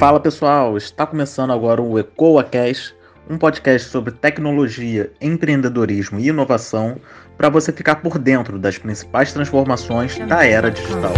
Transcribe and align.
Fala 0.00 0.18
pessoal, 0.18 0.78
está 0.78 1.06
começando 1.06 1.52
agora 1.52 1.82
o 1.82 1.98
EcoaCast, 1.98 2.96
um 3.28 3.36
podcast 3.36 3.90
sobre 3.90 4.10
tecnologia, 4.10 5.12
empreendedorismo 5.20 6.18
e 6.18 6.28
inovação 6.28 6.96
para 7.36 7.50
você 7.50 7.70
ficar 7.70 7.96
por 7.96 8.18
dentro 8.18 8.58
das 8.58 8.78
principais 8.78 9.30
transformações 9.30 10.18
da 10.20 10.42
era 10.42 10.70
digital. 10.70 11.12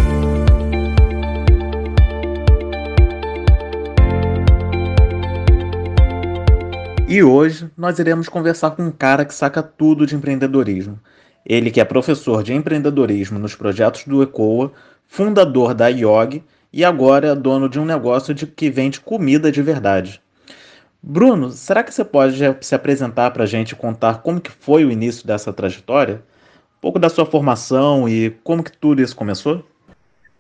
E 7.07 7.23
hoje 7.23 7.71
nós 7.77 8.01
iremos 8.01 8.29
conversar 8.29 8.73
com 8.73 8.83
um 8.83 8.91
cara 8.91 9.25
que 9.25 9.33
saca 9.33 9.63
tudo 9.63 10.05
de 10.05 10.17
empreendedorismo. 10.17 10.99
Ele 11.47 11.71
que 11.71 11.81
é 11.81 11.85
professor 11.85 12.43
de 12.43 12.53
empreendedorismo 12.53 13.39
nos 13.39 13.55
projetos 13.55 14.03
do 14.07 14.25
Ecoa, 14.25 14.73
fundador 15.07 15.73
da 15.73 15.87
IOG 15.87 16.43
e 16.73 16.85
agora 16.85 17.29
é 17.29 17.35
dono 17.35 17.69
de 17.69 17.79
um 17.79 17.85
negócio 17.85 18.33
de 18.33 18.47
que 18.47 18.71
vende 18.71 19.01
comida 19.01 19.53
de 19.53 19.61
verdade. 19.61 20.23
Bruno, 21.03 21.51
será 21.51 21.83
que 21.83 21.93
você 21.93 22.05
pode 22.05 22.39
se 22.61 22.75
apresentar 22.75 23.31
para 23.33 23.43
a 23.43 23.47
gente 23.47 23.73
e 23.73 23.77
contar 23.77 24.23
como 24.23 24.41
que 24.41 24.51
foi 24.51 24.85
o 24.85 24.91
início 24.91 25.27
dessa 25.27 25.53
trajetória? 25.53 26.23
Um 26.79 26.81
pouco 26.81 26.99
da 26.99 27.09
sua 27.09 27.27
formação 27.27 28.09
e 28.09 28.31
como 28.43 28.63
que 28.63 28.77
tudo 28.77 29.03
isso 29.03 29.15
começou? 29.15 29.65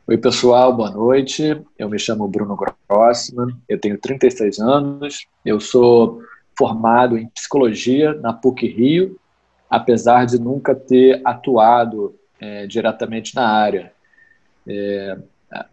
Oi, 0.06 0.16
pessoal, 0.16 0.72
boa 0.72 0.90
noite. 0.90 1.60
Eu 1.78 1.88
me 1.88 1.98
chamo 1.98 2.28
Bruno 2.28 2.56
Grossman, 2.88 3.56
eu 3.68 3.78
tenho 3.78 3.98
36 3.98 4.58
anos, 4.58 5.26
eu 5.44 5.60
sou 5.60 6.22
formado 6.56 7.18
em 7.18 7.28
psicologia 7.28 8.14
na 8.14 8.32
PUC 8.32 8.66
Rio, 8.66 9.18
apesar 9.68 10.26
de 10.26 10.40
nunca 10.40 10.74
ter 10.74 11.20
atuado 11.24 12.14
é, 12.40 12.66
diretamente 12.66 13.34
na 13.34 13.48
área. 13.48 13.92
É, 14.66 15.18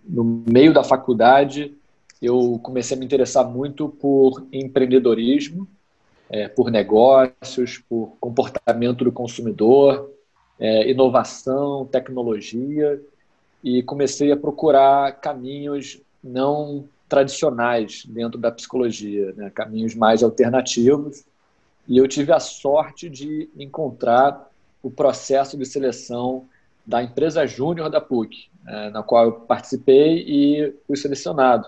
no 0.03 0.43
meio 0.47 0.73
da 0.73 0.83
faculdade, 0.83 1.75
eu 2.21 2.59
comecei 2.61 2.95
a 2.97 2.99
me 2.99 3.05
interessar 3.05 3.47
muito 3.47 3.87
por 3.87 4.45
empreendedorismo, 4.51 5.67
é, 6.29 6.47
por 6.47 6.69
negócios, 6.69 7.77
por 7.89 8.13
comportamento 8.19 9.03
do 9.03 9.11
consumidor, 9.11 10.11
é, 10.59 10.89
inovação, 10.91 11.85
tecnologia, 11.85 13.01
e 13.63 13.81
comecei 13.83 14.31
a 14.31 14.37
procurar 14.37 15.19
caminhos 15.19 16.01
não 16.23 16.85
tradicionais 17.07 18.05
dentro 18.05 18.39
da 18.39 18.51
psicologia, 18.51 19.33
né? 19.35 19.49
caminhos 19.49 19.95
mais 19.95 20.21
alternativos. 20.21 21.23
E 21.87 21.97
eu 21.97 22.07
tive 22.07 22.31
a 22.31 22.39
sorte 22.39 23.09
de 23.09 23.49
encontrar 23.57 24.49
o 24.83 24.91
processo 24.91 25.57
de 25.57 25.65
seleção 25.65 26.45
da 26.85 27.03
empresa 27.03 27.45
júnior 27.45 27.89
da 27.89 28.01
PUC, 28.01 28.49
é, 28.67 28.89
na 28.89 29.03
qual 29.03 29.25
eu 29.25 29.31
participei 29.33 30.23
e 30.27 30.73
fui 30.87 30.95
selecionado. 30.95 31.67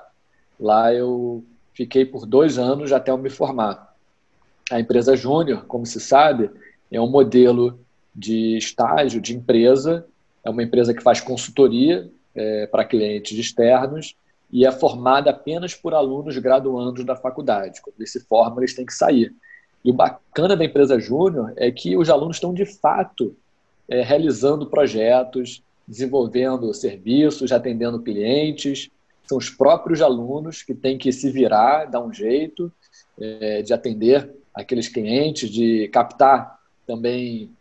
Lá 0.59 0.93
eu 0.93 1.43
fiquei 1.73 2.05
por 2.05 2.25
dois 2.25 2.57
anos 2.57 2.91
até 2.91 3.11
eu 3.11 3.17
me 3.17 3.29
formar. 3.29 3.95
A 4.71 4.79
empresa 4.79 5.15
júnior, 5.15 5.65
como 5.65 5.85
se 5.85 5.99
sabe, 5.99 6.49
é 6.89 6.99
um 6.99 7.09
modelo 7.09 7.79
de 8.13 8.57
estágio 8.57 9.21
de 9.21 9.35
empresa, 9.35 10.05
é 10.43 10.49
uma 10.49 10.63
empresa 10.63 10.93
que 10.93 11.03
faz 11.03 11.21
consultoria 11.21 12.09
é, 12.35 12.67
para 12.67 12.85
clientes 12.85 13.37
externos 13.37 14.15
e 14.51 14.65
é 14.65 14.71
formada 14.71 15.29
apenas 15.29 15.73
por 15.73 15.93
alunos 15.93 16.37
graduandos 16.37 17.05
da 17.05 17.15
faculdade. 17.15 17.81
Quando 17.81 17.95
eles 17.97 18.11
se 18.11 18.19
formam, 18.19 18.59
eles 18.59 18.75
têm 18.75 18.85
que 18.85 18.93
sair. 18.93 19.33
E 19.83 19.89
o 19.89 19.93
bacana 19.93 20.55
da 20.55 20.65
empresa 20.65 20.99
júnior 20.99 21.53
é 21.55 21.71
que 21.71 21.95
os 21.95 22.09
alunos 22.09 22.35
estão, 22.35 22.53
de 22.53 22.65
fato, 22.65 23.35
é, 23.91 24.01
realizando 24.01 24.65
projetos, 24.65 25.61
desenvolvendo 25.85 26.73
serviços, 26.73 27.51
atendendo 27.51 28.01
clientes. 28.01 28.89
São 29.27 29.37
os 29.37 29.49
próprios 29.49 30.01
alunos 30.01 30.63
que 30.63 30.73
têm 30.73 30.97
que 30.97 31.11
se 31.11 31.29
virar, 31.29 31.85
dar 31.85 31.99
um 31.99 32.13
jeito 32.13 32.71
é, 33.19 33.61
de 33.61 33.73
atender 33.73 34.33
aqueles 34.55 34.87
clientes, 34.87 35.49
de 35.49 35.89
captar 35.89 36.57
também 36.87 37.51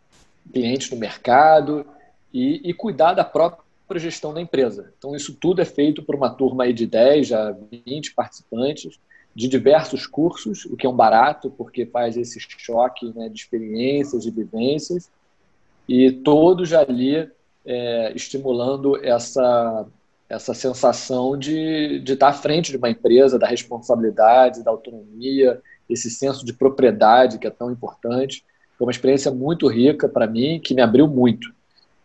clientes 0.53 0.89
no 0.89 0.95
mercado 0.95 1.85
e, 2.33 2.61
e 2.69 2.73
cuidar 2.73 3.13
da 3.13 3.25
própria 3.25 3.99
gestão 3.99 4.33
da 4.33 4.41
empresa. 4.41 4.93
Então, 4.97 5.13
isso 5.13 5.35
tudo 5.35 5.61
é 5.61 5.65
feito 5.65 6.01
por 6.01 6.15
uma 6.15 6.29
turma 6.29 6.71
de 6.71 6.87
10 6.87 7.33
a 7.33 7.51
20 7.85 8.13
participantes 8.13 8.97
de 9.35 9.49
diversos 9.49 10.07
cursos, 10.07 10.63
o 10.65 10.77
que 10.77 10.85
é 10.85 10.89
um 10.89 10.95
barato, 10.95 11.49
porque 11.51 11.85
faz 11.85 12.15
esse 12.15 12.39
choque 12.39 13.11
né, 13.13 13.27
de 13.27 13.37
experiências, 13.37 14.23
de 14.23 14.31
vivências, 14.31 15.09
e 15.91 16.09
todos 16.09 16.71
ali 16.71 17.29
é, 17.65 18.13
estimulando 18.15 18.95
essa, 19.03 19.85
essa 20.29 20.53
sensação 20.53 21.37
de, 21.37 21.99
de 21.99 22.13
estar 22.13 22.29
à 22.29 22.33
frente 22.33 22.71
de 22.71 22.77
uma 22.77 22.89
empresa, 22.89 23.37
da 23.37 23.45
responsabilidade, 23.45 24.63
da 24.63 24.71
autonomia, 24.71 25.61
esse 25.89 26.09
senso 26.09 26.45
de 26.45 26.53
propriedade 26.53 27.37
que 27.37 27.45
é 27.45 27.49
tão 27.49 27.69
importante. 27.69 28.41
Foi 28.77 28.87
uma 28.87 28.91
experiência 28.91 29.33
muito 29.33 29.67
rica 29.67 30.07
para 30.07 30.27
mim, 30.27 30.61
que 30.63 30.73
me 30.73 30.81
abriu 30.81 31.09
muito. 31.09 31.53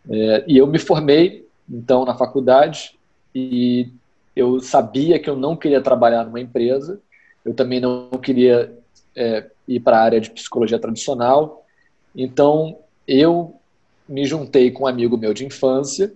É, 0.09 0.43
e 0.45 0.57
eu 0.57 0.67
me 0.67 0.79
formei 0.79 1.47
então 1.69 2.03
na 2.03 2.13
faculdade 2.13 2.99
e 3.33 3.87
eu 4.35 4.59
sabia 4.59 5.17
que 5.17 5.29
eu 5.29 5.37
não 5.37 5.55
queria 5.55 5.79
trabalhar 5.79 6.25
numa 6.25 6.41
empresa, 6.41 6.99
eu 7.45 7.53
também 7.53 7.79
não 7.79 8.09
queria 8.21 8.77
é, 9.15 9.49
ir 9.65 9.79
para 9.79 9.97
a 9.97 10.03
área 10.03 10.19
de 10.19 10.29
psicologia 10.29 10.77
tradicional, 10.77 11.65
então 12.13 12.79
eu 13.07 13.57
me 14.07 14.25
juntei 14.25 14.71
com 14.71 14.83
um 14.83 14.87
amigo 14.87 15.17
meu 15.17 15.33
de 15.33 15.45
infância, 15.45 16.13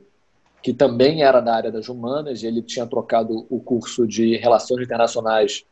que 0.62 0.74
também 0.74 1.24
era 1.24 1.40
da 1.40 1.56
área 1.56 1.72
das 1.72 1.90
humanas, 1.90 2.44
ele 2.44 2.62
tinha 2.62 2.85
trocado 2.85 3.46
o 3.50 3.59
curso 3.59 4.07
de 4.07 4.38
Relações 4.38 4.84
Internacionais. 4.84 5.66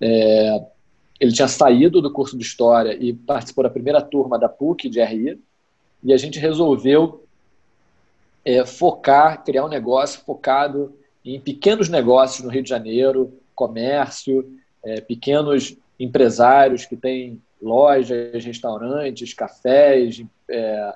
É, 0.00 0.64
ele 1.20 1.32
tinha 1.32 1.48
saído 1.48 2.02
do 2.02 2.12
curso 2.12 2.36
de 2.36 2.44
História 2.44 2.96
e 3.00 3.12
participou 3.12 3.64
da 3.64 3.70
primeira 3.70 4.02
turma 4.02 4.38
da 4.38 4.48
PUC 4.48 4.88
de 4.88 5.02
RI, 5.02 5.40
e 6.02 6.12
a 6.12 6.16
gente 6.16 6.38
resolveu 6.38 7.24
é, 8.44 8.64
focar, 8.64 9.44
criar 9.44 9.64
um 9.64 9.68
negócio 9.68 10.20
focado 10.20 10.94
em 11.24 11.40
pequenos 11.40 11.88
negócios 11.88 12.44
no 12.44 12.50
Rio 12.50 12.62
de 12.62 12.68
Janeiro, 12.68 13.32
comércio, 13.54 14.48
é, 14.84 15.00
pequenos 15.00 15.76
empresários 15.98 16.84
que 16.84 16.96
têm 16.96 17.42
lojas, 17.60 18.44
restaurantes, 18.44 19.34
cafés, 19.34 20.22
é, 20.48 20.94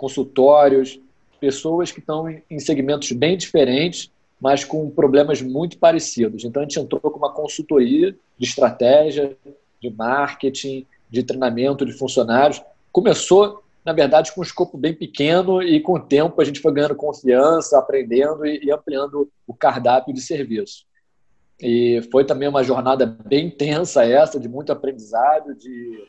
consultórios, 0.00 0.98
pessoas 1.38 1.92
que 1.92 2.00
estão 2.00 2.26
em 2.48 2.58
segmentos 2.58 3.12
bem 3.12 3.36
diferentes, 3.36 4.10
mas 4.40 4.64
com 4.64 4.88
problemas 4.88 5.42
muito 5.42 5.76
parecidos. 5.76 6.42
Então, 6.42 6.62
a 6.62 6.64
gente 6.64 6.80
entrou 6.80 7.02
com 7.02 7.18
uma 7.18 7.30
consultoria 7.30 8.16
de 8.38 8.46
estratégia, 8.46 9.36
de 9.78 9.90
marketing, 9.90 10.86
de 11.10 11.22
treinamento 11.22 11.84
de 11.84 11.92
funcionários. 11.92 12.62
Começou 12.90 13.62
na 13.82 13.94
verdade, 13.94 14.32
com 14.32 14.42
um 14.42 14.44
escopo 14.44 14.76
bem 14.76 14.94
pequeno 14.94 15.62
e 15.62 15.80
com 15.80 15.94
o 15.94 16.00
tempo 16.00 16.38
a 16.40 16.44
gente 16.44 16.60
foi 16.60 16.70
ganhando 16.70 16.94
confiança, 16.94 17.78
aprendendo 17.78 18.44
e, 18.44 18.70
ampliando 18.70 19.30
o 19.46 19.54
cardápio 19.54 20.12
de 20.12 20.20
serviço. 20.20 20.84
E 21.58 22.06
foi 22.12 22.26
também 22.26 22.46
uma 22.46 22.62
jornada 22.62 23.06
bem 23.06 23.46
intensa 23.46 24.04
essa, 24.04 24.38
de 24.38 24.50
muito 24.50 24.70
aprendizado, 24.70 25.54
de, 25.54 26.06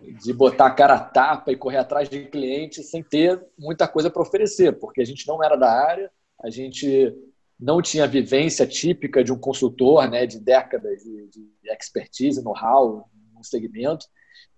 de 0.00 0.32
botar 0.32 0.66
a 0.66 0.70
cara 0.70 0.94
a 0.94 1.00
tapa 1.00 1.50
e 1.50 1.56
correr 1.56 1.78
atrás 1.78 2.08
de 2.08 2.24
clientes 2.26 2.90
sem 2.90 3.02
ter 3.02 3.40
muita 3.58 3.88
coisa 3.88 4.10
para 4.10 4.22
oferecer, 4.22 4.78
porque 4.78 5.00
a 5.00 5.04
gente 5.04 5.26
não 5.26 5.42
era 5.42 5.56
da 5.56 5.70
área, 5.70 6.10
a 6.40 6.50
gente 6.50 7.14
não 7.58 7.82
tinha 7.82 8.04
a 8.04 8.08
vivência 8.08 8.66
típica 8.66 9.24
de 9.24 9.32
um 9.32 9.38
consultor, 9.38 10.08
né, 10.08 10.26
de 10.26 10.38
décadas 10.38 11.02
de, 11.02 11.26
de 11.28 11.50
expertise, 11.70 12.42
know-how 12.42 13.08
no 13.34 13.42
segmento. 13.42 14.06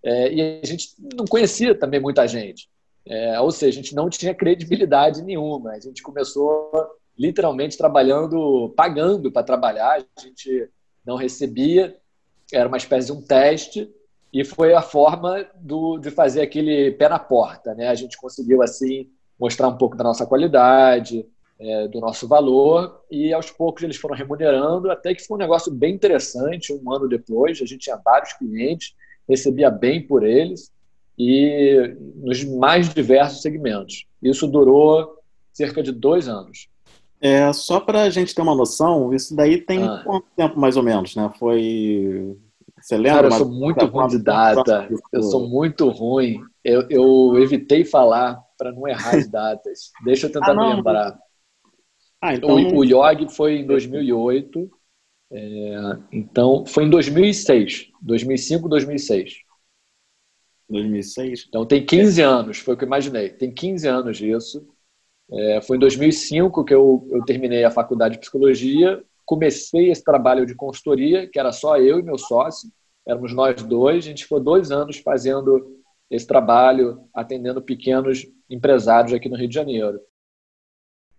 É, 0.02 0.32
e 0.32 0.60
a 0.62 0.66
gente 0.66 0.90
não 1.14 1.24
conhecia 1.24 1.74
também 1.74 2.00
muita 2.00 2.26
gente. 2.26 2.68
É, 3.06 3.40
ou 3.40 3.50
seja, 3.50 3.80
a 3.80 3.82
gente 3.82 3.94
não 3.94 4.10
tinha 4.10 4.34
credibilidade 4.34 5.22
nenhuma. 5.22 5.70
A 5.72 5.80
gente 5.80 6.02
começou 6.02 6.70
literalmente 7.18 7.76
trabalhando, 7.76 8.72
pagando 8.76 9.32
para 9.32 9.42
trabalhar, 9.42 9.98
a 10.16 10.20
gente 10.20 10.70
não 11.04 11.16
recebia, 11.16 11.96
era 12.52 12.68
uma 12.68 12.76
espécie 12.76 13.06
de 13.06 13.12
um 13.12 13.22
teste, 13.22 13.90
e 14.32 14.44
foi 14.44 14.74
a 14.74 14.82
forma 14.82 15.46
do, 15.56 15.98
de 15.98 16.10
fazer 16.10 16.42
aquele 16.42 16.92
pé 16.92 17.08
na 17.08 17.18
porta. 17.18 17.74
Né? 17.74 17.88
A 17.88 17.94
gente 17.94 18.16
conseguiu, 18.16 18.62
assim, 18.62 19.08
mostrar 19.38 19.68
um 19.68 19.76
pouco 19.76 19.96
da 19.96 20.04
nossa 20.04 20.26
qualidade, 20.26 21.26
é, 21.58 21.88
do 21.88 22.00
nosso 22.00 22.26
valor, 22.28 23.02
e 23.10 23.32
aos 23.32 23.50
poucos 23.50 23.82
eles 23.82 23.96
foram 23.96 24.16
remunerando, 24.16 24.90
até 24.90 25.14
que 25.14 25.26
foi 25.26 25.36
um 25.36 25.40
negócio 25.40 25.72
bem 25.72 25.94
interessante. 25.94 26.72
Um 26.72 26.92
ano 26.92 27.08
depois, 27.08 27.60
a 27.60 27.66
gente 27.66 27.80
tinha 27.80 27.96
vários 27.96 28.32
clientes, 28.34 28.94
recebia 29.28 29.70
bem 29.70 30.06
por 30.06 30.24
eles 30.24 30.72
e 31.18 31.96
nos 32.16 32.42
mais 32.44 32.92
diversos 32.94 33.42
segmentos. 33.42 34.06
Isso 34.22 34.46
durou 34.46 35.18
cerca 35.52 35.82
de 35.82 35.92
dois 35.92 36.28
anos. 36.28 36.68
É, 37.20 37.52
só 37.52 37.78
para 37.78 38.02
a 38.02 38.10
gente 38.10 38.34
ter 38.34 38.40
uma 38.40 38.54
noção, 38.54 39.12
isso 39.12 39.36
daí 39.36 39.60
tem 39.60 39.84
ah. 39.84 40.00
quanto 40.02 40.26
tempo 40.34 40.58
mais 40.58 40.76
ou 40.78 40.82
menos, 40.82 41.14
né? 41.14 41.30
Foi. 41.38 42.36
Você 42.80 42.96
lembra? 42.96 43.12
Cara, 43.12 43.26
eu 43.26 43.32
sou 43.32 43.48
muito 43.48 43.86
ruim 43.86 44.06
de 44.08 44.18
data. 44.18 44.88
Eu 45.12 45.22
sou 45.22 45.48
muito 45.48 45.88
ruim. 45.88 46.42
Eu, 46.64 46.86
eu 46.88 47.38
evitei 47.38 47.84
falar 47.84 48.42
para 48.56 48.72
não 48.72 48.86
errar 48.88 49.16
as 49.16 49.28
datas. 49.28 49.90
Deixa 50.04 50.26
eu 50.26 50.32
tentar 50.32 50.52
ah, 50.52 50.54
me 50.54 50.74
lembrar. 50.74 51.18
Ah, 52.20 52.34
então... 52.34 52.50
o, 52.50 52.78
o 52.78 52.84
IOG 52.84 53.28
foi 53.34 53.58
em 53.58 53.66
2008 53.66 54.70
É, 55.32 55.98
então, 56.12 56.66
foi 56.66 56.84
em 56.84 56.90
2006, 56.90 57.90
2005, 58.02 58.68
2006. 58.68 59.42
2006? 60.68 61.46
Então, 61.48 61.66
tem 61.66 61.84
15 61.84 62.22
anos, 62.22 62.58
foi 62.58 62.74
o 62.74 62.76
que 62.76 62.84
eu 62.84 62.88
imaginei. 62.88 63.30
Tem 63.30 63.52
15 63.52 63.88
anos 63.88 64.16
disso. 64.18 64.66
É, 65.32 65.60
foi 65.62 65.76
em 65.76 65.80
2005 65.80 66.64
que 66.64 66.74
eu, 66.74 67.06
eu 67.10 67.24
terminei 67.24 67.64
a 67.64 67.70
faculdade 67.70 68.14
de 68.14 68.20
psicologia, 68.20 69.02
comecei 69.30 69.92
esse 69.92 70.02
trabalho 70.02 70.44
de 70.44 70.56
consultoria, 70.56 71.24
que 71.24 71.38
era 71.38 71.52
só 71.52 71.76
eu 71.76 72.00
e 72.00 72.02
meu 72.02 72.18
sócio, 72.18 72.68
éramos 73.06 73.32
nós 73.32 73.62
dois, 73.62 74.04
a 74.04 74.08
gente 74.08 74.24
ficou 74.24 74.40
dois 74.40 74.72
anos 74.72 74.96
fazendo 74.98 75.80
esse 76.10 76.26
trabalho, 76.26 77.04
atendendo 77.14 77.62
pequenos 77.62 78.26
empresários 78.50 79.14
aqui 79.14 79.28
no 79.28 79.36
Rio 79.36 79.46
de 79.46 79.54
Janeiro. 79.54 80.00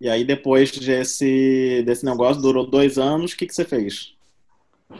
E 0.02 0.10
aí, 0.10 0.26
depois 0.26 0.78
desse, 0.78 1.84
desse 1.86 2.04
negócio, 2.04 2.42
durou 2.42 2.70
dois 2.70 2.98
anos, 2.98 3.32
o 3.32 3.38
que, 3.38 3.48
que 3.48 3.56
você 3.56 3.64
fez? 3.64 4.14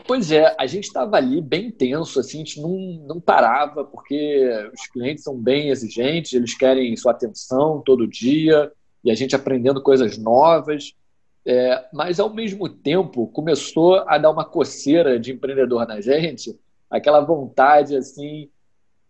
Pois 0.06 0.32
é, 0.32 0.56
a 0.58 0.66
gente 0.66 0.84
estava 0.84 1.18
ali 1.18 1.42
bem 1.42 1.70
tenso, 1.70 2.18
assim, 2.18 2.38
a 2.38 2.44
gente 2.44 2.62
não, 2.62 2.78
não 3.06 3.20
parava, 3.20 3.84
porque 3.84 4.48
os 4.72 4.86
clientes 4.86 5.22
são 5.22 5.36
bem 5.36 5.68
exigentes, 5.68 6.32
eles 6.32 6.56
querem 6.56 6.96
sua 6.96 7.12
atenção 7.12 7.82
todo 7.84 8.08
dia, 8.08 8.72
e 9.04 9.10
a 9.10 9.14
gente 9.14 9.36
aprendendo 9.36 9.82
coisas 9.82 10.16
novas. 10.16 10.94
É, 11.44 11.84
mas, 11.92 12.20
ao 12.20 12.32
mesmo 12.32 12.68
tempo, 12.68 13.26
começou 13.28 13.96
a 14.06 14.16
dar 14.16 14.30
uma 14.30 14.44
coceira 14.44 15.18
de 15.18 15.32
empreendedor 15.32 15.86
na 15.86 16.00
gente, 16.00 16.58
aquela 16.88 17.20
vontade, 17.20 17.96
assim, 17.96 18.48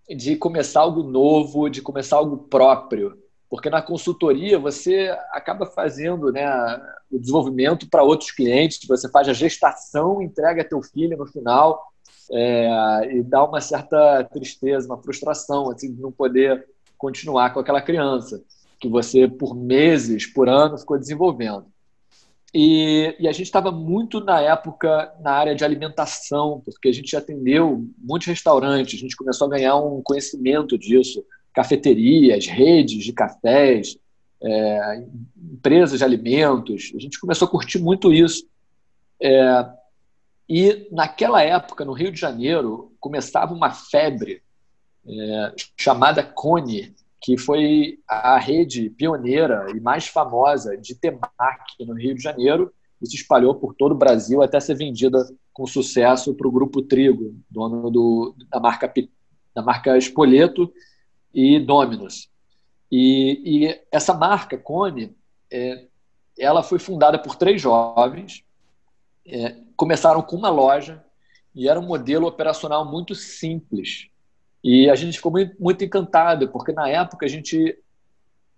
de 0.08 0.36
começar 0.36 0.80
algo 0.80 1.02
novo, 1.02 1.68
de 1.68 1.82
começar 1.82 2.16
algo 2.16 2.38
próprio. 2.38 3.18
Porque 3.50 3.68
na 3.68 3.82
consultoria 3.82 4.58
você 4.58 5.14
acaba 5.30 5.66
fazendo 5.66 6.32
né, 6.32 6.46
o 7.10 7.18
desenvolvimento 7.18 7.88
para 7.90 8.02
outros 8.02 8.30
clientes, 8.30 8.80
você 8.88 9.10
faz 9.10 9.28
a 9.28 9.34
gestação, 9.34 10.22
entrega 10.22 10.64
teu 10.64 10.82
filho 10.82 11.18
no 11.18 11.26
final, 11.26 11.92
é, 12.30 13.16
e 13.16 13.22
dá 13.22 13.44
uma 13.44 13.60
certa 13.60 14.24
tristeza, 14.24 14.86
uma 14.86 15.02
frustração 15.02 15.70
assim, 15.70 15.92
de 15.92 16.00
não 16.00 16.10
poder 16.10 16.66
continuar 16.96 17.52
com 17.52 17.60
aquela 17.60 17.82
criança 17.82 18.42
que 18.80 18.88
você, 18.88 19.28
por 19.28 19.54
meses, 19.54 20.26
por 20.26 20.48
ano, 20.48 20.78
ficou 20.78 20.98
desenvolvendo. 20.98 21.66
E, 22.54 23.16
e, 23.18 23.26
a 23.26 23.32
gente 23.32 23.46
estava 23.46 23.72
muito 23.72 24.20
na 24.20 24.40
época 24.40 25.14
na 25.20 25.32
área 25.32 25.54
de 25.54 25.64
alimentação, 25.64 26.60
porque 26.64 26.88
a 26.88 26.92
gente 26.92 27.16
atendeu 27.16 27.88
muitos 27.96 28.28
restaurantes, 28.28 28.98
a 28.98 29.02
gente 29.02 29.16
começou 29.16 29.46
a 29.46 29.50
ganhar 29.50 29.76
um 29.76 30.02
conhecimento 30.02 30.76
disso, 30.76 31.24
cafeterias, 31.54 32.46
redes 32.46 33.04
de 33.04 33.12
cafés, 33.12 33.96
é, 34.42 35.04
empresas 35.36 35.98
de 35.98 36.04
alimentos, 36.04 36.92
a 36.94 36.98
gente 36.98 37.18
começou 37.18 37.48
a 37.48 37.50
curtir 37.50 37.78
muito 37.78 38.12
isso. 38.12 38.46
É, 39.20 39.66
e 40.48 40.88
naquela 40.90 41.42
época, 41.42 41.84
no 41.84 41.92
Rio 41.92 42.12
de 42.12 42.20
Janeiro, 42.20 42.92
começava 43.00 43.54
uma 43.54 43.70
febre 43.70 44.42
é, 45.08 45.54
chamada 45.76 46.22
Cone, 46.22 46.94
que 47.22 47.38
foi 47.38 48.00
a 48.08 48.36
rede 48.36 48.90
pioneira 48.90 49.66
e 49.74 49.80
mais 49.80 50.08
famosa 50.08 50.76
de 50.76 50.96
temaki 50.96 51.84
no 51.86 51.94
Rio 51.94 52.16
de 52.16 52.22
Janeiro 52.22 52.72
e 53.00 53.06
se 53.06 53.14
espalhou 53.14 53.54
por 53.54 53.74
todo 53.74 53.92
o 53.92 53.98
Brasil 53.98 54.42
até 54.42 54.58
ser 54.58 54.74
vendida 54.74 55.24
com 55.52 55.66
sucesso 55.66 56.34
para 56.34 56.48
o 56.48 56.52
Grupo 56.52 56.82
Trigo, 56.82 57.36
dono 57.48 57.90
do, 57.90 58.34
da, 58.50 58.58
marca, 58.58 58.92
da 59.54 59.62
marca 59.62 59.96
Espoleto 59.96 60.72
e 61.32 61.60
Dominus. 61.60 62.28
E, 62.90 63.66
e 63.66 63.80
essa 63.90 64.12
marca, 64.12 64.58
Cone, 64.58 65.16
é, 65.50 65.86
ela 66.38 66.62
foi 66.62 66.78
fundada 66.78 67.18
por 67.18 67.36
três 67.36 67.60
jovens, 67.60 68.44
é, 69.24 69.56
começaram 69.76 70.22
com 70.22 70.36
uma 70.36 70.50
loja 70.50 71.04
e 71.54 71.68
era 71.68 71.78
um 71.78 71.86
modelo 71.86 72.26
operacional 72.26 72.84
muito 72.84 73.14
simples. 73.14 74.08
E 74.62 74.88
a 74.88 74.94
gente 74.94 75.16
ficou 75.16 75.32
muito, 75.58 75.84
encantado, 75.84 76.48
porque 76.48 76.72
na 76.72 76.88
época 76.88 77.26
a 77.26 77.28
gente 77.28 77.76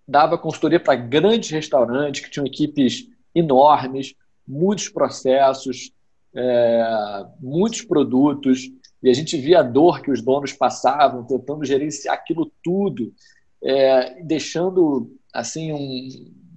dava 0.07 0.37
consultoria 0.37 0.79
para 0.79 0.95
grandes 0.95 1.51
restaurantes 1.51 2.23
que 2.23 2.31
tinham 2.31 2.47
equipes 2.47 3.09
enormes, 3.35 4.15
muitos 4.47 4.89
processos, 4.91 5.93
é, 6.35 7.27
muitos 7.41 7.83
produtos, 7.83 8.71
e 9.03 9.09
a 9.09 9.15
gente 9.15 9.37
via 9.37 9.61
a 9.61 9.63
dor 9.63 10.03
que 10.03 10.11
os 10.11 10.21
donos 10.21 10.53
passavam 10.53 11.25
tentando 11.25 11.65
gerenciar 11.65 12.15
aquilo 12.15 12.53
tudo, 12.63 13.15
é, 13.63 14.23
deixando 14.23 15.11
assim 15.33 15.73
um, 15.73 16.09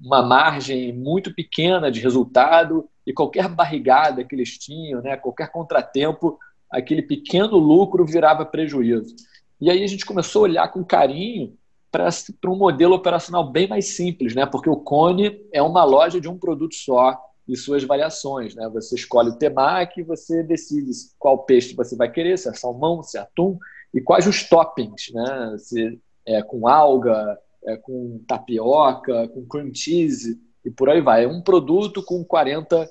uma 0.03 0.21
margem 0.21 0.93
muito 0.93 1.33
pequena 1.33 1.89
de 1.89 1.99
resultado 1.99 2.87
e 3.05 3.13
qualquer 3.13 3.47
barrigada 3.47 4.23
que 4.23 4.35
eles 4.35 4.57
tinham, 4.57 5.01
né, 5.01 5.15
qualquer 5.15 5.51
contratempo, 5.51 6.37
aquele 6.69 7.01
pequeno 7.01 7.57
lucro 7.57 8.05
virava 8.05 8.45
prejuízo. 8.45 9.15
E 9.59 9.69
aí 9.69 9.83
a 9.83 9.87
gente 9.87 10.05
começou 10.05 10.41
a 10.41 10.43
olhar 10.43 10.71
com 10.71 10.83
carinho 10.83 11.57
para 11.91 12.51
um 12.51 12.55
modelo 12.55 12.93
operacional 12.93 13.49
bem 13.49 13.67
mais 13.67 13.95
simples, 13.95 14.35
né? 14.35 14.45
porque 14.45 14.69
o 14.69 14.77
Cone 14.77 15.41
é 15.51 15.61
uma 15.61 15.83
loja 15.83 16.21
de 16.21 16.27
um 16.27 16.37
produto 16.37 16.75
só 16.75 17.17
e 17.47 17.55
suas 17.55 17.83
variações. 17.83 18.53
Né? 18.53 18.69
Você 18.73 18.95
escolhe 18.95 19.29
o 19.29 19.37
temaki 19.37 20.01
e 20.01 20.03
você 20.03 20.43
decide 20.43 20.91
qual 21.17 21.43
peixe 21.43 21.75
você 21.75 21.95
vai 21.95 22.11
querer, 22.11 22.37
se 22.37 22.49
é 22.49 22.53
salmão, 22.53 23.01
se 23.01 23.17
é 23.17 23.21
atum, 23.21 23.57
e 23.93 24.01
quais 24.01 24.27
os 24.27 24.47
toppings, 24.47 25.11
né? 25.13 25.55
se 25.57 25.99
é 26.25 26.43
com 26.43 26.67
alga, 26.67 27.39
é 27.65 27.77
com 27.77 28.21
tapioca, 28.27 29.27
com 29.29 29.47
cream 29.47 29.73
cheese 29.73 30.39
e 30.63 30.69
por 30.69 30.89
aí 30.89 31.01
vai. 31.01 31.23
É 31.23 31.27
um 31.27 31.41
produto 31.41 32.03
com 32.03 32.23
40 32.23 32.87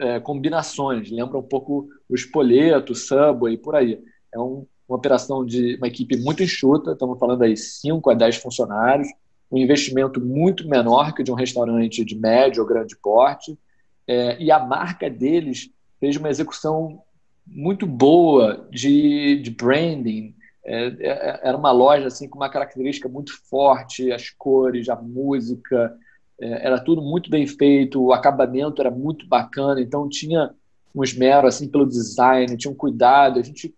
é, 0.00 0.20
combinações, 0.20 1.10
lembra 1.10 1.36
um 1.36 1.42
pouco 1.42 1.88
o 2.08 2.14
espoleto, 2.14 2.92
o 2.92 2.96
Subway 2.96 3.54
e 3.54 3.58
por 3.58 3.74
aí. 3.74 4.00
É 4.32 4.38
um 4.38 4.64
uma 4.88 4.96
operação 4.96 5.44
de 5.44 5.76
uma 5.76 5.86
equipe 5.86 6.16
muito 6.16 6.42
enxuta, 6.42 6.92
estamos 6.92 7.18
falando 7.18 7.42
aí 7.42 7.56
5 7.56 8.10
a 8.10 8.14
10 8.14 8.36
funcionários, 8.36 9.08
um 9.50 9.58
investimento 9.58 10.20
muito 10.20 10.66
menor 10.66 11.14
que 11.14 11.22
de 11.22 11.30
um 11.30 11.34
restaurante 11.34 12.04
de 12.04 12.16
médio 12.16 12.62
ou 12.62 12.68
grande 12.68 12.96
porte, 12.96 13.58
é, 14.06 14.42
e 14.42 14.50
a 14.50 14.58
marca 14.58 15.10
deles 15.10 15.70
fez 16.00 16.16
uma 16.16 16.30
execução 16.30 17.02
muito 17.46 17.86
boa 17.86 18.66
de, 18.70 19.40
de 19.42 19.50
branding, 19.50 20.34
é, 20.64 20.86
é, 21.00 21.40
era 21.42 21.56
uma 21.56 21.70
loja 21.70 22.06
assim 22.06 22.28
com 22.28 22.38
uma 22.38 22.50
característica 22.50 23.08
muito 23.08 23.32
forte, 23.48 24.12
as 24.12 24.30
cores, 24.30 24.88
a 24.88 24.96
música, 24.96 25.96
é, 26.40 26.66
era 26.66 26.78
tudo 26.78 27.02
muito 27.02 27.30
bem 27.30 27.46
feito, 27.46 28.02
o 28.02 28.12
acabamento 28.12 28.80
era 28.80 28.90
muito 28.90 29.26
bacana, 29.26 29.80
então 29.80 30.08
tinha 30.08 30.50
um 30.94 31.02
esmero 31.02 31.46
assim 31.46 31.68
pelo 31.68 31.86
design, 31.86 32.56
tinha 32.56 32.70
um 32.70 32.76
cuidado, 32.76 33.38
a 33.38 33.42
gente 33.42 33.74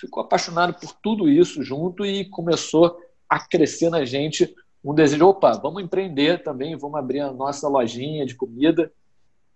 ficou 0.00 0.22
apaixonado 0.22 0.74
por 0.74 0.92
tudo 1.02 1.28
isso 1.28 1.62
junto 1.62 2.04
e 2.04 2.24
começou 2.24 2.98
a 3.28 3.38
crescer 3.38 3.90
na 3.90 4.04
gente 4.04 4.54
um 4.82 4.94
desejo, 4.94 5.26
opa, 5.26 5.52
vamos 5.52 5.82
empreender 5.82 6.42
também, 6.42 6.76
vamos 6.76 6.98
abrir 6.98 7.20
a 7.20 7.32
nossa 7.32 7.68
lojinha 7.68 8.24
de 8.24 8.34
comida. 8.34 8.90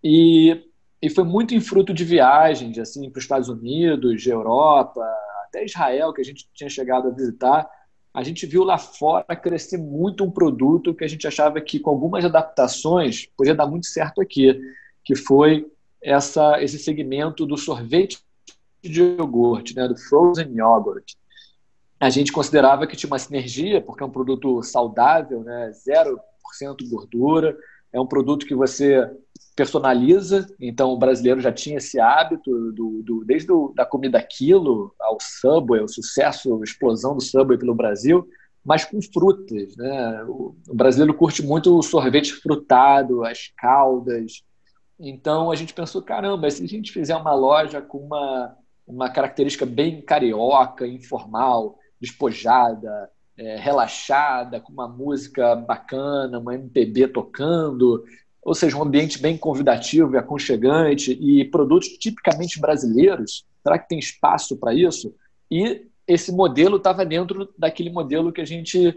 E, 0.02 0.62
e 1.00 1.08
foi 1.08 1.24
muito 1.24 1.54
em 1.54 1.60
fruto 1.60 1.94
de 1.94 2.04
viagens, 2.04 2.78
assim, 2.78 3.08
para 3.08 3.18
os 3.18 3.24
Estados 3.24 3.48
Unidos, 3.48 4.26
Europa, 4.26 5.02
até 5.46 5.64
Israel, 5.64 6.12
que 6.12 6.20
a 6.20 6.24
gente 6.24 6.46
tinha 6.52 6.68
chegado 6.68 7.08
a 7.08 7.10
visitar. 7.10 7.66
A 8.12 8.22
gente 8.22 8.44
viu 8.44 8.64
lá 8.64 8.76
fora 8.76 9.34
crescer 9.34 9.78
muito 9.78 10.22
um 10.22 10.30
produto 10.30 10.94
que 10.94 11.04
a 11.04 11.08
gente 11.08 11.26
achava 11.26 11.58
que, 11.58 11.80
com 11.80 11.88
algumas 11.88 12.22
adaptações, 12.24 13.26
podia 13.34 13.54
dar 13.54 13.66
muito 13.66 13.86
certo 13.86 14.20
aqui, 14.20 14.60
que 15.02 15.16
foi 15.16 15.66
essa, 16.02 16.62
esse 16.62 16.78
segmento 16.78 17.46
do 17.46 17.56
sorvete 17.56 18.18
de 18.88 19.02
iogurte, 19.02 19.74
né, 19.74 19.88
do 19.88 19.96
frozen 19.96 20.52
yogurt. 20.54 21.12
A 22.00 22.10
gente 22.10 22.32
considerava 22.32 22.86
que 22.86 22.96
tinha 22.96 23.10
uma 23.10 23.18
sinergia, 23.18 23.80
porque 23.80 24.02
é 24.02 24.06
um 24.06 24.10
produto 24.10 24.62
saudável, 24.62 25.42
né, 25.42 25.70
0% 25.70 26.88
gordura, 26.88 27.56
é 27.92 28.00
um 28.00 28.06
produto 28.06 28.46
que 28.46 28.54
você 28.54 29.08
personaliza, 29.54 30.46
então 30.60 30.90
o 30.90 30.98
brasileiro 30.98 31.40
já 31.40 31.52
tinha 31.52 31.78
esse 31.78 32.00
hábito, 32.00 32.72
do, 32.72 33.02
do 33.02 33.24
desde 33.24 33.46
do, 33.46 33.72
da 33.74 33.86
comida 33.86 34.20
quilo 34.20 34.92
ao 35.00 35.16
Subway, 35.20 35.80
o 35.80 35.88
sucesso, 35.88 36.60
a 36.60 36.64
explosão 36.64 37.14
do 37.14 37.22
Subway 37.22 37.56
pelo 37.56 37.74
Brasil, 37.74 38.28
mas 38.64 38.84
com 38.84 39.00
frutas. 39.00 39.76
Né? 39.76 40.24
O, 40.24 40.56
o 40.68 40.74
brasileiro 40.74 41.14
curte 41.14 41.42
muito 41.42 41.78
o 41.78 41.82
sorvete 41.82 42.32
frutado, 42.32 43.24
as 43.24 43.52
caldas. 43.56 44.42
Então 44.98 45.50
a 45.50 45.54
gente 45.54 45.74
pensou, 45.74 46.02
caramba, 46.02 46.50
se 46.50 46.64
a 46.64 46.66
gente 46.66 46.92
fizer 46.92 47.16
uma 47.16 47.34
loja 47.34 47.80
com 47.80 47.98
uma 47.98 48.56
uma 48.86 49.08
característica 49.10 49.64
bem 49.64 50.00
carioca, 50.00 50.86
informal, 50.86 51.78
despojada, 52.00 53.10
é, 53.36 53.56
relaxada, 53.56 54.60
com 54.60 54.72
uma 54.72 54.88
música 54.88 55.56
bacana, 55.56 56.38
uma 56.38 56.54
MPB 56.54 57.08
tocando, 57.08 58.04
ou 58.42 58.54
seja, 58.54 58.76
um 58.76 58.82
ambiente 58.82 59.18
bem 59.18 59.36
convidativo 59.36 60.14
e 60.14 60.18
aconchegante 60.18 61.12
e 61.12 61.44
produtos 61.46 61.88
tipicamente 61.88 62.60
brasileiros. 62.60 63.44
Será 63.62 63.78
que 63.78 63.88
tem 63.88 63.98
espaço 63.98 64.56
para 64.56 64.74
isso? 64.74 65.14
E 65.50 65.86
esse 66.06 66.30
modelo 66.30 66.76
estava 66.76 67.04
dentro 67.04 67.48
daquele 67.58 67.90
modelo 67.90 68.32
que 68.32 68.40
a 68.40 68.46
gente 68.46 68.94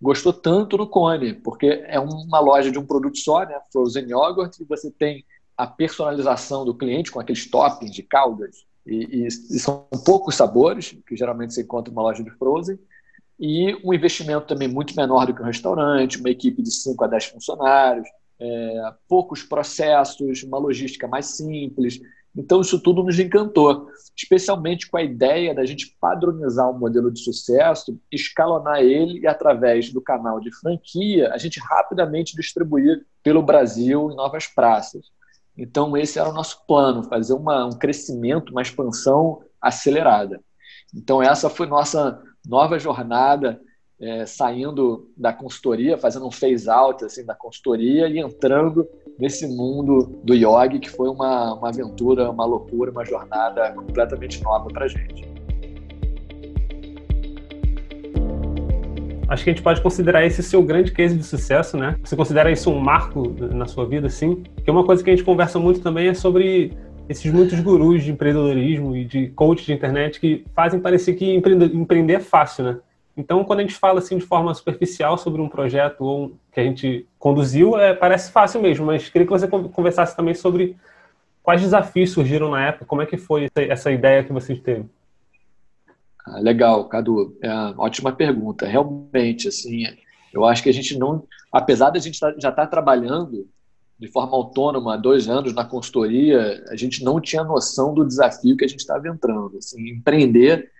gostou 0.00 0.32
tanto 0.32 0.76
no 0.76 0.86
Cone, 0.86 1.34
porque 1.34 1.82
é 1.86 1.98
uma 1.98 2.40
loja 2.40 2.70
de 2.70 2.78
um 2.78 2.86
produto 2.86 3.18
só, 3.18 3.44
né, 3.44 3.58
frozen 3.72 4.10
yogurt, 4.10 4.58
e 4.58 4.64
você 4.64 4.90
tem 4.90 5.24
a 5.56 5.66
personalização 5.66 6.64
do 6.64 6.74
cliente 6.74 7.10
com 7.10 7.20
aqueles 7.20 7.50
toppings 7.50 7.94
de 7.94 8.02
caldas, 8.02 8.64
e, 8.90 9.22
e, 9.22 9.26
e 9.26 9.58
são 9.58 9.86
poucos 10.04 10.34
sabores, 10.34 10.96
que 11.06 11.16
geralmente 11.16 11.54
você 11.54 11.62
encontra 11.62 11.90
em 11.90 11.96
uma 11.96 12.02
loja 12.02 12.22
de 12.22 12.30
frozen, 12.32 12.78
e 13.38 13.74
um 13.82 13.94
investimento 13.94 14.46
também 14.46 14.68
muito 14.68 14.94
menor 14.94 15.26
do 15.26 15.34
que 15.34 15.40
um 15.40 15.46
restaurante, 15.46 16.18
uma 16.18 16.28
equipe 16.28 16.62
de 16.62 16.70
5 16.70 17.02
a 17.04 17.06
10 17.06 17.24
funcionários, 17.26 18.06
é, 18.38 18.94
poucos 19.08 19.42
processos, 19.42 20.42
uma 20.42 20.58
logística 20.58 21.08
mais 21.08 21.26
simples. 21.36 22.00
Então, 22.36 22.60
isso 22.60 22.78
tudo 22.80 23.02
nos 23.02 23.18
encantou, 23.18 23.88
especialmente 24.16 24.88
com 24.88 24.96
a 24.96 25.02
ideia 25.02 25.54
da 25.54 25.64
gente 25.64 25.96
padronizar 26.00 26.70
um 26.70 26.78
modelo 26.78 27.10
de 27.10 27.20
sucesso, 27.20 27.98
escalonar 28.12 28.80
ele 28.80 29.20
e, 29.20 29.26
através 29.26 29.90
do 29.90 30.02
canal 30.02 30.38
de 30.38 30.54
franquia, 30.60 31.32
a 31.32 31.38
gente 31.38 31.58
rapidamente 31.60 32.36
distribuir 32.36 33.06
pelo 33.22 33.42
Brasil 33.42 34.10
em 34.10 34.16
novas 34.16 34.46
praças. 34.46 35.06
Então, 35.60 35.94
esse 35.94 36.18
era 36.18 36.30
o 36.30 36.32
nosso 36.32 36.64
plano, 36.66 37.02
fazer 37.02 37.34
uma, 37.34 37.66
um 37.66 37.72
crescimento, 37.72 38.50
uma 38.50 38.62
expansão 38.62 39.42
acelerada. 39.60 40.40
Então, 40.94 41.22
essa 41.22 41.50
foi 41.50 41.66
nossa 41.66 42.18
nova 42.48 42.78
jornada, 42.78 43.60
é, 44.00 44.24
saindo 44.24 45.10
da 45.14 45.34
consultoria, 45.34 45.98
fazendo 45.98 46.26
um 46.26 46.30
phase-out 46.30 47.04
assim, 47.04 47.26
da 47.26 47.34
consultoria 47.34 48.08
e 48.08 48.18
entrando 48.18 48.88
nesse 49.18 49.46
mundo 49.46 50.18
do 50.24 50.34
yoga, 50.34 50.78
que 50.80 50.88
foi 50.88 51.10
uma, 51.10 51.52
uma 51.52 51.68
aventura, 51.68 52.30
uma 52.30 52.46
loucura, 52.46 52.90
uma 52.90 53.04
jornada 53.04 53.70
completamente 53.72 54.42
nova 54.42 54.66
para 54.68 54.88
gente. 54.88 55.28
Acho 59.30 59.44
que 59.44 59.50
a 59.50 59.52
gente 59.52 59.62
pode 59.62 59.80
considerar 59.80 60.26
esse 60.26 60.42
seu 60.42 60.60
grande 60.60 60.90
case 60.90 61.16
de 61.16 61.22
sucesso, 61.22 61.76
né? 61.76 61.96
Você 62.02 62.16
considera 62.16 62.50
isso 62.50 62.68
um 62.68 62.80
marco 62.80 63.32
na 63.52 63.64
sua 63.64 63.86
vida, 63.86 64.08
sim? 64.08 64.42
Porque 64.56 64.68
uma 64.68 64.84
coisa 64.84 65.04
que 65.04 65.08
a 65.08 65.14
gente 65.14 65.24
conversa 65.24 65.56
muito 65.56 65.80
também 65.80 66.08
é 66.08 66.14
sobre 66.14 66.76
esses 67.08 67.32
muitos 67.32 67.60
gurus 67.60 68.02
de 68.02 68.10
empreendedorismo 68.10 68.96
e 68.96 69.04
de 69.04 69.28
coach 69.28 69.64
de 69.64 69.72
internet 69.72 70.18
que 70.18 70.44
fazem 70.52 70.80
parecer 70.80 71.14
que 71.14 71.32
empreender, 71.32 72.14
é 72.14 72.18
fácil, 72.18 72.64
né? 72.64 72.78
Então, 73.16 73.44
quando 73.44 73.60
a 73.60 73.62
gente 73.62 73.74
fala 73.74 74.00
assim 74.00 74.18
de 74.18 74.26
forma 74.26 74.52
superficial 74.52 75.16
sobre 75.16 75.40
um 75.40 75.48
projeto 75.48 76.00
ou 76.00 76.32
que 76.52 76.58
a 76.58 76.64
gente 76.64 77.06
conduziu, 77.16 77.78
é, 77.78 77.94
parece 77.94 78.32
fácil 78.32 78.60
mesmo, 78.60 78.84
mas 78.84 79.08
queria 79.08 79.26
que 79.26 79.32
você 79.32 79.46
conversasse 79.46 80.16
também 80.16 80.34
sobre 80.34 80.76
quais 81.40 81.60
desafios 81.60 82.10
surgiram 82.10 82.50
na 82.50 82.66
época, 82.66 82.84
como 82.84 83.02
é 83.02 83.06
que 83.06 83.16
foi 83.16 83.48
essa 83.54 83.92
ideia 83.92 84.24
que 84.24 84.32
vocês 84.32 84.58
teve. 84.58 84.86
Ah, 86.26 86.40
legal, 86.40 86.88
Cadu. 86.88 87.36
É 87.42 87.50
ótima 87.76 88.12
pergunta. 88.12 88.66
Realmente, 88.66 89.48
assim, 89.48 89.84
eu 90.32 90.44
acho 90.44 90.62
que 90.62 90.68
a 90.68 90.72
gente 90.72 90.98
não, 90.98 91.26
apesar 91.52 91.90
de 91.90 91.98
a 91.98 92.00
gente 92.00 92.18
tá, 92.18 92.30
já 92.32 92.50
estar 92.50 92.52
tá 92.52 92.66
trabalhando 92.66 93.48
de 93.98 94.08
forma 94.08 94.34
autônoma 94.34 94.94
há 94.94 94.96
dois 94.96 95.28
anos 95.28 95.52
na 95.52 95.64
consultoria, 95.64 96.64
a 96.68 96.76
gente 96.76 97.04
não 97.04 97.20
tinha 97.20 97.44
noção 97.44 97.92
do 97.92 98.06
desafio 98.06 98.56
que 98.56 98.64
a 98.64 98.68
gente 98.68 98.80
estava 98.80 99.06
entrando. 99.08 99.58
Assim, 99.58 99.90
empreender 99.90 100.70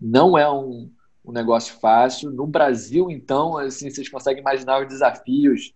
não 0.00 0.38
é 0.38 0.48
um, 0.50 0.88
um 1.24 1.32
negócio 1.32 1.74
fácil. 1.80 2.30
No 2.30 2.46
Brasil, 2.46 3.10
então, 3.10 3.58
assim, 3.58 3.90
vocês 3.90 4.08
conseguem 4.08 4.40
imaginar 4.40 4.80
os 4.80 4.88
desafios 4.88 5.74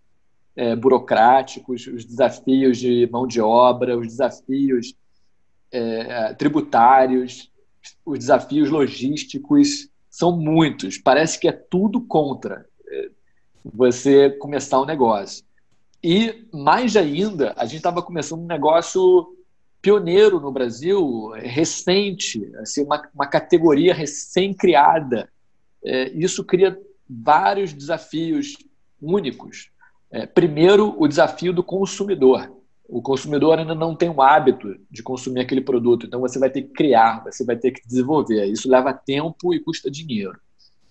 é, 0.55 0.77
burocráticos, 0.77 1.87
os 1.87 2.05
desafios 2.05 2.79
de 2.79 3.09
mão 3.11 3.27
de 3.27 3.41
obra, 3.41 3.99
os 3.99 4.07
desafios 4.07 4.95
é, 5.73 6.35
tributários, 6.35 7.51
os 8.05 8.19
desafios 8.19 8.71
logísticos 8.71 9.89
são 10.11 10.37
muitos. 10.37 10.99
Parece 10.99 11.39
que 11.39 11.49
é 11.49 11.53
tudo 11.53 12.01
contra 12.01 12.67
é, 12.87 13.11
você 13.65 14.31
começar 14.31 14.81
um 14.81 14.87
negócio. 14.87 15.45
E 16.03 16.47
mais 16.53 16.97
ainda, 16.97 17.55
a 17.57 17.65
gente 17.65 17.77
estava 17.77 18.03
começando 18.03 18.41
um 18.41 18.47
negócio 18.47 19.37
pioneiro 19.81 20.41
no 20.41 20.53
Brasil, 20.53 21.31
recente, 21.37 22.53
assim, 22.57 22.85
uma, 22.85 23.09
uma 23.15 23.27
categoria 23.27 23.95
recém-criada. 23.95 25.29
É, 25.85 26.11
isso 26.11 26.45
cria 26.45 26.79
vários 27.09 27.73
desafios 27.73 28.57
únicos. 29.01 29.71
É, 30.11 30.27
primeiro, 30.27 30.95
o 30.99 31.09
desafio 31.09 31.53
do 31.53 31.65
consumidor. 31.65 32.62
O 32.93 33.01
consumidor 33.01 33.59
ainda 33.59 33.75
não 33.75 33.97
tem 33.97 34.11
o 34.11 34.21
hábito 34.21 34.77
de 34.91 35.03
consumir 35.03 35.41
aquele 35.41 35.63
produto, 35.63 36.05
então 36.05 36.21
você 36.21 36.39
vai 36.39 36.51
ter 36.51 36.61
que 36.61 36.75
criar, 36.75 37.25
você 37.25 37.43
vai 37.43 37.57
ter 37.57 37.71
que 37.71 37.81
desenvolver. 37.87 38.45
Isso 38.45 38.69
leva 38.69 38.93
tempo 38.93 39.55
e 39.55 39.61
custa 39.61 39.91
dinheiro. 39.91 40.39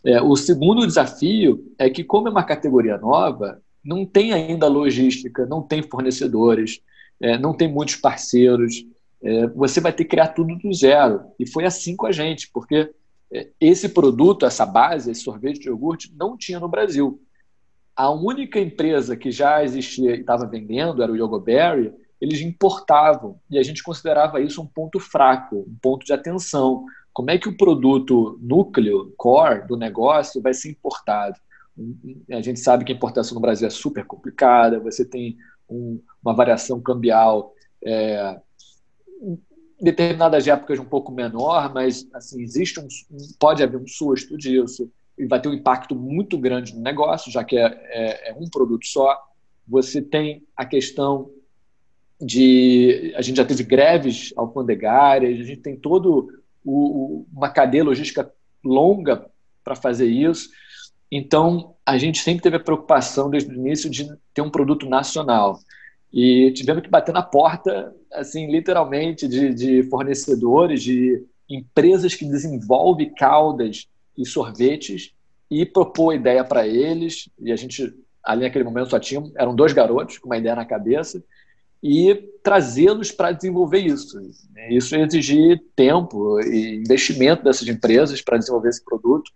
É, 0.03 0.19
o 0.19 0.35
segundo 0.35 0.87
desafio 0.87 1.63
é 1.77 1.91
que, 1.91 2.03
como 2.03 2.27
é 2.27 2.31
uma 2.31 2.43
categoria 2.43 2.97
nova, 2.97 3.61
não 3.85 4.03
tem 4.03 4.33
ainda 4.33 4.67
logística, 4.67 5.45
não 5.45 5.61
tem 5.61 5.83
fornecedores, 5.83 6.81
é, 7.21 7.37
não 7.37 7.53
tem 7.53 7.71
muitos 7.71 7.97
parceiros. 7.97 8.83
É, 9.21 9.45
você 9.49 9.79
vai 9.79 9.93
ter 9.93 10.05
que 10.05 10.09
criar 10.09 10.29
tudo 10.29 10.57
do 10.57 10.73
zero. 10.73 11.21
E 11.37 11.47
foi 11.47 11.65
assim 11.65 11.95
com 11.95 12.07
a 12.07 12.11
gente, 12.11 12.49
porque 12.51 12.89
é, 13.31 13.47
esse 13.61 13.87
produto, 13.87 14.43
essa 14.43 14.65
base, 14.65 15.11
esse 15.11 15.21
sorvete 15.21 15.59
de 15.59 15.67
iogurte, 15.67 16.11
não 16.17 16.35
tinha 16.35 16.59
no 16.59 16.67
Brasil. 16.67 17.21
A 18.01 18.09
única 18.09 18.59
empresa 18.59 19.15
que 19.15 19.29
já 19.29 19.63
existia 19.63 20.15
e 20.15 20.21
estava 20.21 20.47
vendendo 20.47 21.03
era 21.03 21.11
o 21.11 21.15
Yogoberry, 21.15 21.93
eles 22.19 22.41
importavam 22.41 23.39
e 23.47 23.59
a 23.59 23.61
gente 23.61 23.83
considerava 23.83 24.41
isso 24.41 24.59
um 24.59 24.65
ponto 24.65 24.99
fraco, 24.99 25.57
um 25.57 25.77
ponto 25.79 26.03
de 26.03 26.11
atenção. 26.11 26.83
Como 27.13 27.29
é 27.29 27.37
que 27.37 27.47
o 27.47 27.55
produto 27.55 28.39
núcleo, 28.41 29.13
core 29.15 29.67
do 29.67 29.77
negócio 29.77 30.41
vai 30.41 30.51
ser 30.51 30.71
importado? 30.71 31.39
A 32.31 32.41
gente 32.41 32.59
sabe 32.59 32.85
que 32.85 32.91
a 32.91 32.95
importação 32.95 33.35
no 33.35 33.41
Brasil 33.41 33.67
é 33.67 33.69
super 33.69 34.03
complicada, 34.03 34.79
você 34.79 35.05
tem 35.05 35.37
um, 35.69 36.01
uma 36.25 36.33
variação 36.33 36.81
cambial 36.81 37.53
é, 37.85 38.41
determinadas 39.79 40.47
épocas 40.47 40.79
um 40.79 40.85
pouco 40.85 41.11
menor, 41.11 41.71
mas 41.71 42.07
assim 42.15 42.41
existe 42.41 42.79
um, 42.79 42.87
pode 43.37 43.61
haver 43.61 43.79
um 43.79 43.87
susto 43.87 44.35
disso 44.35 44.91
vai 45.27 45.41
ter 45.41 45.49
um 45.49 45.53
impacto 45.53 45.95
muito 45.95 46.37
grande 46.37 46.75
no 46.75 46.81
negócio, 46.81 47.31
já 47.31 47.43
que 47.43 47.57
é, 47.57 47.65
é, 47.65 48.31
é 48.31 48.33
um 48.33 48.49
produto 48.49 48.85
só. 48.85 49.17
Você 49.67 50.01
tem 50.01 50.43
a 50.55 50.65
questão 50.65 51.29
de. 52.19 53.13
A 53.15 53.21
gente 53.21 53.37
já 53.37 53.45
teve 53.45 53.63
greves 53.63 54.33
alfandegárias, 54.35 55.39
a 55.39 55.43
gente 55.43 55.61
tem 55.61 55.75
todo 55.75 56.29
uma 56.63 57.49
cadeia 57.49 57.83
logística 57.83 58.31
longa 58.63 59.25
para 59.63 59.75
fazer 59.75 60.07
isso. 60.07 60.49
Então, 61.11 61.75
a 61.85 61.97
gente 61.97 62.19
sempre 62.19 62.43
teve 62.43 62.57
a 62.57 62.59
preocupação 62.59 63.29
desde 63.29 63.51
o 63.51 63.55
início 63.55 63.89
de 63.89 64.07
ter 64.33 64.41
um 64.41 64.49
produto 64.49 64.87
nacional. 64.87 65.59
E 66.13 66.51
tivemos 66.53 66.83
que 66.83 66.89
bater 66.89 67.13
na 67.13 67.23
porta, 67.23 67.93
assim, 68.13 68.49
literalmente, 68.51 69.27
de, 69.27 69.53
de 69.53 69.83
fornecedores, 69.83 70.83
de 70.83 71.25
empresas 71.49 72.15
que 72.15 72.25
desenvolvem 72.25 73.13
caldas 73.13 73.87
e 74.17 74.25
sorvetes 74.25 75.13
e 75.49 75.65
propor 75.65 76.13
ideia 76.13 76.43
para 76.43 76.67
eles. 76.67 77.29
E 77.39 77.51
a 77.51 77.55
gente, 77.55 77.93
ali 78.23 78.43
naquele 78.43 78.63
momento, 78.63 78.89
só 78.89 78.99
tinha, 78.99 79.23
eram 79.35 79.55
dois 79.55 79.73
garotos 79.73 80.17
com 80.17 80.27
uma 80.27 80.37
ideia 80.37 80.55
na 80.55 80.65
cabeça 80.65 81.23
e 81.83 82.13
trazê-los 82.43 83.11
para 83.11 83.31
desenvolver 83.31 83.79
isso. 83.79 84.19
Isso 84.69 84.95
ia 84.95 85.05
exigir 85.05 85.61
tempo 85.75 86.39
e 86.41 86.75
investimento 86.75 87.43
dessas 87.43 87.67
empresas 87.67 88.21
para 88.21 88.37
desenvolver 88.37 88.69
esse 88.69 88.83
produto 88.83 89.31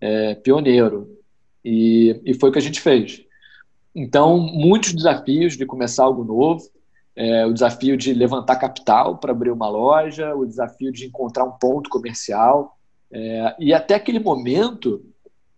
é, 0.00 0.34
pioneiro. 0.36 1.18
E, 1.64 2.20
e 2.24 2.34
foi 2.34 2.48
o 2.48 2.52
que 2.52 2.58
a 2.58 2.62
gente 2.62 2.80
fez. 2.80 3.22
Então, 3.94 4.38
muitos 4.38 4.94
desafios 4.94 5.56
de 5.56 5.66
começar 5.66 6.04
algo 6.04 6.24
novo, 6.24 6.62
é, 7.14 7.44
o 7.44 7.52
desafio 7.52 7.96
de 7.96 8.14
levantar 8.14 8.56
capital 8.56 9.18
para 9.18 9.32
abrir 9.32 9.50
uma 9.50 9.68
loja, 9.68 10.34
o 10.34 10.46
desafio 10.46 10.92
de 10.92 11.06
encontrar 11.06 11.44
um 11.44 11.52
ponto 11.52 11.90
comercial. 11.90 12.78
É, 13.12 13.56
e 13.58 13.74
até 13.74 13.94
aquele 13.94 14.18
momento, 14.18 15.04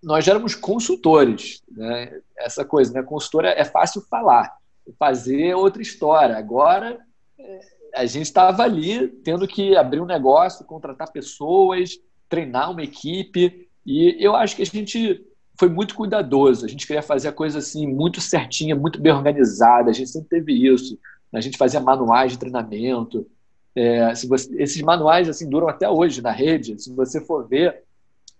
nós 0.02 0.24
já 0.24 0.32
éramos 0.32 0.54
consultores. 0.54 1.62
Né? 1.70 2.20
Essa 2.38 2.64
coisa, 2.64 2.92
né? 2.92 3.02
consultor 3.02 3.44
é, 3.44 3.60
é 3.60 3.64
fácil 3.64 4.02
falar, 4.02 4.56
fazer 4.98 5.54
outra 5.54 5.82
história. 5.82 6.36
Agora, 6.36 6.98
é, 7.38 7.60
a 7.94 8.06
gente 8.06 8.24
estava 8.24 8.62
ali 8.62 9.08
tendo 9.08 9.46
que 9.46 9.76
abrir 9.76 10.00
um 10.00 10.06
negócio, 10.06 10.64
contratar 10.64 11.12
pessoas, 11.12 11.98
treinar 12.28 12.70
uma 12.70 12.82
equipe. 12.82 13.68
E 13.84 14.16
eu 14.18 14.34
acho 14.34 14.56
que 14.56 14.62
a 14.62 14.66
gente 14.66 15.24
foi 15.58 15.68
muito 15.68 15.94
cuidadoso. 15.94 16.64
A 16.64 16.68
gente 16.68 16.86
queria 16.86 17.02
fazer 17.02 17.28
a 17.28 17.32
coisa 17.32 17.58
assim 17.58 17.86
muito 17.86 18.20
certinha, 18.20 18.74
muito 18.74 19.00
bem 19.00 19.12
organizada. 19.12 19.90
A 19.90 19.92
gente 19.92 20.10
sempre 20.10 20.28
teve 20.28 20.52
isso. 20.52 20.98
A 21.32 21.40
gente 21.40 21.58
fazia 21.58 21.80
manuais 21.80 22.32
de 22.32 22.38
treinamento. 22.38 23.26
É, 23.74 24.14
se 24.14 24.26
você, 24.26 24.54
esses 24.62 24.80
manuais 24.82 25.28
assim 25.28 25.48
duram 25.48 25.68
até 25.68 25.88
hoje 25.88 26.20
na 26.20 26.30
rede. 26.30 26.80
Se 26.80 26.92
você 26.94 27.20
for 27.20 27.48
ver, 27.48 27.82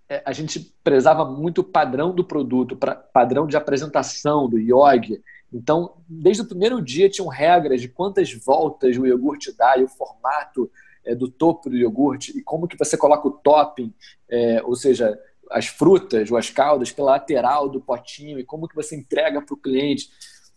é, 0.09 0.23
a 0.25 0.33
gente 0.33 0.75
prezava 0.85 1.25
muito 1.25 1.63
o 1.63 1.65
padrão 1.65 2.15
do 2.15 2.25
produto, 2.25 2.77
pra, 2.77 2.95
padrão 2.95 3.47
de 3.47 3.57
apresentação 3.57 4.49
do 4.49 4.59
iog. 4.59 5.21
Então, 5.53 5.95
desde 6.09 6.43
o 6.43 6.47
primeiro 6.47 6.81
dia 6.83 7.09
tinham 7.09 7.29
regras 7.29 7.81
de 7.81 7.89
quantas 7.89 8.33
voltas 8.33 8.97
o 8.97 9.07
iogurte 9.07 9.55
dá 9.57 9.77
e 9.79 9.85
o 9.85 9.89
formato 9.89 10.71
é, 11.05 11.15
do 11.15 11.29
topo 11.29 11.69
do 11.69 11.77
iogurte 11.77 12.37
e 12.37 12.43
como 12.43 12.69
que 12.69 12.79
você 12.79 12.97
coloca 12.97 13.27
o 13.27 13.33
topping, 13.33 13.93
é, 14.29 14.63
ou 14.63 14.75
seja, 14.75 15.19
as 15.51 15.67
frutas 15.67 16.31
ou 16.31 16.37
as 16.37 16.51
caldas 16.51 16.91
pela 16.91 17.13
lateral 17.13 17.69
do 17.69 17.81
potinho 17.81 18.39
e 18.39 18.45
como 18.45 18.69
que 18.69 18.75
você 18.75 18.97
entrega 18.97 19.43
para 19.43 19.55
o 19.55 19.59
cliente. 19.59 20.09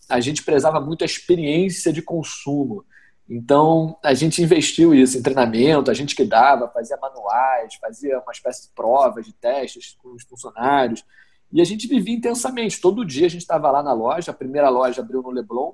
A 0.09 0.19
gente 0.19 0.43
prezava 0.43 0.79
muito 0.79 1.03
a 1.03 1.05
experiência 1.05 1.91
de 1.91 2.01
consumo. 2.01 2.85
Então, 3.27 3.97
a 4.03 4.13
gente 4.13 4.41
investiu 4.41 4.93
isso 4.93 5.17
em 5.17 5.21
treinamento, 5.21 5.89
a 5.89 5.93
gente 5.93 6.15
que 6.15 6.23
dava, 6.23 6.69
fazia 6.69 6.95
manuais, 6.97 7.73
fazia 7.81 8.19
uma 8.19 8.31
espécie 8.31 8.67
de 8.67 8.73
provas, 8.73 9.25
de 9.25 9.33
testes 9.33 9.97
com 9.97 10.13
os 10.13 10.23
funcionários. 10.23 11.03
E 11.51 11.59
a 11.59 11.63
gente 11.63 11.87
vivia 11.87 12.15
intensamente. 12.15 12.79
Todo 12.79 13.05
dia 13.05 13.25
a 13.25 13.29
gente 13.29 13.41
estava 13.41 13.71
lá 13.71 13.81
na 13.81 13.93
loja. 13.93 14.31
A 14.31 14.33
primeira 14.33 14.69
loja 14.69 15.01
abriu 15.01 15.21
no 15.21 15.31
Leblon. 15.31 15.73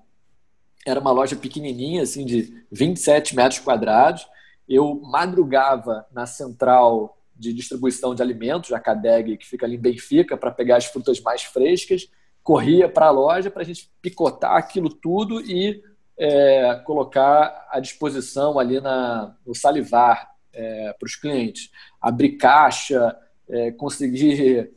Era 0.85 0.99
uma 0.99 1.11
loja 1.11 1.35
pequenininha, 1.35 2.03
assim, 2.03 2.25
de 2.25 2.65
27 2.71 3.35
metros 3.35 3.59
quadrados. 3.59 4.27
Eu 4.67 5.01
madrugava 5.01 6.05
na 6.11 6.25
central 6.25 7.17
de 7.35 7.53
distribuição 7.53 8.15
de 8.15 8.21
alimentos, 8.21 8.71
a 8.71 8.79
Cadeg, 8.79 9.37
que 9.37 9.47
fica 9.47 9.65
ali 9.65 9.75
em 9.75 9.81
Benfica, 9.81 10.37
para 10.37 10.51
pegar 10.51 10.77
as 10.77 10.85
frutas 10.85 11.19
mais 11.19 11.43
frescas. 11.43 12.07
Corria 12.43 12.87
para 12.87 13.07
a 13.07 13.11
loja 13.11 13.51
para 13.51 13.63
a 13.63 13.65
gente 13.65 13.91
picotar 14.01 14.55
aquilo 14.55 14.89
tudo 14.89 15.41
e 15.41 15.83
é, 16.17 16.75
colocar 16.85 17.67
à 17.69 17.79
disposição 17.79 18.59
ali 18.59 18.79
na, 18.79 19.35
no 19.45 19.55
salivar 19.55 20.31
é, 20.53 20.93
para 20.93 21.05
os 21.05 21.15
clientes. 21.15 21.69
Abrir 21.99 22.37
caixa, 22.37 23.15
é, 23.49 23.71
conseguir 23.71 24.71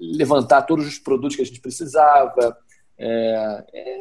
levantar 0.00 0.62
todos 0.62 0.86
os 0.86 0.98
produtos 0.98 1.36
que 1.36 1.42
a 1.42 1.46
gente 1.46 1.60
precisava. 1.60 2.56
É, 2.96 3.64
é, 3.74 3.98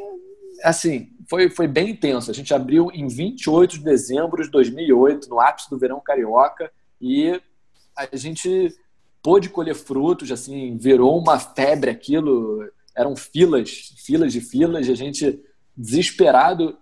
assim, 0.63 1.11
foi, 1.29 1.49
foi 1.49 1.67
bem 1.67 1.91
intenso. 1.91 2.29
A 2.29 2.33
gente 2.33 2.53
abriu 2.53 2.89
em 2.93 3.07
28 3.07 3.79
de 3.79 3.83
dezembro 3.83 4.43
de 4.43 4.49
2008, 4.49 5.29
no 5.29 5.39
ápice 5.39 5.69
do 5.69 5.77
verão 5.77 5.99
carioca, 5.99 6.71
e 7.01 7.39
a 7.95 8.15
gente 8.15 8.73
pôde 9.21 9.49
colher 9.49 9.75
frutos, 9.75 10.31
assim, 10.31 10.77
virou 10.77 11.17
uma 11.17 11.39
febre 11.39 11.89
aquilo, 11.89 12.69
eram 12.95 13.15
filas, 13.15 13.93
filas 13.97 14.33
de 14.33 14.41
filas, 14.41 14.87
e 14.87 14.91
a 14.91 14.95
gente 14.95 15.39
desesperado 15.75 16.77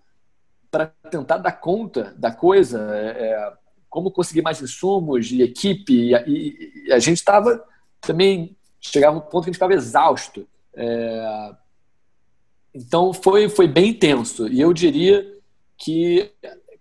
para 0.70 0.88
tentar 1.10 1.38
dar 1.38 1.52
conta 1.52 2.14
da 2.18 2.32
coisa, 2.32 2.80
é, 2.96 3.28
é, 3.28 3.54
como 3.90 4.12
conseguir 4.12 4.42
mais 4.42 4.62
insumos 4.62 5.32
e 5.32 5.42
equipe. 5.42 5.94
E, 5.94 6.86
e, 6.88 6.92
a 6.92 7.00
gente 7.00 7.18
estava 7.18 7.64
também 8.00 8.56
chegava 8.80 9.18
um 9.18 9.22
ponto 9.22 9.44
que 9.44 9.50
a 9.50 9.52
gente 9.52 9.56
ficava 9.56 9.74
exausto. 9.74 10.48
É, 10.74 11.56
então 12.74 13.14
foi 13.14 13.50
foi 13.50 13.68
bem 13.68 13.90
intenso 13.90 14.48
e 14.48 14.62
eu 14.62 14.72
diria 14.72 15.38
que 15.78 16.32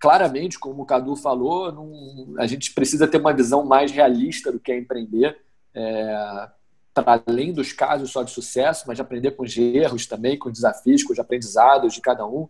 claramente, 0.00 0.58
como 0.58 0.82
o 0.82 0.86
Cadu 0.86 1.14
falou, 1.14 1.70
não, 1.70 2.34
a 2.38 2.46
gente 2.46 2.72
precisa 2.72 3.06
ter 3.06 3.18
uma 3.18 3.34
visão 3.34 3.64
mais 3.64 3.92
realista 3.92 4.50
do 4.50 4.58
que 4.58 4.72
é 4.72 4.78
empreender. 4.78 5.36
É, 5.74 6.48
para 6.94 7.22
além 7.26 7.52
dos 7.52 7.72
casos 7.72 8.10
só 8.10 8.22
de 8.22 8.30
sucesso, 8.30 8.84
mas 8.86 8.96
de 8.96 9.02
aprender 9.02 9.32
com 9.32 9.44
os 9.44 9.56
erros 9.56 10.06
também, 10.06 10.38
com 10.38 10.48
os 10.48 10.54
desafios, 10.54 11.02
com 11.02 11.12
os 11.12 11.18
aprendizados 11.18 11.94
de 11.94 12.00
cada 12.00 12.26
um. 12.26 12.48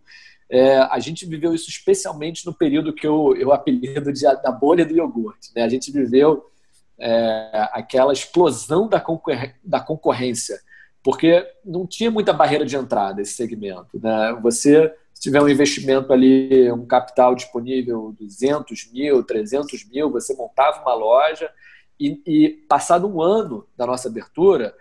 É, 0.49 0.77
a 0.77 0.99
gente 0.99 1.25
viveu 1.25 1.53
isso 1.53 1.69
especialmente 1.69 2.45
no 2.45 2.53
período 2.53 2.93
que 2.93 3.07
eu, 3.07 3.35
eu 3.37 3.53
apelido 3.53 4.11
de 4.11 4.23
da 4.23 4.51
bolha 4.51 4.85
do 4.85 4.95
iogurte. 4.95 5.49
Né? 5.55 5.63
A 5.63 5.69
gente 5.69 5.91
viveu 5.91 6.45
é, 6.99 7.69
aquela 7.71 8.11
explosão 8.11 8.87
da, 8.87 8.99
concor 8.99 9.35
da 9.63 9.79
concorrência, 9.79 10.59
porque 11.03 11.47
não 11.63 11.87
tinha 11.87 12.11
muita 12.11 12.33
barreira 12.33 12.65
de 12.65 12.75
entrada 12.75 13.21
esse 13.21 13.33
segmento. 13.33 13.99
Né? 13.99 14.37
Você 14.41 14.93
se 15.13 15.21
tiver 15.21 15.41
um 15.41 15.47
investimento 15.47 16.11
ali, 16.11 16.71
um 16.71 16.85
capital 16.85 17.35
disponível, 17.35 18.15
200 18.19 18.91
mil, 18.91 19.23
300 19.23 19.85
mil, 19.85 20.09
você 20.09 20.33
montava 20.35 20.81
uma 20.81 20.95
loja 20.95 21.49
e, 22.07 22.21
e 22.25 22.49
passado 22.67 23.07
um 23.07 23.21
ano 23.21 23.67
da 23.77 23.85
nossa 23.85 24.07
abertura, 24.07 24.75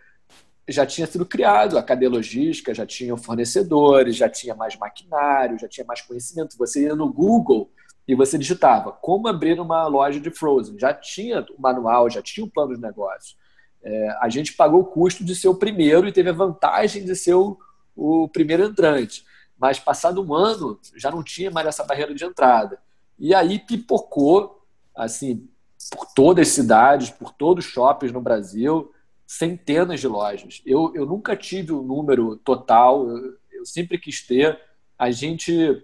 já 0.68 0.86
tinha 0.86 1.06
sido 1.06 1.26
criado, 1.26 1.76
a 1.76 1.82
cadeia 1.82 2.10
logística 2.10 2.72
já 2.72 2.86
tinha 2.86 3.16
fornecedores, 3.16 4.16
já 4.16 4.28
tinha 4.28 4.54
mais 4.54 4.76
maquinário, 4.76 5.58
já 5.58 5.68
tinha 5.68 5.84
mais 5.84 6.00
conhecimento. 6.00 6.56
Você 6.56 6.84
ia 6.84 6.94
no 6.94 7.12
Google 7.12 7.70
e 8.06 8.14
você 8.14 8.38
digitava 8.38 8.92
como 8.92 9.28
abrir 9.28 9.60
uma 9.60 9.86
loja 9.86 10.20
de 10.20 10.30
Frozen. 10.30 10.78
Já 10.78 10.94
tinha 10.94 11.44
o 11.56 11.60
manual, 11.60 12.08
já 12.08 12.22
tinha 12.22 12.44
o 12.44 12.50
plano 12.50 12.74
de 12.74 12.80
negócio. 12.80 13.36
É, 13.82 14.16
a 14.20 14.28
gente 14.28 14.52
pagou 14.54 14.80
o 14.80 14.86
custo 14.86 15.24
de 15.24 15.34
ser 15.34 15.48
o 15.48 15.54
primeiro 15.54 16.06
e 16.06 16.12
teve 16.12 16.30
a 16.30 16.34
vantagem 16.34 17.04
de 17.04 17.16
ser 17.16 17.34
o, 17.34 17.58
o 17.96 18.28
primeiro 18.28 18.64
entrante. 18.64 19.24
Mas 19.58 19.78
passado 19.78 20.22
um 20.22 20.34
ano, 20.34 20.78
já 20.96 21.10
não 21.10 21.22
tinha 21.22 21.50
mais 21.50 21.66
essa 21.66 21.84
barreira 21.84 22.14
de 22.14 22.24
entrada. 22.24 22.78
E 23.18 23.34
aí 23.34 23.58
pipocou, 23.58 24.64
assim, 24.96 25.48
por 25.90 26.06
todas 26.06 26.48
as 26.48 26.54
cidades, 26.54 27.10
por 27.10 27.32
todos 27.32 27.66
os 27.66 27.70
shoppings 27.70 28.12
no 28.12 28.20
Brasil, 28.20 28.92
centenas 29.26 30.00
de 30.00 30.08
lojas. 30.08 30.62
Eu, 30.64 30.92
eu 30.94 31.04
nunca 31.04 31.36
tive 31.36 31.72
o 31.72 31.80
um 31.80 31.82
número 31.82 32.36
total, 32.36 33.08
eu, 33.08 33.34
eu 33.52 33.66
sempre 33.66 33.98
quis 33.98 34.24
ter. 34.26 34.58
A 34.98 35.10
gente 35.10 35.82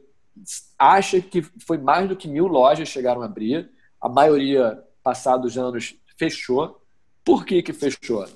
acha 0.78 1.20
que 1.20 1.42
foi 1.42 1.78
mais 1.78 2.08
do 2.08 2.16
que 2.16 2.28
mil 2.28 2.46
lojas 2.46 2.88
chegaram 2.88 3.22
a 3.22 3.26
abrir. 3.26 3.70
A 4.00 4.08
maioria, 4.08 4.82
passados 5.02 5.56
anos, 5.56 5.94
fechou. 6.16 6.80
Por 7.24 7.44
que, 7.44 7.62
que 7.62 7.72
fechou? 7.72 8.26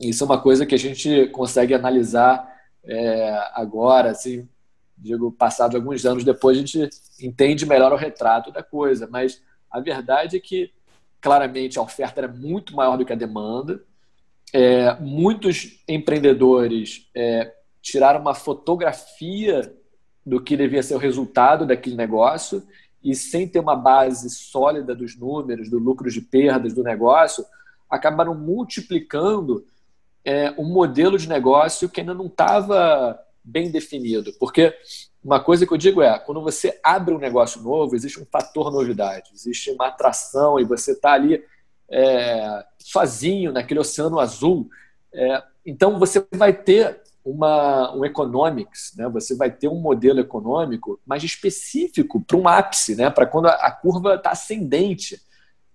Isso 0.00 0.24
é 0.24 0.26
uma 0.26 0.40
coisa 0.40 0.64
que 0.64 0.74
a 0.74 0.78
gente 0.78 1.26
consegue 1.28 1.74
analisar 1.74 2.50
é, 2.82 3.50
agora, 3.52 4.10
assim, 4.10 4.48
digo, 4.96 5.30
passado 5.30 5.76
alguns 5.76 6.04
anos 6.06 6.24
depois, 6.24 6.56
a 6.56 6.60
gente 6.60 6.90
entende 7.20 7.66
melhor 7.66 7.92
o 7.92 7.96
retrato 7.96 8.50
da 8.50 8.62
coisa. 8.62 9.06
Mas 9.10 9.42
a 9.70 9.80
verdade 9.80 10.36
é 10.36 10.40
que, 10.40 10.72
claramente, 11.20 11.78
a 11.78 11.82
oferta 11.82 12.20
era 12.20 12.28
muito 12.28 12.74
maior 12.74 12.96
do 12.96 13.04
que 13.04 13.12
a 13.12 13.16
demanda 13.16 13.82
é, 14.52 14.98
muitos 15.00 15.82
empreendedores 15.86 17.08
é, 17.14 17.54
tiraram 17.80 18.20
uma 18.20 18.34
fotografia 18.34 19.74
do 20.24 20.42
que 20.42 20.56
devia 20.56 20.82
ser 20.82 20.94
o 20.94 20.98
resultado 20.98 21.66
daquele 21.66 21.96
negócio 21.96 22.62
e 23.02 23.14
sem 23.14 23.48
ter 23.48 23.60
uma 23.60 23.76
base 23.76 24.28
sólida 24.28 24.94
dos 24.94 25.16
números, 25.16 25.70
do 25.70 25.78
lucro 25.78 26.10
de 26.10 26.20
perdas 26.20 26.74
do 26.74 26.82
negócio, 26.82 27.44
acabaram 27.88 28.34
multiplicando 28.34 29.64
é, 30.24 30.50
um 30.58 30.64
modelo 30.64 31.16
de 31.16 31.28
negócio 31.28 31.88
que 31.88 32.00
ainda 32.00 32.12
não 32.12 32.26
estava 32.26 33.18
bem 33.42 33.70
definido. 33.70 34.32
Porque 34.38 34.74
uma 35.22 35.38
coisa 35.38 35.66
que 35.66 35.72
eu 35.72 35.78
digo 35.78 36.02
é, 36.02 36.18
quando 36.18 36.42
você 36.42 36.78
abre 36.82 37.14
um 37.14 37.18
negócio 37.18 37.60
novo, 37.62 37.94
existe 37.94 38.20
um 38.20 38.26
fator 38.26 38.72
novidade, 38.72 39.30
existe 39.34 39.70
uma 39.70 39.88
atração 39.88 40.58
e 40.58 40.64
você 40.64 40.92
está 40.92 41.12
ali 41.12 41.44
é, 41.90 42.64
sozinho 42.78 43.52
naquele 43.52 43.80
oceano 43.80 44.18
azul. 44.18 44.68
É, 45.12 45.42
então 45.66 45.98
você 45.98 46.24
vai 46.32 46.52
ter 46.52 47.00
uma, 47.24 47.94
um 47.94 48.04
economics, 48.04 48.94
né? 48.96 49.08
você 49.08 49.36
vai 49.36 49.50
ter 49.50 49.68
um 49.68 49.80
modelo 49.80 50.20
econômico 50.20 50.98
mais 51.04 51.22
específico 51.22 52.20
para 52.20 52.36
um 52.36 52.48
ápice, 52.48 52.96
né? 52.96 53.10
para 53.10 53.26
quando 53.26 53.46
a, 53.46 53.52
a 53.52 53.70
curva 53.70 54.14
está 54.14 54.30
ascendente. 54.30 55.20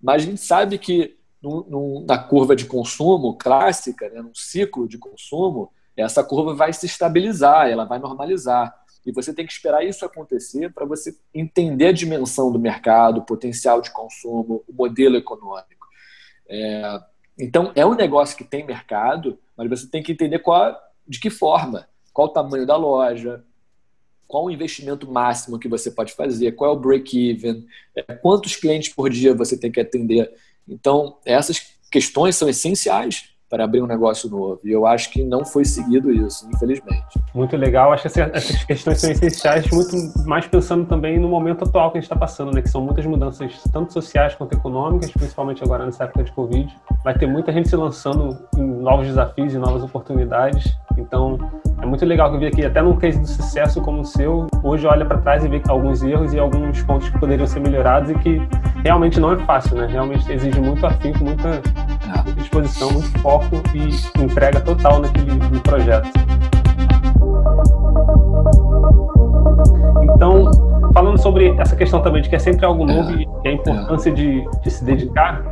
Mas 0.02 0.22
a 0.22 0.26
gente 0.26 0.40
sabe 0.40 0.76
que 0.78 1.16
no, 1.40 2.04
na 2.06 2.18
curva 2.18 2.56
de 2.56 2.64
consumo 2.64 3.36
clássica, 3.36 4.08
né? 4.08 4.20
num 4.20 4.34
ciclo 4.34 4.88
de 4.88 4.98
consumo, 4.98 5.70
essa 5.96 6.22
curva 6.22 6.54
vai 6.54 6.72
se 6.72 6.86
estabilizar, 6.86 7.68
ela 7.68 7.84
vai 7.84 7.98
normalizar. 7.98 8.74
E 9.06 9.12
você 9.12 9.32
tem 9.32 9.46
que 9.46 9.52
esperar 9.52 9.86
isso 9.86 10.04
acontecer 10.04 10.72
para 10.72 10.84
você 10.84 11.16
entender 11.32 11.86
a 11.86 11.92
dimensão 11.92 12.50
do 12.50 12.58
mercado, 12.58 13.18
o 13.18 13.24
potencial 13.24 13.80
de 13.80 13.92
consumo, 13.92 14.64
o 14.66 14.72
modelo 14.72 15.16
econômico. 15.16 15.86
É, 16.48 17.00
então, 17.38 17.70
é 17.76 17.86
um 17.86 17.94
negócio 17.94 18.36
que 18.36 18.42
tem 18.42 18.66
mercado, 18.66 19.38
mas 19.56 19.70
você 19.70 19.86
tem 19.86 20.02
que 20.02 20.10
entender 20.10 20.40
qual, 20.40 20.76
de 21.06 21.20
que 21.20 21.30
forma, 21.30 21.88
qual 22.12 22.26
o 22.26 22.32
tamanho 22.32 22.66
da 22.66 22.76
loja, 22.76 23.44
qual 24.26 24.46
o 24.46 24.50
investimento 24.50 25.08
máximo 25.08 25.58
que 25.58 25.68
você 25.68 25.88
pode 25.90 26.12
fazer, 26.12 26.52
qual 26.52 26.72
é 26.72 26.74
o 26.74 26.80
break-even, 26.80 27.64
é, 27.94 28.02
quantos 28.02 28.56
clientes 28.56 28.92
por 28.92 29.08
dia 29.08 29.32
você 29.34 29.56
tem 29.56 29.70
que 29.70 29.80
atender. 29.80 30.34
Então, 30.66 31.18
essas 31.24 31.76
questões 31.92 32.34
são 32.34 32.48
essenciais 32.48 33.35
para 33.48 33.64
abrir 33.64 33.82
um 33.82 33.86
negócio 33.86 34.28
novo. 34.28 34.60
E 34.64 34.72
eu 34.72 34.86
acho 34.86 35.10
que 35.10 35.22
não 35.22 35.44
foi 35.44 35.64
seguido 35.64 36.10
isso, 36.10 36.48
infelizmente. 36.52 37.20
Muito 37.34 37.56
legal. 37.56 37.92
Acho 37.92 38.08
que 38.08 38.20
essas 38.20 38.64
questões 38.64 39.00
são 39.00 39.10
essenciais, 39.10 39.70
muito 39.70 39.96
mais 40.26 40.46
pensando 40.46 40.84
também 40.86 41.18
no 41.18 41.28
momento 41.28 41.64
atual 41.64 41.90
que 41.90 41.98
a 41.98 42.00
gente 42.00 42.10
está 42.10 42.16
passando, 42.16 42.52
né? 42.52 42.60
Que 42.60 42.68
são 42.68 42.80
muitas 42.80 43.06
mudanças, 43.06 43.62
tanto 43.72 43.92
sociais 43.92 44.34
quanto 44.34 44.54
econômicas, 44.54 45.10
principalmente 45.10 45.62
agora 45.62 45.84
nessa 45.84 46.04
época 46.04 46.24
de 46.24 46.32
Covid. 46.32 46.76
Vai 47.04 47.16
ter 47.16 47.26
muita 47.26 47.52
gente 47.52 47.68
se 47.68 47.76
lançando 47.76 48.36
em 48.56 48.66
novos 48.66 49.06
desafios 49.06 49.54
e 49.54 49.58
novas 49.58 49.82
oportunidades. 49.82 50.76
Então, 50.96 51.38
é 51.80 51.86
muito 51.86 52.04
legal 52.06 52.30
que 52.30 52.36
eu 52.36 52.40
vi 52.40 52.46
aqui, 52.46 52.64
até 52.64 52.80
num 52.80 52.96
case 52.96 53.20
de 53.20 53.28
sucesso 53.28 53.80
como 53.82 54.00
o 54.00 54.04
seu, 54.04 54.46
hoje 54.62 54.86
olha 54.86 55.04
para 55.04 55.18
trás 55.18 55.44
e 55.44 55.48
vê 55.48 55.60
alguns 55.68 56.02
erros 56.02 56.32
e 56.32 56.38
alguns 56.38 56.82
pontos 56.82 57.08
que 57.08 57.18
poderiam 57.18 57.46
ser 57.46 57.60
melhorados 57.60 58.10
e 58.10 58.14
que 58.14 58.40
realmente 58.82 59.20
não 59.20 59.32
é 59.32 59.36
fácil, 59.38 59.76
né? 59.76 59.86
Realmente 59.86 60.30
exige 60.32 60.60
muito 60.60 60.86
afinco, 60.86 61.22
muita 61.22 61.48
é. 61.48 62.32
disposição, 62.36 62.90
muito 62.90 63.18
foco 63.18 63.56
e 63.74 64.22
entrega 64.22 64.60
total 64.60 65.00
naquele 65.00 65.34
no 65.34 65.60
projeto. 65.60 66.08
Então, 70.14 70.50
falando 70.94 71.18
sobre 71.18 71.54
essa 71.58 71.76
questão 71.76 72.00
também 72.00 72.22
de 72.22 72.30
que 72.30 72.36
é 72.36 72.38
sempre 72.38 72.64
algo 72.64 72.86
novo 72.86 73.10
é. 73.10 73.26
e 73.44 73.48
a 73.48 73.52
importância 73.52 74.10
de, 74.10 74.42
de 74.62 74.70
se 74.70 74.82
dedicar, 74.82 75.44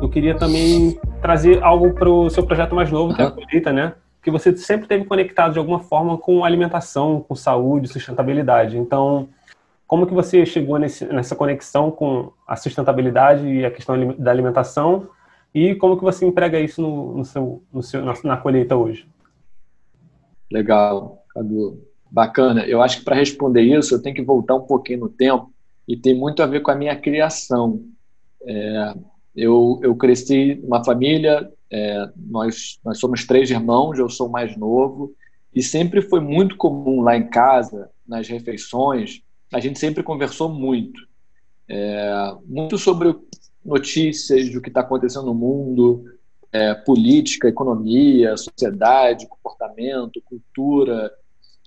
eu 0.00 0.08
queria 0.10 0.34
também 0.34 0.98
trazer 1.22 1.62
algo 1.62 1.94
para 1.94 2.08
o 2.08 2.28
seu 2.28 2.42
projeto 2.44 2.74
mais 2.74 2.90
novo, 2.90 3.14
que 3.14 3.22
é 3.22 3.24
a 3.24 3.30
colheita, 3.30 3.72
né? 3.72 3.94
Que 4.24 4.30
você 4.30 4.56
sempre 4.56 4.88
teve 4.88 5.04
conectado 5.04 5.52
de 5.52 5.58
alguma 5.58 5.78
forma 5.78 6.18
com 6.18 6.44
alimentação, 6.44 7.20
com 7.20 7.36
saúde, 7.36 7.86
sustentabilidade. 7.86 8.76
Então, 8.76 9.28
como 9.86 10.06
que 10.06 10.14
você 10.14 10.44
chegou 10.44 10.78
nesse, 10.78 11.04
nessa 11.04 11.36
conexão 11.36 11.90
com 11.90 12.32
a 12.46 12.56
sustentabilidade 12.56 13.46
e 13.46 13.64
a 13.64 13.70
questão 13.70 14.14
da 14.16 14.30
alimentação 14.30 15.08
e 15.54 15.74
como 15.76 15.96
que 15.96 16.02
você 16.02 16.26
emprega 16.26 16.58
isso 16.58 16.82
no, 16.82 17.18
no 17.18 17.24
seu, 17.24 17.62
no 17.72 17.82
seu, 17.82 18.04
na, 18.04 18.14
na 18.24 18.36
colheita 18.36 18.74
hoje? 18.74 19.06
Legal, 20.50 21.22
Cadu. 21.32 21.80
Bacana. 22.10 22.64
Eu 22.64 22.80
acho 22.80 22.98
que 22.98 23.04
para 23.04 23.16
responder 23.16 23.62
isso 23.62 23.94
eu 23.94 24.02
tenho 24.02 24.14
que 24.14 24.22
voltar 24.22 24.54
um 24.54 24.66
pouquinho 24.66 25.00
no 25.00 25.08
tempo 25.08 25.52
e 25.86 25.96
tem 25.96 26.14
muito 26.14 26.42
a 26.42 26.46
ver 26.46 26.60
com 26.60 26.70
a 26.70 26.74
minha 26.74 26.96
criação. 26.96 27.82
É, 28.42 28.94
eu, 29.34 29.80
eu 29.82 29.94
cresci 29.96 30.60
numa 30.62 30.84
família, 30.84 31.50
é, 31.74 32.08
nós, 32.16 32.78
nós 32.84 33.00
somos 33.00 33.26
três 33.26 33.50
irmãos, 33.50 33.98
eu 33.98 34.08
sou 34.08 34.28
mais 34.28 34.56
novo, 34.56 35.12
e 35.52 35.60
sempre 35.60 36.00
foi 36.00 36.20
muito 36.20 36.56
comum 36.56 37.00
lá 37.00 37.16
em 37.16 37.28
casa, 37.28 37.90
nas 38.06 38.28
refeições, 38.28 39.22
a 39.52 39.58
gente 39.58 39.80
sempre 39.80 40.00
conversou 40.00 40.48
muito. 40.48 41.00
É, 41.68 42.32
muito 42.46 42.78
sobre 42.78 43.12
notícias 43.64 44.50
do 44.50 44.60
que 44.60 44.68
está 44.68 44.82
acontecendo 44.82 45.26
no 45.26 45.34
mundo, 45.34 46.04
é, 46.52 46.74
política, 46.74 47.48
economia, 47.48 48.36
sociedade, 48.36 49.26
comportamento, 49.26 50.22
cultura. 50.22 51.12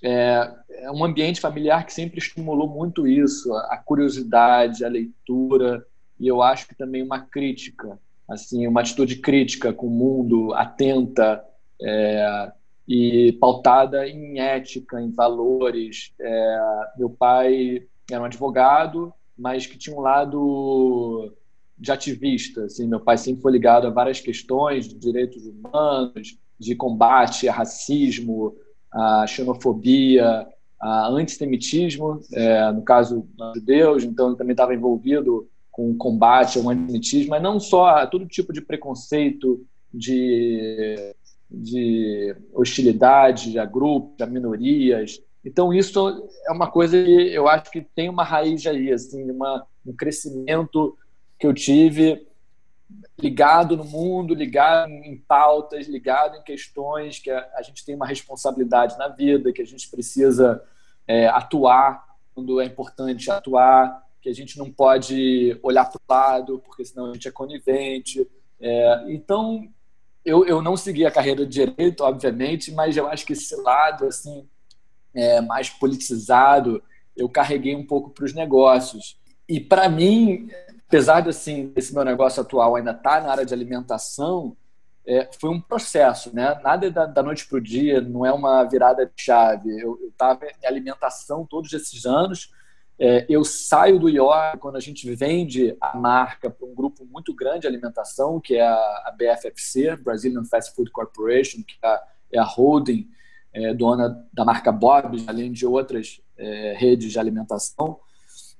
É, 0.02 0.50
é, 0.70 0.90
um 0.90 1.04
ambiente 1.04 1.38
familiar 1.38 1.84
que 1.84 1.92
sempre 1.92 2.18
estimulou 2.18 2.66
muito 2.66 3.06
isso, 3.06 3.52
a 3.52 3.76
curiosidade, 3.76 4.86
a 4.86 4.88
leitura, 4.88 5.84
e 6.18 6.26
eu 6.26 6.40
acho 6.40 6.66
que 6.66 6.74
também 6.74 7.02
uma 7.02 7.20
crítica, 7.20 7.98
assim, 8.28 8.66
uma 8.66 8.80
atitude 8.80 9.16
crítica 9.16 9.72
com 9.72 9.86
o 9.86 9.90
mundo, 9.90 10.52
atenta 10.54 11.42
é, 11.80 12.52
e 12.86 13.32
pautada 13.40 14.06
em 14.06 14.38
ética, 14.38 15.00
em 15.00 15.10
valores. 15.10 16.12
É, 16.20 16.58
meu 16.98 17.10
pai 17.10 17.86
era 18.10 18.20
um 18.20 18.26
advogado, 18.26 19.12
mas 19.36 19.66
que 19.66 19.78
tinha 19.78 19.96
um 19.96 20.00
lado 20.00 21.32
de 21.78 21.92
ativista. 21.92 22.64
Assim, 22.64 22.86
meu 22.86 23.00
pai 23.00 23.16
sempre 23.16 23.42
foi 23.42 23.52
ligado 23.52 23.86
a 23.86 23.90
várias 23.90 24.20
questões 24.20 24.88
de 24.88 24.94
direitos 24.96 25.46
humanos, 25.46 26.38
de 26.58 26.74
combate 26.74 27.48
a 27.48 27.52
racismo, 27.52 28.56
a 28.92 29.26
xenofobia, 29.26 30.46
a 30.80 31.08
antissemitismo, 31.08 32.20
é, 32.32 32.72
no 32.72 32.82
caso 32.82 33.26
judeus, 33.54 34.04
então 34.04 34.28
ele 34.28 34.36
também 34.36 34.52
estava 34.52 34.74
envolvido 34.74 35.48
com 35.78 35.96
combate 35.96 36.58
ao 36.58 36.68
antissemitismo, 36.68 37.30
mas 37.30 37.40
não 37.40 37.60
só 37.60 37.86
a 37.86 38.06
todo 38.08 38.26
tipo 38.26 38.52
de 38.52 38.60
preconceito, 38.60 39.64
de, 39.94 41.14
de 41.48 42.34
hostilidade 42.52 43.56
a 43.60 43.64
grupos, 43.64 44.20
a 44.20 44.26
minorias. 44.26 45.22
Então 45.44 45.72
isso 45.72 46.28
é 46.48 46.50
uma 46.50 46.68
coisa 46.68 47.00
que 47.00 47.32
eu 47.32 47.46
acho 47.46 47.70
que 47.70 47.80
tem 47.80 48.08
uma 48.08 48.24
raiz 48.24 48.66
aí, 48.66 48.90
assim, 48.90 49.30
uma, 49.30 49.64
um 49.86 49.92
crescimento 49.92 50.98
que 51.38 51.46
eu 51.46 51.54
tive 51.54 52.26
ligado 53.16 53.76
no 53.76 53.84
mundo, 53.84 54.34
ligado 54.34 54.90
em 54.90 55.16
pautas, 55.16 55.86
ligado 55.86 56.38
em 56.38 56.42
questões 56.42 57.20
que 57.20 57.30
a, 57.30 57.48
a 57.54 57.62
gente 57.62 57.84
tem 57.84 57.94
uma 57.94 58.06
responsabilidade 58.06 58.98
na 58.98 59.06
vida, 59.06 59.52
que 59.52 59.62
a 59.62 59.66
gente 59.66 59.88
precisa 59.88 60.60
é, 61.06 61.28
atuar 61.28 62.04
quando 62.34 62.60
é 62.60 62.64
importante 62.64 63.30
atuar, 63.30 64.07
que 64.20 64.28
a 64.28 64.34
gente 64.34 64.58
não 64.58 64.70
pode 64.70 65.58
olhar 65.62 65.84
para 65.84 65.98
o 65.98 66.12
lado, 66.12 66.62
porque 66.64 66.84
senão 66.84 67.10
a 67.10 67.14
gente 67.14 67.28
é 67.28 67.30
conivente. 67.30 68.28
É, 68.60 69.04
então, 69.08 69.68
eu, 70.24 70.44
eu 70.44 70.60
não 70.60 70.76
segui 70.76 71.06
a 71.06 71.10
carreira 71.10 71.46
de 71.46 71.66
direito, 71.66 72.02
obviamente, 72.02 72.72
mas 72.72 72.96
eu 72.96 73.06
acho 73.08 73.24
que 73.24 73.32
esse 73.32 73.54
lado 73.56 74.06
assim 74.06 74.46
é, 75.14 75.40
mais 75.40 75.70
politizado 75.70 76.82
eu 77.16 77.28
carreguei 77.28 77.74
um 77.74 77.84
pouco 77.84 78.10
para 78.10 78.24
os 78.24 78.32
negócios. 78.32 79.18
E 79.48 79.58
para 79.58 79.88
mim, 79.88 80.50
apesar 80.86 81.20
de 81.20 81.30
assim, 81.30 81.72
esse 81.74 81.92
meu 81.92 82.04
negócio 82.04 82.40
atual 82.40 82.76
ainda 82.76 82.92
estar 82.92 83.16
tá 83.16 83.20
na 83.20 83.32
área 83.32 83.44
de 83.44 83.52
alimentação, 83.52 84.56
é, 85.06 85.28
foi 85.40 85.50
um 85.50 85.60
processo, 85.60 86.34
né? 86.34 86.60
Nada 86.62 86.90
da, 86.90 87.06
da 87.06 87.22
noite 87.22 87.48
para 87.48 87.56
o 87.56 87.60
dia, 87.60 88.00
não 88.00 88.26
é 88.26 88.32
uma 88.32 88.62
virada 88.64 89.06
de 89.06 89.12
chave. 89.16 89.80
Eu 89.80 89.98
estava 90.10 90.44
em 90.44 90.66
alimentação 90.66 91.46
todos 91.46 91.72
esses 91.72 92.04
anos, 92.04 92.52
é, 92.98 93.24
eu 93.28 93.44
saio 93.44 93.98
do 93.98 94.08
IOR 94.08 94.58
quando 94.58 94.76
a 94.76 94.80
gente 94.80 95.14
vende 95.14 95.76
a 95.80 95.96
marca 95.96 96.50
para 96.50 96.66
um 96.66 96.74
grupo 96.74 97.04
muito 97.04 97.32
grande 97.32 97.60
de 97.60 97.66
alimentação, 97.68 98.40
que 98.40 98.56
é 98.56 98.66
a, 98.66 98.74
a 98.74 99.14
BFFC, 99.16 99.96
Brazilian 99.96 100.44
Fast 100.44 100.74
Food 100.74 100.90
Corporation, 100.90 101.62
que 101.62 101.76
é 101.80 101.86
a, 101.86 102.02
é 102.32 102.38
a 102.40 102.44
holding 102.44 103.08
é, 103.52 103.72
dona 103.72 104.26
da 104.32 104.44
marca 104.44 104.72
Bob's, 104.72 105.28
além 105.28 105.52
de 105.52 105.64
outras 105.64 106.20
é, 106.36 106.74
redes 106.76 107.12
de 107.12 107.18
alimentação. 107.20 108.00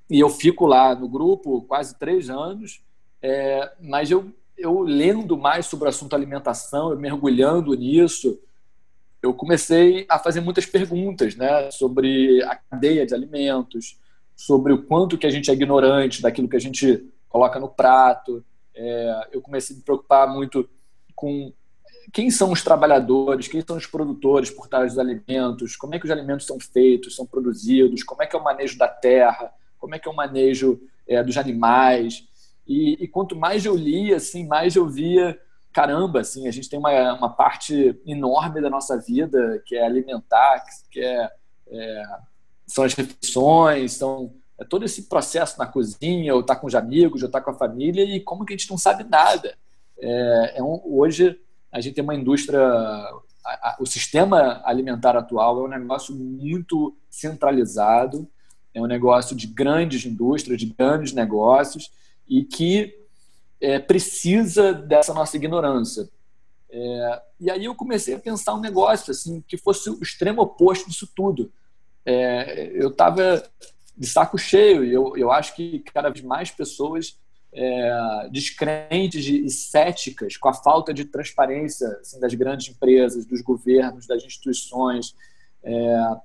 E 0.08 0.20
eu 0.20 0.30
fico 0.30 0.66
lá 0.66 0.94
no 0.94 1.08
grupo 1.08 1.62
quase 1.62 1.98
três 1.98 2.30
anos, 2.30 2.80
é, 3.20 3.72
mas 3.80 4.08
eu, 4.08 4.32
eu 4.56 4.80
lendo 4.82 5.36
mais 5.36 5.66
sobre 5.66 5.86
o 5.86 5.88
assunto 5.88 6.14
alimentação, 6.14 6.90
eu 6.90 6.98
mergulhando 6.98 7.74
nisso, 7.74 8.40
eu 9.20 9.34
comecei 9.34 10.06
a 10.08 10.16
fazer 10.16 10.40
muitas 10.40 10.64
perguntas 10.64 11.34
né, 11.34 11.72
sobre 11.72 12.40
a 12.44 12.54
cadeia 12.54 13.04
de 13.04 13.14
alimentos, 13.14 13.98
sobre 14.38 14.72
o 14.72 14.84
quanto 14.84 15.18
que 15.18 15.26
a 15.26 15.30
gente 15.30 15.50
é 15.50 15.52
ignorante 15.52 16.22
daquilo 16.22 16.48
que 16.48 16.54
a 16.54 16.60
gente 16.60 17.12
coloca 17.28 17.58
no 17.58 17.68
prato. 17.68 18.44
É, 18.72 19.28
eu 19.32 19.42
comecei 19.42 19.74
a 19.74 19.78
me 19.78 19.84
preocupar 19.84 20.32
muito 20.32 20.70
com 21.12 21.52
quem 22.12 22.30
são 22.30 22.52
os 22.52 22.62
trabalhadores, 22.62 23.48
quem 23.48 23.60
são 23.66 23.76
os 23.76 23.84
produtores 23.84 24.48
por 24.48 24.68
trás 24.68 24.92
dos 24.92 24.98
alimentos, 25.00 25.74
como 25.74 25.96
é 25.96 25.98
que 25.98 26.04
os 26.04 26.10
alimentos 26.12 26.46
são 26.46 26.56
feitos, 26.60 27.16
são 27.16 27.26
produzidos, 27.26 28.04
como 28.04 28.22
é 28.22 28.26
que 28.26 28.36
é 28.36 28.38
o 28.38 28.44
manejo 28.44 28.78
da 28.78 28.86
terra, 28.86 29.52
como 29.76 29.96
é 29.96 29.98
que 29.98 30.08
é 30.08 30.10
o 30.10 30.14
manejo 30.14 30.80
é, 31.08 31.20
dos 31.20 31.36
animais. 31.36 32.22
E, 32.64 32.92
e, 33.02 33.08
quanto 33.08 33.34
mais 33.34 33.66
eu 33.66 33.74
lia, 33.74 34.18
assim, 34.18 34.46
mais 34.46 34.76
eu 34.76 34.88
via, 34.88 35.36
caramba, 35.72 36.20
assim, 36.20 36.46
a 36.46 36.52
gente 36.52 36.70
tem 36.70 36.78
uma, 36.78 37.12
uma 37.14 37.30
parte 37.30 38.00
enorme 38.06 38.60
da 38.60 38.70
nossa 38.70 38.96
vida 38.96 39.60
que 39.66 39.74
é 39.74 39.84
alimentar, 39.84 40.62
que 40.92 41.00
é, 41.00 41.28
é 41.66 42.02
são 42.68 42.84
as 42.84 42.94
refeições, 42.94 43.94
são 43.94 44.32
é 44.58 44.64
todo 44.64 44.84
esse 44.84 45.04
processo 45.04 45.56
na 45.58 45.66
cozinha, 45.66 46.34
ou 46.34 46.40
estar 46.40 46.56
tá 46.56 46.60
com 46.60 46.66
os 46.66 46.74
amigos, 46.74 47.22
ou 47.22 47.26
estar 47.26 47.38
tá 47.38 47.44
com 47.44 47.52
a 47.52 47.54
família, 47.54 48.04
e 48.04 48.20
como 48.20 48.44
que 48.44 48.52
a 48.52 48.56
gente 48.56 48.68
não 48.68 48.76
sabe 48.76 49.04
nada. 49.04 49.56
É, 49.98 50.54
é 50.56 50.62
um, 50.62 50.80
hoje 50.84 51.38
a 51.70 51.80
gente 51.80 51.94
tem 51.94 52.04
uma 52.04 52.14
indústria, 52.14 52.60
a, 52.60 53.14
a, 53.44 53.76
o 53.78 53.86
sistema 53.86 54.60
alimentar 54.64 55.16
atual 55.16 55.60
é 55.60 55.64
um 55.64 55.68
negócio 55.68 56.14
muito 56.14 56.96
centralizado, 57.08 58.28
é 58.74 58.80
um 58.80 58.86
negócio 58.86 59.36
de 59.36 59.46
grandes 59.46 60.04
indústrias, 60.04 60.58
de 60.58 60.66
grandes 60.66 61.12
negócios, 61.12 61.90
e 62.28 62.42
que 62.42 62.94
é, 63.60 63.78
precisa 63.78 64.72
dessa 64.72 65.14
nossa 65.14 65.36
ignorância. 65.36 66.08
É, 66.70 67.22
e 67.40 67.50
aí 67.50 67.64
eu 67.64 67.74
comecei 67.74 68.14
a 68.14 68.18
pensar 68.18 68.54
um 68.54 68.60
negócio 68.60 69.12
assim 69.12 69.42
que 69.46 69.56
fosse 69.56 69.88
o 69.88 70.02
extremo 70.02 70.42
oposto 70.42 70.88
disso 70.88 71.08
tudo 71.14 71.50
é, 72.08 72.70
eu 72.72 72.88
estava 72.88 73.42
de 73.94 74.06
saco 74.06 74.38
cheio 74.38 74.82
e 74.82 74.94
eu, 74.94 75.14
eu 75.14 75.30
acho 75.30 75.54
que 75.54 75.80
cada 75.92 76.08
vez 76.08 76.24
mais 76.24 76.50
pessoas 76.50 77.18
é, 77.52 78.28
descrentes 78.30 79.26
e 79.26 79.50
céticas 79.50 80.38
com 80.38 80.48
a 80.48 80.54
falta 80.54 80.94
de 80.94 81.04
transparência 81.04 81.86
assim, 82.00 82.18
das 82.18 82.32
grandes 82.32 82.70
empresas, 82.70 83.26
dos 83.26 83.42
governos, 83.42 84.06
das 84.06 84.24
instituições, 84.24 85.14
é, 85.62 86.16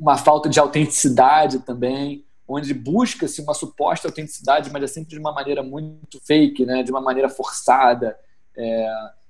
uma 0.00 0.16
falta 0.16 0.48
de 0.48 0.58
autenticidade 0.58 1.60
também, 1.60 2.24
onde 2.48 2.74
busca-se 2.74 3.40
uma 3.40 3.54
suposta 3.54 4.08
autenticidade, 4.08 4.68
mas 4.72 4.82
é 4.82 4.86
sempre 4.88 5.10
de 5.10 5.18
uma 5.20 5.32
maneira 5.32 5.62
muito 5.62 6.18
fake, 6.24 6.66
né, 6.66 6.82
de 6.82 6.90
uma 6.90 7.00
maneira 7.00 7.28
forçada. 7.28 8.18
É, 8.56 8.88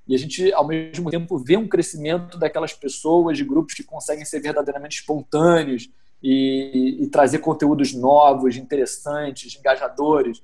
e 0.08 0.14
a 0.14 0.18
gente, 0.18 0.50
ao 0.54 0.66
mesmo 0.66 1.10
tempo, 1.10 1.36
vê 1.36 1.56
um 1.56 1.68
crescimento 1.68 2.38
daquelas 2.38 2.72
pessoas, 2.72 3.36
de 3.36 3.44
grupos 3.44 3.74
que 3.74 3.84
conseguem 3.84 4.24
ser 4.24 4.40
verdadeiramente 4.40 5.00
espontâneos 5.00 5.90
e, 6.22 6.96
e 7.00 7.06
trazer 7.08 7.40
conteúdos 7.40 7.92
novos, 7.92 8.56
interessantes, 8.56 9.54
engajadores. 9.58 10.42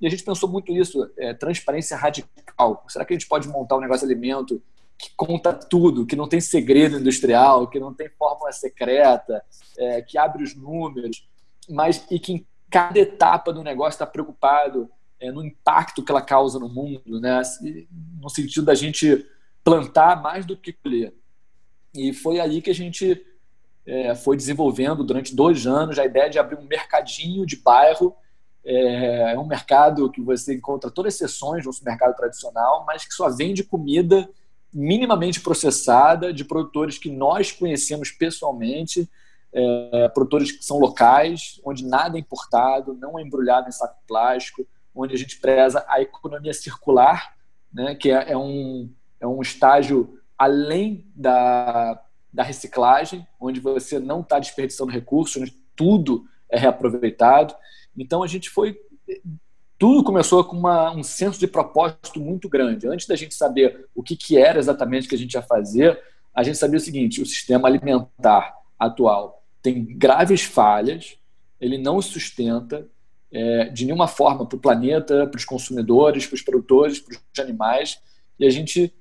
E 0.00 0.06
a 0.06 0.10
gente 0.10 0.24
pensou 0.24 0.48
muito 0.48 0.72
nisso, 0.72 1.08
é, 1.16 1.32
transparência 1.32 1.96
radical. 1.96 2.84
Será 2.88 3.04
que 3.04 3.14
a 3.14 3.16
gente 3.16 3.28
pode 3.28 3.46
montar 3.46 3.76
um 3.76 3.80
negócio 3.80 4.04
de 4.04 4.12
alimento 4.12 4.60
que 4.98 5.10
conta 5.16 5.52
tudo, 5.52 6.06
que 6.06 6.16
não 6.16 6.28
tem 6.28 6.40
segredo 6.40 6.98
industrial, 6.98 7.68
que 7.68 7.78
não 7.78 7.94
tem 7.94 8.08
fórmula 8.18 8.50
secreta, 8.50 9.44
é, 9.78 10.02
que 10.02 10.18
abre 10.18 10.42
os 10.42 10.56
números, 10.56 11.24
mas 11.70 12.04
e 12.10 12.18
que 12.18 12.32
em 12.32 12.46
cada 12.68 12.98
etapa 12.98 13.52
do 13.52 13.62
negócio 13.62 13.94
está 13.94 14.06
preocupado 14.06 14.90
é, 15.24 15.32
no 15.32 15.44
impacto 15.44 16.02
que 16.02 16.10
ela 16.10 16.20
causa 16.20 16.58
no 16.58 16.68
mundo, 16.68 17.20
né? 17.20 17.40
no 18.20 18.28
sentido 18.28 18.66
da 18.66 18.74
gente 18.74 19.26
plantar 19.62 20.20
mais 20.22 20.44
do 20.44 20.56
que 20.56 20.72
colher. 20.72 21.14
E 21.94 22.12
foi 22.12 22.40
aí 22.40 22.60
que 22.60 22.70
a 22.70 22.74
gente 22.74 23.24
é, 23.86 24.14
foi 24.14 24.36
desenvolvendo 24.36 25.02
durante 25.02 25.34
dois 25.34 25.66
anos 25.66 25.98
a 25.98 26.04
ideia 26.04 26.28
de 26.28 26.38
abrir 26.38 26.58
um 26.58 26.64
mercadinho 26.64 27.46
de 27.46 27.56
bairro. 27.56 28.14
É, 28.64 29.32
é 29.32 29.38
um 29.38 29.46
mercado 29.46 30.10
que 30.10 30.20
você 30.20 30.54
encontra 30.54 30.90
todas 30.90 31.14
as 31.14 31.18
seções 31.18 31.64
do 31.64 31.70
mercado 31.84 32.14
tradicional, 32.14 32.84
mas 32.86 33.04
que 33.04 33.14
só 33.14 33.28
vende 33.30 33.64
comida 33.64 34.28
minimamente 34.72 35.40
processada 35.40 36.32
de 36.32 36.44
produtores 36.44 36.98
que 36.98 37.08
nós 37.08 37.52
conhecemos 37.52 38.10
pessoalmente 38.10 39.08
é, 39.52 40.08
produtores 40.08 40.50
que 40.50 40.64
são 40.64 40.78
locais, 40.78 41.60
onde 41.64 41.86
nada 41.86 42.16
é 42.18 42.20
importado, 42.20 42.92
não 42.94 43.18
é 43.18 43.22
embrulhado 43.22 43.68
em 43.68 43.72
saco 43.72 44.00
plástico, 44.06 44.66
onde 44.94 45.14
a 45.14 45.18
gente 45.18 45.38
preza 45.40 45.84
a 45.88 46.00
economia 46.00 46.54
circular, 46.54 47.34
né, 47.72 47.94
que 47.94 48.10
é, 48.10 48.32
é 48.32 48.36
um, 48.36 48.90
é 49.20 49.26
um 49.26 49.42
estágio 49.42 50.18
além 50.38 51.06
da, 51.14 52.00
da 52.32 52.42
reciclagem, 52.42 53.26
onde 53.40 53.60
você 53.60 53.98
não 53.98 54.20
está 54.20 54.38
desperdiçando 54.38 54.92
recursos, 54.92 55.40
onde 55.40 55.52
tudo 55.74 56.26
é 56.48 56.58
reaproveitado. 56.58 57.54
Então 57.96 58.22
a 58.22 58.26
gente 58.26 58.50
foi. 58.50 58.78
Tudo 59.78 60.04
começou 60.04 60.44
com 60.44 60.56
uma, 60.56 60.92
um 60.92 61.02
senso 61.02 61.38
de 61.38 61.46
propósito 61.46 62.20
muito 62.20 62.48
grande. 62.48 62.86
Antes 62.86 63.06
da 63.06 63.16
gente 63.16 63.34
saber 63.34 63.88
o 63.94 64.02
que, 64.02 64.16
que 64.16 64.38
era 64.38 64.58
exatamente 64.58 65.08
que 65.08 65.14
a 65.14 65.18
gente 65.18 65.34
ia 65.34 65.42
fazer, 65.42 66.00
a 66.32 66.42
gente 66.42 66.58
sabia 66.58 66.78
o 66.78 66.80
seguinte: 66.80 67.20
o 67.20 67.26
sistema 67.26 67.68
alimentar 67.68 68.56
atual 68.78 69.42
tem 69.62 69.84
graves 69.84 70.42
falhas, 70.42 71.16
ele 71.60 71.78
não 71.78 72.02
sustenta 72.02 72.86
é, 73.34 73.64
de 73.64 73.84
nenhuma 73.84 74.06
forma 74.06 74.46
para 74.46 74.56
o 74.56 74.60
planeta, 74.60 75.26
para 75.26 75.36
os 75.36 75.44
consumidores, 75.44 76.24
para 76.24 76.36
os 76.36 76.42
produtores, 76.42 77.00
para 77.00 77.14
os 77.16 77.40
animais, 77.40 78.00
e 78.38 78.46
a 78.46 78.50
gente 78.50 78.94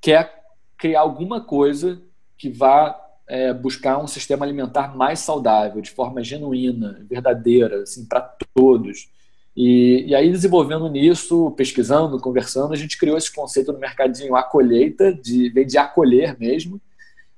quer 0.00 0.42
criar 0.78 1.00
alguma 1.00 1.42
coisa 1.42 2.00
que 2.38 2.48
vá 2.48 2.98
é, 3.28 3.52
buscar 3.52 4.02
um 4.02 4.06
sistema 4.06 4.46
alimentar 4.46 4.96
mais 4.96 5.20
saudável, 5.20 5.82
de 5.82 5.90
forma 5.90 6.24
genuína, 6.24 7.04
verdadeira, 7.08 7.82
assim, 7.82 8.06
para 8.06 8.20
todos. 8.54 9.10
E, 9.54 10.06
e, 10.08 10.14
aí, 10.14 10.30
desenvolvendo 10.30 10.88
nisso, 10.88 11.50
pesquisando, 11.50 12.18
conversando, 12.18 12.72
a 12.72 12.76
gente 12.76 12.96
criou 12.96 13.18
esse 13.18 13.32
conceito 13.32 13.70
no 13.70 13.78
mercadinho 13.78 14.34
A 14.34 14.42
Colheita, 14.42 15.12
de, 15.12 15.50
vem 15.50 15.66
de 15.66 15.76
acolher 15.76 16.38
mesmo, 16.38 16.80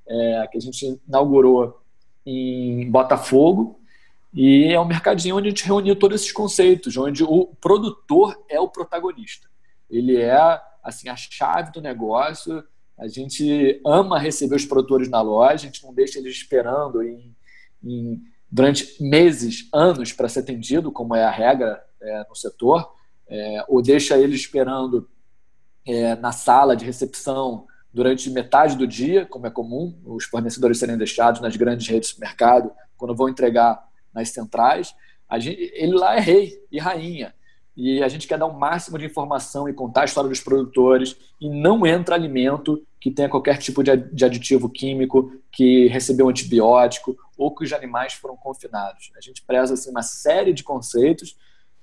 é, 0.07 0.47
que 0.49 0.57
a 0.57 0.61
gente 0.61 0.97
inaugurou 1.05 1.81
em 2.25 2.89
Botafogo. 2.89 3.79
E 4.35 4.73
é 4.73 4.79
um 4.79 4.85
mercadinho 4.85 5.37
onde 5.37 5.47
a 5.47 5.49
gente 5.49 5.65
reuniu 5.65 5.95
todos 5.95 6.19
esses 6.19 6.33
conceitos, 6.33 6.97
onde 6.97 7.23
o 7.23 7.55
produtor 7.61 8.37
é 8.49 8.59
o 8.59 8.67
protagonista. 8.67 9.47
Ele 9.89 10.17
é 10.17 10.61
assim 10.83 11.07
a 11.07 11.15
chave 11.15 11.71
do 11.71 11.81
negócio, 11.81 12.61
a 12.97 13.07
gente 13.07 13.81
ama 13.85 14.19
receber 14.19 14.55
os 14.55 14.65
produtores 14.65 15.09
na 15.09 15.21
loja, 15.21 15.53
a 15.53 15.57
gente 15.57 15.81
não 15.83 15.93
deixa 15.93 16.19
eles 16.19 16.35
esperando 16.35 17.01
em, 17.01 17.33
em, 17.81 18.21
durante 18.51 19.01
meses, 19.01 19.69
anos 19.73 20.11
para 20.11 20.27
ser 20.27 20.41
atendido, 20.41 20.91
como 20.91 21.15
é 21.15 21.23
a 21.23 21.31
regra 21.31 21.81
é, 22.01 22.25
no 22.27 22.35
setor, 22.35 22.93
é, 23.29 23.63
ou 23.69 23.81
deixa 23.81 24.17
eles 24.17 24.41
esperando 24.41 25.09
é, 25.87 26.13
na 26.15 26.33
sala 26.33 26.75
de 26.75 26.83
recepção 26.83 27.65
durante 27.93 28.29
metade 28.29 28.75
do 28.75 28.85
dia, 28.85 29.25
como 29.25 29.47
é 29.47 29.49
comum, 29.49 29.97
os 30.03 30.25
fornecedores 30.25 30.77
serem 30.77 30.97
deixados 30.97 31.39
nas 31.39 31.55
grandes 31.55 31.87
redes 31.87 32.13
de 32.13 32.19
mercado 32.19 32.69
quando 32.97 33.15
vão 33.15 33.29
entregar 33.29 33.81
nas 34.15 34.29
centrais. 34.29 34.95
Gente, 35.37 35.71
ele 35.73 35.93
lá 35.93 36.15
é 36.15 36.19
rei 36.19 36.57
e 36.71 36.79
rainha 36.79 37.33
e 37.75 38.01
a 38.01 38.07
gente 38.07 38.27
quer 38.27 38.37
dar 38.37 38.45
o 38.45 38.51
um 38.51 38.57
máximo 38.57 38.97
de 38.97 39.05
informação 39.05 39.67
e 39.67 39.73
contar 39.73 40.01
a 40.01 40.05
história 40.05 40.29
dos 40.29 40.39
produtores 40.39 41.17
e 41.41 41.49
não 41.49 41.85
entra 41.85 42.15
alimento 42.15 42.81
que 43.01 43.11
tenha 43.11 43.27
qualquer 43.27 43.57
tipo 43.57 43.83
de 43.83 44.25
aditivo 44.25 44.69
químico, 44.69 45.31
que 45.51 45.87
recebeu 45.87 46.29
antibiótico 46.29 47.17
ou 47.37 47.53
que 47.53 47.65
os 47.65 47.73
animais 47.73 48.13
foram 48.13 48.37
confinados. 48.37 49.11
A 49.17 49.21
gente 49.21 49.41
preza 49.41 49.73
assim, 49.73 49.91
uma 49.91 50.01
série 50.01 50.53
de 50.53 50.63
conceitos 50.63 51.35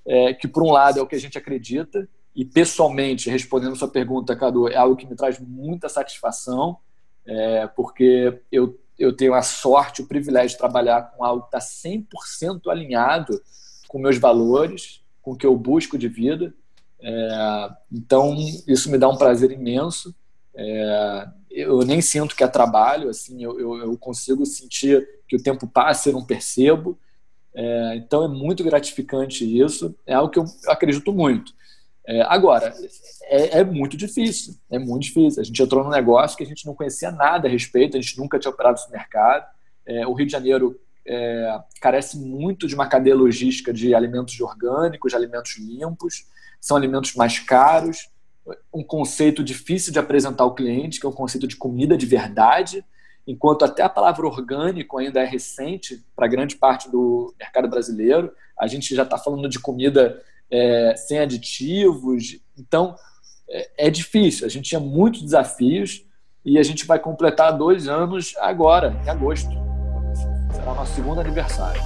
é, 0.05 0.33
que, 0.33 0.47
por 0.47 0.63
um 0.63 0.71
lado, 0.71 0.99
é 0.99 1.01
o 1.01 1.07
que 1.07 1.15
a 1.15 1.19
gente 1.19 1.37
acredita 1.37 2.09
e, 2.35 2.43
pessoalmente, 2.43 3.29
respondendo 3.29 3.75
sua 3.75 3.87
pergunta, 3.87 4.35
Cadu, 4.35 4.67
é 4.67 4.75
algo 4.75 4.95
que 4.95 5.05
me 5.05 5.15
traz 5.15 5.39
muita 5.39 5.87
satisfação, 5.87 6.77
é, 7.25 7.67
porque 7.67 8.41
eu, 8.51 8.77
eu 8.97 9.15
tenho 9.15 9.33
a 9.33 9.41
sorte, 9.41 10.01
o 10.01 10.07
privilégio 10.07 10.51
de 10.51 10.57
trabalhar 10.57 11.11
com 11.11 11.23
algo 11.23 11.43
que 11.43 11.55
está 11.55 11.59
100% 11.59 12.69
alinhado 12.69 13.41
com 13.87 13.99
meus 13.99 14.17
valores, 14.17 15.01
com 15.21 15.31
o 15.31 15.35
que 15.35 15.45
eu 15.45 15.55
busco 15.55 15.97
de 15.97 16.07
vida. 16.07 16.53
É, 16.99 17.69
então, 17.91 18.35
isso 18.67 18.89
me 18.89 18.97
dá 18.97 19.07
um 19.09 19.17
prazer 19.17 19.51
imenso. 19.51 20.15
É, 20.55 21.27
eu 21.49 21.81
nem 21.81 22.01
sinto 22.01 22.35
que 22.35 22.43
é 22.43 22.47
trabalho, 22.47 23.09
assim, 23.09 23.43
eu, 23.43 23.59
eu, 23.59 23.75
eu, 23.77 23.97
consigo 23.97 24.45
sentir 24.45 25.07
que 25.27 25.35
o 25.35 25.41
tempo 25.41 25.67
passa 25.67 26.09
e 26.09 26.11
eu 26.11 26.19
não 26.19 26.25
percebo. 26.25 26.97
É, 27.53 27.95
então, 27.97 28.23
é 28.23 28.27
muito 28.27 28.63
gratificante 28.63 29.45
isso. 29.45 29.95
É 30.05 30.13
algo 30.13 30.31
que 30.31 30.39
eu 30.39 30.45
acredito 30.67 31.11
muito. 31.13 31.53
É, 32.05 32.21
agora, 32.23 32.73
é, 33.23 33.59
é, 33.59 33.63
muito 33.63 33.95
difícil, 33.95 34.55
é 34.69 34.77
muito 34.77 35.03
difícil. 35.03 35.41
A 35.41 35.45
gente 35.45 35.61
entrou 35.61 35.83
num 35.83 35.89
negócio 35.89 36.37
que 36.37 36.43
a 36.43 36.45
gente 36.45 36.65
não 36.65 36.75
conhecia 36.75 37.11
nada 37.11 37.47
a 37.47 37.51
respeito, 37.51 37.97
a 37.97 38.01
gente 38.01 38.17
nunca 38.17 38.37
tinha 38.37 38.51
operado 38.51 38.77
esse 38.77 38.91
mercado. 38.91 39.45
É, 39.85 40.05
o 40.05 40.13
Rio 40.13 40.25
de 40.25 40.31
Janeiro 40.31 40.79
é, 41.07 41.59
carece 41.81 42.17
muito 42.17 42.67
de 42.67 42.75
uma 42.75 42.87
cadeia 42.87 43.15
logística 43.15 43.73
de 43.73 43.95
alimentos 43.95 44.39
orgânicos, 44.39 45.11
de 45.11 45.15
alimentos 45.15 45.57
limpos, 45.57 46.27
são 46.59 46.75
alimentos 46.75 47.15
mais 47.15 47.39
caros, 47.39 48.09
um 48.73 48.83
conceito 48.83 49.43
difícil 49.43 49.93
de 49.93 49.99
apresentar 49.99 50.43
ao 50.43 50.55
cliente, 50.55 50.99
que 50.99 51.05
é 51.05 51.09
um 51.09 51.13
conceito 51.13 51.47
de 51.47 51.55
comida 51.55 51.97
de 51.97 52.05
verdade, 52.05 52.83
enquanto 53.25 53.63
até 53.63 53.83
a 53.83 53.89
palavra 53.89 54.25
orgânico 54.25 54.97
ainda 54.97 55.21
é 55.21 55.25
recente 55.25 56.03
para 56.13 56.27
grande 56.27 56.57
parte 56.57 56.89
do 56.89 57.33
mercado 57.39 57.69
brasileiro. 57.69 58.31
A 58.59 58.67
gente 58.67 58.93
já 58.93 59.03
está 59.03 59.17
falando 59.17 59.47
de 59.47 59.59
comida 59.59 60.21
é, 60.53 60.95
sem 60.95 61.17
aditivos, 61.17 62.39
então 62.55 62.95
é, 63.49 63.87
é 63.87 63.89
difícil. 63.89 64.45
A 64.45 64.49
gente 64.49 64.69
tinha 64.69 64.79
muitos 64.79 65.23
desafios 65.23 66.05
e 66.45 66.59
a 66.59 66.63
gente 66.63 66.85
vai 66.85 66.99
completar 66.99 67.57
dois 67.57 67.87
anos 67.87 68.35
agora, 68.37 68.95
em 69.03 69.09
agosto. 69.09 69.49
Será 70.53 70.71
o 70.71 70.75
nosso 70.75 70.93
segundo 70.93 71.21
aniversário. 71.21 71.81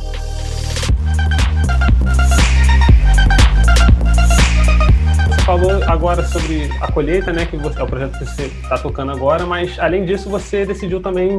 Você 5.30 5.46
falou 5.46 5.82
agora 5.86 6.28
sobre 6.28 6.70
a 6.82 6.92
colheita, 6.92 7.32
né? 7.32 7.46
Que 7.46 7.56
você, 7.56 7.80
é 7.80 7.84
o 7.84 7.88
projeto 7.88 8.20
que 8.20 8.26
você 8.26 8.48
está 8.48 8.78
tocando 8.78 9.14
agora, 9.14 9.46
mas 9.46 9.80
além 9.80 10.04
disso, 10.04 10.30
você 10.30 10.66
decidiu 10.66 11.02
também 11.02 11.38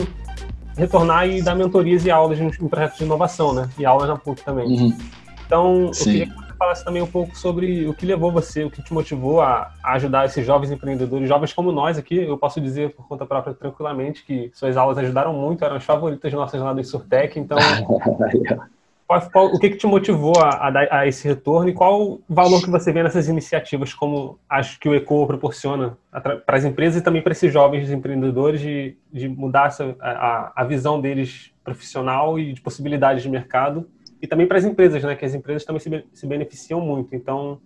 retornar 0.78 1.28
e 1.28 1.42
dar 1.42 1.54
mentorias 1.54 2.06
e 2.06 2.10
aulas 2.10 2.40
em 2.40 2.48
projetos 2.68 2.96
de 2.96 3.04
inovação, 3.04 3.52
né? 3.52 3.68
E 3.78 3.84
aulas 3.84 4.08
na 4.08 4.16
PUC 4.16 4.42
também. 4.42 4.66
Uhum. 4.66 4.98
Então, 5.44 5.92
Sim. 5.92 6.00
eu 6.00 6.12
queria 6.12 6.26
que 6.26 6.47
falasse 6.58 6.84
também 6.84 7.00
um 7.00 7.06
pouco 7.06 7.36
sobre 7.38 7.86
o 7.86 7.94
que 7.94 8.04
levou 8.04 8.32
você, 8.32 8.64
o 8.64 8.70
que 8.70 8.82
te 8.82 8.92
motivou 8.92 9.40
a, 9.40 9.72
a, 9.82 9.92
ajudar 9.92 10.26
esses 10.26 10.44
jovens 10.44 10.70
empreendedores, 10.72 11.28
jovens 11.28 11.52
como 11.52 11.70
nós 11.70 11.96
aqui. 11.96 12.16
Eu 12.16 12.36
posso 12.36 12.60
dizer 12.60 12.94
por 12.94 13.06
conta 13.06 13.24
própria 13.24 13.54
tranquilamente 13.54 14.24
que 14.24 14.50
suas 14.52 14.76
aulas 14.76 14.98
ajudaram 14.98 15.32
muito, 15.32 15.64
eram 15.64 15.76
as 15.76 15.84
favoritas 15.84 16.32
nossas 16.32 16.60
lá 16.60 16.72
do 16.72 16.82
Surtec. 16.82 17.38
Então, 17.38 17.56
qual, 19.06 19.30
qual, 19.30 19.46
o 19.46 19.58
que, 19.58 19.70
que 19.70 19.76
te 19.76 19.86
motivou 19.86 20.34
a, 20.38 20.66
a, 20.66 20.70
dar 20.70 20.88
a 20.92 21.06
esse 21.06 21.26
retorno 21.26 21.70
e 21.70 21.72
qual 21.72 22.02
o 22.02 22.20
valor 22.28 22.60
que 22.60 22.70
você 22.70 22.92
vê 22.92 23.02
nessas 23.02 23.28
iniciativas, 23.28 23.94
como 23.94 24.38
acho 24.48 24.80
que 24.80 24.88
o 24.88 24.94
ECO 24.94 25.26
proporciona 25.26 25.96
para 26.10 26.42
as 26.56 26.64
empresas 26.64 27.00
e 27.00 27.04
também 27.04 27.22
para 27.22 27.32
esses 27.32 27.52
jovens 27.52 27.90
empreendedores 27.90 28.60
de, 28.60 28.96
de 29.12 29.28
mudar 29.28 29.68
essa, 29.68 29.96
a, 30.00 30.52
a 30.56 30.64
visão 30.64 31.00
deles 31.00 31.52
profissional 31.62 32.38
e 32.38 32.52
de 32.52 32.60
possibilidades 32.60 33.22
de 33.22 33.28
mercado 33.28 33.88
e 34.20 34.26
também 34.26 34.46
para 34.46 34.58
as 34.58 34.64
empresas, 34.64 35.02
né? 35.02 35.14
Que 35.14 35.24
as 35.24 35.34
empresas 35.34 35.64
também 35.64 35.80
se, 35.80 36.04
se 36.12 36.26
beneficiam 36.26 36.80
muito. 36.80 37.14
Então, 37.14 37.60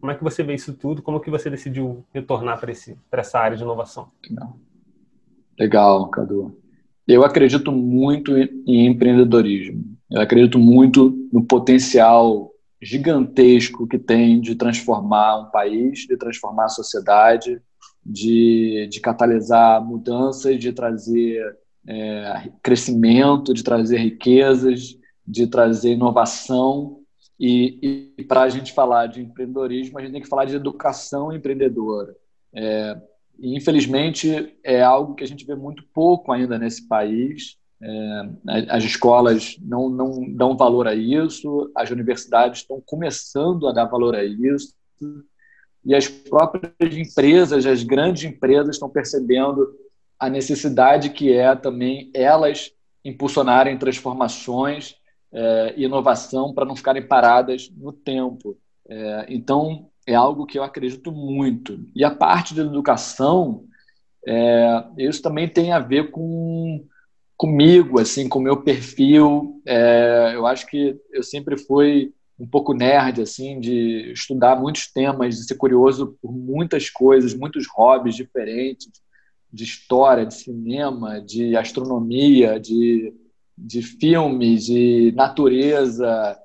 como 0.00 0.12
é 0.12 0.14
que 0.14 0.24
você 0.24 0.42
vê 0.42 0.54
isso 0.54 0.72
tudo? 0.72 1.02
Como 1.02 1.20
que 1.20 1.30
você 1.30 1.50
decidiu 1.50 2.04
retornar 2.12 2.58
para 2.58 3.20
essa 3.20 3.38
área 3.38 3.56
de 3.56 3.62
inovação? 3.62 4.08
Legal, 4.28 4.56
Legal 5.58 6.08
Cadu. 6.10 6.56
Eu 7.06 7.24
acredito 7.24 7.72
muito 7.72 8.36
em 8.36 8.86
empreendedorismo. 8.86 9.84
Eu 10.10 10.20
acredito 10.20 10.58
muito 10.58 11.28
no 11.32 11.44
potencial 11.44 12.50
gigantesco 12.80 13.86
que 13.86 13.98
tem 13.98 14.40
de 14.40 14.54
transformar 14.54 15.40
um 15.40 15.50
país, 15.50 16.06
de 16.06 16.16
transformar 16.16 16.64
a 16.64 16.68
sociedade, 16.68 17.60
de, 18.04 18.88
de 18.90 19.00
catalisar 19.00 19.84
mudanças, 19.84 20.58
de 20.58 20.72
trazer 20.72 21.58
é, 21.86 22.50
crescimento, 22.62 23.52
de 23.52 23.62
trazer 23.62 23.98
riquezas, 23.98 24.96
de 25.30 25.46
trazer 25.46 25.92
inovação. 25.92 26.98
E, 27.38 28.12
e 28.18 28.24
para 28.24 28.42
a 28.42 28.48
gente 28.48 28.72
falar 28.72 29.06
de 29.06 29.22
empreendedorismo, 29.22 29.98
a 29.98 30.02
gente 30.02 30.12
tem 30.12 30.22
que 30.22 30.28
falar 30.28 30.44
de 30.44 30.56
educação 30.56 31.32
empreendedora. 31.32 32.14
É, 32.54 33.00
e, 33.38 33.56
infelizmente, 33.56 34.54
é 34.62 34.82
algo 34.82 35.14
que 35.14 35.24
a 35.24 35.26
gente 35.26 35.46
vê 35.46 35.54
muito 35.54 35.82
pouco 35.94 36.32
ainda 36.32 36.58
nesse 36.58 36.86
país. 36.86 37.56
É, 37.82 38.66
as 38.68 38.84
escolas 38.84 39.56
não, 39.62 39.88
não 39.88 40.30
dão 40.34 40.56
valor 40.56 40.86
a 40.86 40.94
isso, 40.94 41.70
as 41.74 41.90
universidades 41.90 42.60
estão 42.60 42.82
começando 42.84 43.66
a 43.66 43.72
dar 43.72 43.86
valor 43.86 44.14
a 44.14 44.22
isso, 44.22 44.74
e 45.82 45.94
as 45.94 46.06
próprias 46.06 46.94
empresas, 46.94 47.64
as 47.64 47.82
grandes 47.82 48.24
empresas, 48.24 48.76
estão 48.76 48.90
percebendo 48.90 49.66
a 50.18 50.28
necessidade 50.28 51.08
que 51.08 51.32
é 51.32 51.56
também 51.56 52.10
elas 52.12 52.70
impulsionarem 53.02 53.78
transformações 53.78 54.99
é, 55.32 55.74
inovação 55.76 56.52
para 56.52 56.64
não 56.64 56.76
ficarem 56.76 57.06
paradas 57.06 57.70
no 57.76 57.92
tempo. 57.92 58.58
É, 58.88 59.26
então, 59.28 59.88
é 60.06 60.14
algo 60.14 60.46
que 60.46 60.58
eu 60.58 60.62
acredito 60.62 61.12
muito. 61.12 61.78
E 61.94 62.04
a 62.04 62.10
parte 62.10 62.54
da 62.54 62.62
educação, 62.62 63.64
é, 64.26 64.84
isso 64.98 65.22
também 65.22 65.48
tem 65.48 65.72
a 65.72 65.78
ver 65.78 66.10
com, 66.10 66.84
comigo, 67.36 68.00
assim, 68.00 68.28
com 68.28 68.38
o 68.38 68.42
meu 68.42 68.62
perfil. 68.62 69.62
É, 69.66 70.32
eu 70.34 70.46
acho 70.46 70.66
que 70.66 70.98
eu 71.12 71.22
sempre 71.22 71.56
fui 71.56 72.12
um 72.38 72.46
pouco 72.46 72.72
nerd, 72.72 73.20
assim, 73.20 73.60
de 73.60 74.12
estudar 74.12 74.56
muitos 74.58 74.90
temas, 74.90 75.36
de 75.36 75.44
ser 75.44 75.56
curioso 75.56 76.16
por 76.22 76.32
muitas 76.32 76.88
coisas, 76.88 77.34
muitos 77.34 77.66
hobbies 77.68 78.16
diferentes, 78.16 78.90
de 79.52 79.64
história, 79.64 80.24
de 80.24 80.34
cinema, 80.34 81.20
de 81.20 81.54
astronomia, 81.54 82.58
de, 82.58 83.12
de 83.60 83.82
filmes, 83.82 84.64
de 84.66 85.12
natureza, 85.14 86.38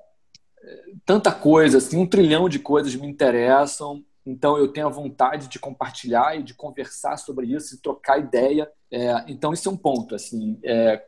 tanta 1.04 1.32
coisa, 1.32 1.78
assim, 1.78 1.96
um 1.96 2.06
trilhão 2.06 2.48
de 2.48 2.58
coisas 2.58 2.94
me 2.94 3.06
interessam. 3.06 4.04
Então 4.24 4.58
eu 4.58 4.68
tenho 4.68 4.86
a 4.86 4.90
vontade 4.90 5.48
de 5.48 5.58
compartilhar 5.58 6.38
e 6.38 6.42
de 6.42 6.52
conversar 6.54 7.16
sobre 7.16 7.46
isso 7.46 7.74
e 7.74 7.78
trocar 7.78 8.18
ideia 8.18 8.70
é, 8.90 9.24
então, 9.28 9.52
isso 9.52 9.68
é 9.68 9.72
um 9.72 9.76
ponto, 9.76 10.14
assim, 10.14 10.58
é, 10.62 11.02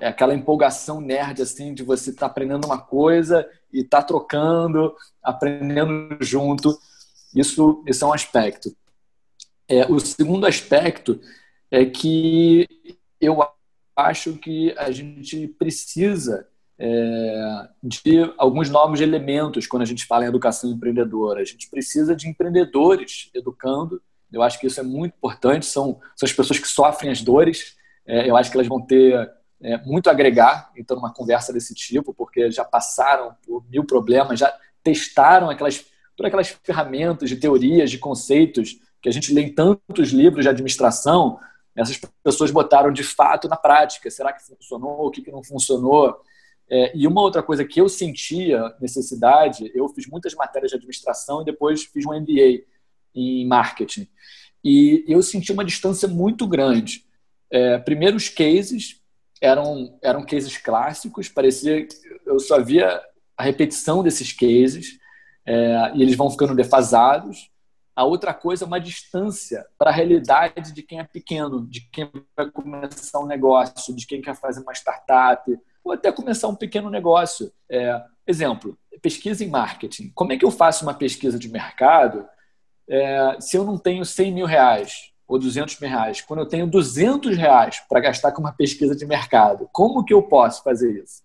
é 0.00 0.08
aquela 0.08 0.34
empolgação 0.34 1.00
nerd, 1.00 1.42
assim, 1.42 1.74
de 1.74 1.82
você 1.82 2.10
estar 2.10 2.20
tá 2.20 2.26
aprendendo 2.26 2.64
uma 2.64 2.80
coisa 2.80 3.48
e 3.72 3.80
estar 3.80 4.02
tá 4.02 4.06
trocando, 4.06 4.94
aprendendo 5.22 6.16
junto. 6.20 6.78
Isso, 7.34 7.82
isso 7.86 8.04
é 8.04 8.08
um 8.08 8.12
aspecto. 8.12 8.74
É, 9.68 9.86
o 9.86 9.98
segundo 10.00 10.46
aspecto 10.46 11.20
é 11.70 11.84
que 11.84 12.66
eu 13.20 13.38
acho 14.00 14.34
que 14.34 14.74
a 14.76 14.90
gente 14.90 15.48
precisa 15.58 16.46
é, 16.78 17.68
de 17.82 18.32
alguns 18.38 18.70
novos 18.70 19.00
elementos 19.00 19.66
quando 19.66 19.82
a 19.82 19.86
gente 19.86 20.06
fala 20.06 20.24
em 20.24 20.28
educação 20.28 20.70
empreendedora. 20.70 21.40
A 21.40 21.44
gente 21.44 21.68
precisa 21.68 22.14
de 22.16 22.28
empreendedores 22.28 23.30
educando 23.34 24.00
eu 24.32 24.42
acho 24.42 24.58
que 24.58 24.66
isso 24.66 24.80
é 24.80 24.82
muito 24.82 25.14
importante. 25.16 25.66
São, 25.66 26.00
são 26.16 26.26
as 26.26 26.32
pessoas 26.32 26.58
que 26.58 26.68
sofrem 26.68 27.10
as 27.10 27.20
dores. 27.22 27.76
É, 28.06 28.28
eu 28.28 28.36
acho 28.36 28.50
que 28.50 28.56
elas 28.56 28.68
vão 28.68 28.80
ter 28.80 29.30
é, 29.62 29.78
muito 29.84 30.08
a 30.08 30.12
agregar, 30.12 30.70
então, 30.76 30.96
numa 30.96 31.12
conversa 31.12 31.52
desse 31.52 31.74
tipo, 31.74 32.14
porque 32.14 32.50
já 32.50 32.64
passaram 32.64 33.34
por 33.44 33.64
mil 33.68 33.84
problemas, 33.84 34.38
já 34.38 34.52
testaram 34.82 35.50
aquelas, 35.50 35.84
todas 36.16 36.28
aquelas 36.28 36.48
ferramentas 36.64 37.28
de 37.28 37.36
teorias, 37.36 37.90
de 37.90 37.98
conceitos 37.98 38.78
que 39.02 39.08
a 39.08 39.12
gente 39.12 39.32
lê 39.34 39.42
em 39.42 39.52
tantos 39.52 40.10
livros 40.10 40.44
de 40.44 40.48
administração. 40.48 41.38
Essas 41.76 42.00
pessoas 42.22 42.50
botaram 42.50 42.92
de 42.92 43.02
fato 43.02 43.48
na 43.48 43.56
prática. 43.56 44.10
Será 44.10 44.32
que 44.32 44.42
funcionou? 44.42 45.06
O 45.06 45.10
que, 45.10 45.22
que 45.22 45.30
não 45.30 45.42
funcionou? 45.42 46.20
É, 46.68 46.96
e 46.96 47.06
uma 47.06 47.20
outra 47.20 47.42
coisa 47.42 47.64
que 47.64 47.80
eu 47.80 47.88
sentia 47.88 48.74
necessidade, 48.80 49.70
eu 49.74 49.88
fiz 49.88 50.06
muitas 50.06 50.34
matérias 50.34 50.70
de 50.70 50.76
administração 50.76 51.42
e 51.42 51.44
depois 51.44 51.84
fiz 51.84 52.06
um 52.06 52.12
MBA 52.12 52.64
em 53.14 53.46
marketing. 53.46 54.08
E 54.62 55.04
eu 55.08 55.22
senti 55.22 55.52
uma 55.52 55.64
distância 55.64 56.06
muito 56.06 56.46
grande. 56.46 57.04
É, 57.50 57.78
primeiro, 57.78 58.16
os 58.16 58.28
cases 58.28 59.00
eram, 59.40 59.98
eram 60.02 60.24
cases 60.24 60.56
clássicos, 60.58 61.28
parecia 61.28 61.88
eu 62.26 62.38
só 62.38 62.62
via 62.62 63.00
a 63.36 63.42
repetição 63.42 64.02
desses 64.02 64.32
cases 64.32 64.98
é, 65.44 65.92
e 65.94 66.02
eles 66.02 66.14
vão 66.14 66.30
ficando 66.30 66.54
defasados. 66.54 67.50
A 68.00 68.04
outra 68.04 68.32
coisa 68.32 68.64
é 68.64 68.66
uma 68.66 68.80
distância 68.80 69.66
para 69.76 69.90
a 69.90 69.92
realidade 69.92 70.72
de 70.72 70.82
quem 70.82 71.00
é 71.00 71.04
pequeno, 71.04 71.66
de 71.66 71.82
quem 71.92 72.10
vai 72.34 72.50
começar 72.50 73.18
um 73.18 73.26
negócio, 73.26 73.94
de 73.94 74.06
quem 74.06 74.22
quer 74.22 74.34
fazer 74.34 74.62
uma 74.62 74.72
startup, 74.72 75.54
ou 75.84 75.92
até 75.92 76.10
começar 76.10 76.48
um 76.48 76.54
pequeno 76.54 76.88
negócio. 76.88 77.52
É, 77.68 78.02
exemplo, 78.26 78.78
pesquisa 79.02 79.44
em 79.44 79.50
marketing. 79.50 80.10
Como 80.14 80.32
é 80.32 80.38
que 80.38 80.46
eu 80.46 80.50
faço 80.50 80.82
uma 80.82 80.94
pesquisa 80.94 81.38
de 81.38 81.50
mercado 81.50 82.26
é, 82.88 83.36
se 83.38 83.58
eu 83.58 83.64
não 83.64 83.76
tenho 83.76 84.02
100 84.02 84.32
mil 84.32 84.46
reais 84.46 85.12
ou 85.28 85.38
200 85.38 85.78
mil 85.78 85.90
reais, 85.90 86.22
quando 86.22 86.40
eu 86.40 86.46
tenho 86.46 86.66
200 86.66 87.36
reais 87.36 87.82
para 87.86 88.00
gastar 88.00 88.32
com 88.32 88.40
uma 88.40 88.52
pesquisa 88.54 88.96
de 88.96 89.04
mercado, 89.04 89.68
como 89.72 90.02
que 90.06 90.14
eu 90.14 90.22
posso 90.22 90.62
fazer 90.62 91.04
isso? 91.04 91.22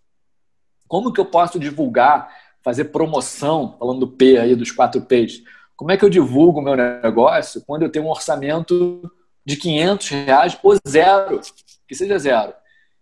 Como 0.89 1.13
que 1.13 1.21
eu 1.21 1.25
posso 1.25 1.57
divulgar, 1.57 2.29
fazer 2.61 2.85
promoção, 2.85 3.77
falando 3.79 4.01
do 4.01 4.07
P 4.09 4.37
aí, 4.37 4.57
dos 4.57 4.71
quatro 4.71 4.99
P's, 4.99 5.41
como 5.75 5.91
é 5.91 5.97
que 5.97 6.05
eu 6.05 6.09
divulgo 6.09 6.59
o 6.59 6.63
meu 6.63 6.75
negócio 6.75 7.63
quando 7.65 7.83
eu 7.83 7.89
tenho 7.89 8.05
um 8.05 8.09
orçamento 8.09 9.01
de 9.45 9.57
500 9.57 10.09
reais 10.09 10.57
ou 10.63 10.75
zero, 10.87 11.41
que 11.87 11.95
seja 11.95 12.17
zero? 12.17 12.53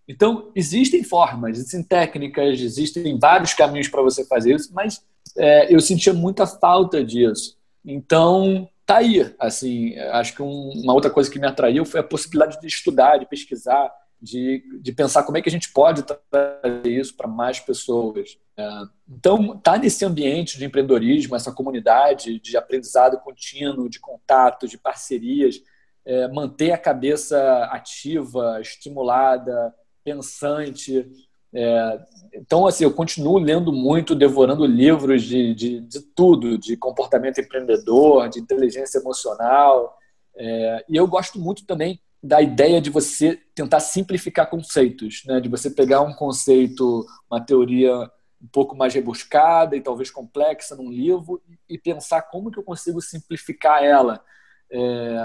Então, 0.08 0.52
existem 0.56 1.04
formas, 1.04 1.58
existem 1.58 1.82
técnicas, 1.82 2.60
existem 2.60 3.18
vários 3.18 3.54
caminhos 3.54 3.88
para 3.88 4.02
você 4.02 4.26
fazer 4.26 4.56
isso, 4.56 4.74
mas 4.74 5.02
é, 5.38 5.74
eu 5.74 5.80
sentia 5.80 6.14
muita 6.14 6.46
falta 6.46 7.04
disso. 7.04 7.58
Então, 7.86 8.68
tá 8.86 8.98
aí. 8.98 9.34
Assim, 9.40 9.98
acho 10.12 10.36
que 10.36 10.42
um, 10.42 10.72
uma 10.84 10.94
outra 10.94 11.10
coisa 11.10 11.30
que 11.30 11.40
me 11.40 11.48
atraiu 11.48 11.86
foi 11.86 12.00
a 12.00 12.04
possibilidade 12.04 12.60
de 12.60 12.68
estudar, 12.68 13.18
de 13.18 13.26
pesquisar, 13.26 13.92
de, 14.22 14.64
de 14.82 14.92
pensar 14.92 15.24
como 15.24 15.38
é 15.38 15.42
que 15.42 15.50
a 15.50 15.52
gente 15.52 15.72
pode 15.72 16.04
trazer 16.04 16.88
isso 16.88 17.16
para 17.16 17.28
mais 17.28 17.60
pessoas. 17.60 18.38
É, 18.58 18.82
então, 19.10 19.58
tá 19.58 19.78
nesse 19.78 20.06
ambiente 20.06 20.58
de 20.58 20.66
empreendedorismo, 20.66 21.36
essa 21.36 21.52
comunidade 21.52 22.40
de 22.40 22.56
aprendizado 22.56 23.20
contínuo, 23.20 23.90
de 23.90 24.00
contatos, 24.00 24.70
de 24.70 24.78
parcerias, 24.78 25.62
é, 26.06 26.28
manter 26.28 26.72
a 26.72 26.78
cabeça 26.78 27.66
ativa, 27.72 28.60
estimulada, 28.62 29.74
pensante, 30.04 31.10
é, 31.54 32.00
então, 32.34 32.66
assim, 32.66 32.84
eu 32.84 32.92
continuo 32.92 33.38
lendo 33.38 33.72
muito, 33.72 34.16
devorando 34.16 34.66
livros 34.66 35.22
de, 35.22 35.54
de, 35.54 35.82
de 35.82 36.02
tudo, 36.16 36.58
de 36.58 36.76
comportamento 36.76 37.40
empreendedor, 37.40 38.28
de 38.28 38.40
inteligência 38.40 38.98
emocional. 38.98 39.96
É, 40.36 40.84
e 40.90 40.96
eu 40.96 41.08
gosto 41.08 41.40
muito 41.40 41.66
também 41.66 42.00
da 42.22 42.42
ideia 42.42 42.82
de 42.82 42.90
você 42.90 43.40
tentar 43.54 43.82
simplificar 43.82 44.50
conceitos, 44.50 45.22
né? 45.28 45.40
de 45.40 45.50
você 45.50 45.70
pegar 45.70 46.02
um 46.02 46.14
conceito, 46.14 47.06
uma 47.30 47.40
teoria 47.40 48.10
um 48.44 48.48
pouco 48.48 48.76
mais 48.76 48.94
rebuscada 48.94 49.76
e 49.76 49.82
talvez 49.82 50.12
complexa 50.12 50.76
num 50.76 50.92
livro 50.92 51.42
e 51.70 51.78
pensar 51.78 52.24
como 52.24 52.52
que 52.52 52.60
eu 52.60 52.64
consigo 52.64 53.02
simplificar 53.02 53.82
ela. 53.84 54.24
É, 54.70 55.16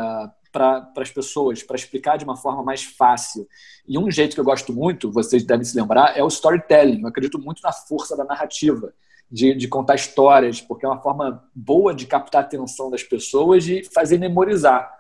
para 0.53 0.91
as 0.97 1.11
pessoas, 1.11 1.63
para 1.63 1.77
explicar 1.77 2.17
de 2.17 2.25
uma 2.25 2.37
forma 2.37 2.63
mais 2.63 2.83
fácil. 2.83 3.47
E 3.87 3.99
um 3.99 4.11
jeito 4.11 4.35
que 4.35 4.41
eu 4.41 4.45
gosto 4.45 4.73
muito, 4.73 5.13
vocês 5.13 5.45
devem 5.45 5.65
se 5.65 5.79
lembrar, 5.79 6.17
é 6.17 6.23
o 6.23 6.29
storytelling. 6.29 7.03
Eu 7.03 7.09
acredito 7.09 7.39
muito 7.39 7.61
na 7.63 7.73
força 7.73 8.17
da 8.17 8.25
narrativa, 8.25 8.93
de, 9.31 9.55
de 9.55 9.69
contar 9.69 9.95
histórias, 9.95 10.61
porque 10.61 10.87
é 10.87 10.89
uma 10.89 11.01
forma 11.01 11.45
boa 11.55 11.95
de 11.95 12.07
captar 12.07 12.43
a 12.43 12.47
atenção 12.47 12.91
das 12.91 13.03
pessoas 13.03 13.67
e 13.69 13.85
fazer 13.85 14.19
memorizar. 14.19 14.91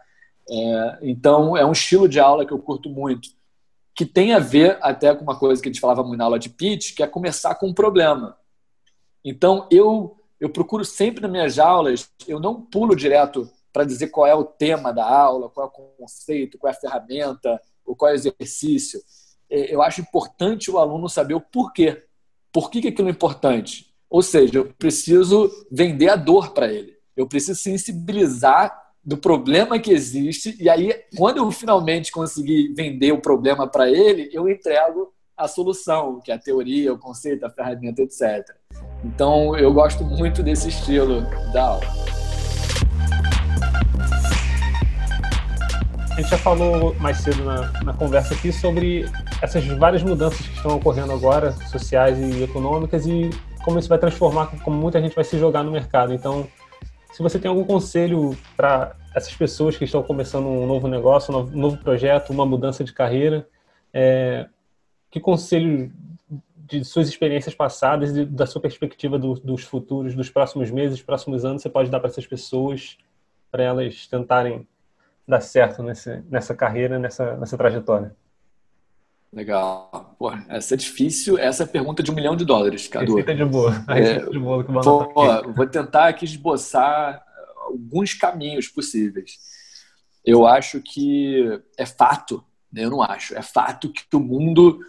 É, 0.50 0.98
então, 1.02 1.56
é 1.56 1.64
um 1.64 1.72
estilo 1.72 2.08
de 2.08 2.20
aula 2.20 2.46
que 2.46 2.52
eu 2.52 2.58
curto 2.58 2.88
muito, 2.88 3.30
que 3.98 4.06
tem 4.06 4.32
a 4.32 4.38
ver 4.38 4.78
até 4.80 5.12
com 5.12 5.24
uma 5.24 5.36
coisa 5.36 5.60
que 5.60 5.68
a 5.68 5.72
gente 5.72 5.80
falava 5.80 6.04
muito 6.04 6.18
na 6.18 6.24
aula 6.24 6.38
de 6.38 6.48
pitch, 6.48 6.94
que 6.94 7.02
é 7.02 7.06
começar 7.08 7.56
com 7.56 7.66
um 7.66 7.74
problema. 7.74 8.38
Então, 9.24 9.66
eu, 9.72 10.16
eu 10.38 10.48
procuro 10.48 10.84
sempre 10.84 11.20
nas 11.20 11.30
minhas 11.32 11.58
aulas, 11.58 12.08
eu 12.28 12.38
não 12.38 12.62
pulo 12.62 12.94
direto 12.94 13.50
para 13.72 13.82
dizer 13.82 14.06
qual 14.10 14.24
é 14.24 14.32
o 14.36 14.44
tema 14.44 14.92
da 14.92 15.04
aula, 15.04 15.48
qual 15.48 15.66
é 15.66 15.68
o 15.68 15.96
conceito, 15.98 16.56
qual 16.58 16.72
é 16.72 16.76
a 16.76 16.78
ferramenta, 16.78 17.60
ou 17.84 17.96
qual 17.96 18.12
é 18.12 18.14
o 18.14 18.14
exercício. 18.14 19.02
É, 19.50 19.74
eu 19.74 19.82
acho 19.82 20.00
importante 20.00 20.70
o 20.70 20.78
aluno 20.78 21.08
saber 21.08 21.34
o 21.34 21.40
porquê. 21.40 22.04
Por 22.52 22.70
que, 22.70 22.80
que 22.80 22.88
aquilo 22.88 23.08
é 23.08 23.10
importante? 23.10 23.92
Ou 24.08 24.22
seja, 24.22 24.60
eu 24.60 24.72
preciso 24.74 25.50
vender 25.72 26.10
a 26.10 26.14
dor 26.14 26.52
para 26.52 26.72
ele. 26.72 26.96
Eu 27.16 27.26
preciso 27.26 27.60
sensibilizar 27.60 28.87
do 29.08 29.16
problema 29.16 29.78
que 29.78 29.90
existe 29.90 30.54
e 30.60 30.68
aí 30.68 30.94
quando 31.16 31.38
eu 31.38 31.50
finalmente 31.50 32.12
conseguir 32.12 32.74
vender 32.74 33.10
o 33.10 33.22
problema 33.22 33.66
para 33.66 33.88
ele, 33.88 34.28
eu 34.34 34.46
entrego 34.46 35.14
a 35.34 35.48
solução, 35.48 36.20
que 36.20 36.30
é 36.30 36.34
a 36.34 36.38
teoria, 36.38 36.92
o 36.92 36.98
conceito, 36.98 37.46
a 37.46 37.48
ferramenta, 37.48 38.02
etc. 38.02 38.44
Então, 39.02 39.56
eu 39.56 39.72
gosto 39.72 40.04
muito 40.04 40.42
desse 40.42 40.68
estilo 40.68 41.22
da 41.54 41.62
aula. 41.62 41.86
A 46.10 46.20
gente 46.20 46.28
já 46.28 46.36
falou 46.36 46.94
mais 46.96 47.16
cedo 47.18 47.42
na, 47.44 47.82
na 47.84 47.94
conversa 47.94 48.34
aqui 48.34 48.52
sobre 48.52 49.08
essas 49.40 49.64
várias 49.64 50.02
mudanças 50.02 50.46
que 50.46 50.54
estão 50.54 50.76
ocorrendo 50.76 51.12
agora, 51.12 51.52
sociais 51.70 52.18
e 52.18 52.42
econômicas, 52.42 53.06
e 53.06 53.30
como 53.64 53.78
isso 53.78 53.88
vai 53.88 53.98
transformar, 53.98 54.48
como 54.62 54.76
muita 54.76 55.00
gente 55.00 55.14
vai 55.14 55.24
se 55.24 55.38
jogar 55.38 55.62
no 55.62 55.70
mercado. 55.70 56.12
Então, 56.12 56.46
se 57.12 57.22
você 57.22 57.38
tem 57.38 57.48
algum 57.48 57.64
conselho 57.64 58.36
para 58.56 58.94
essas 59.14 59.34
pessoas 59.34 59.76
que 59.76 59.84
estão 59.84 60.02
começando 60.02 60.46
um 60.46 60.66
novo 60.66 60.86
negócio, 60.86 61.34
um 61.34 61.44
novo 61.44 61.78
projeto, 61.78 62.30
uma 62.30 62.46
mudança 62.46 62.84
de 62.84 62.92
carreira, 62.92 63.48
é, 63.92 64.48
que 65.10 65.18
conselho 65.18 65.92
de 66.56 66.84
suas 66.84 67.08
experiências 67.08 67.54
passadas 67.54 68.14
e 68.14 68.24
da 68.26 68.46
sua 68.46 68.60
perspectiva 68.60 69.18
do, 69.18 69.34
dos 69.34 69.62
futuros, 69.64 70.14
dos 70.14 70.28
próximos 70.28 70.70
meses, 70.70 71.00
próximos 71.00 71.44
anos, 71.44 71.62
você 71.62 71.70
pode 71.70 71.90
dar 71.90 71.98
para 71.98 72.10
essas 72.10 72.26
pessoas, 72.26 72.98
para 73.50 73.62
elas 73.62 74.06
tentarem 74.06 74.68
dar 75.26 75.40
certo 75.40 75.82
nesse, 75.82 76.22
nessa 76.30 76.54
carreira, 76.54 76.98
nessa, 76.98 77.36
nessa 77.36 77.56
trajetória? 77.56 78.14
Legal. 79.32 80.16
Pô, 80.18 80.32
essa 80.48 80.74
é 80.74 80.76
difícil. 80.76 81.38
Essa 81.38 81.62
é 81.62 81.66
a 81.66 81.68
pergunta 81.68 82.02
de 82.02 82.10
um 82.10 82.14
milhão 82.14 82.34
de 82.34 82.44
dólares, 82.44 82.88
Cadu. 82.88 83.16
Receita 83.16 83.34
de 83.34 83.44
boa. 83.44 83.84
A 83.86 83.94
receita 83.94 84.26
é, 84.26 84.30
de 84.30 84.38
boa 84.38 84.64
que 84.64 84.72
vou, 84.72 85.52
vou 85.54 85.66
tentar 85.66 86.08
aqui 86.08 86.24
esboçar 86.24 87.22
alguns 87.56 88.14
caminhos 88.14 88.68
possíveis. 88.68 89.38
Eu 90.24 90.46
acho 90.46 90.80
que 90.80 91.60
é 91.76 91.84
fato 91.84 92.42
Eu 92.74 92.90
não 92.90 93.02
acho. 93.02 93.36
É 93.36 93.42
fato 93.42 93.90
que 93.90 94.04
o 94.14 94.20
mundo 94.20 94.80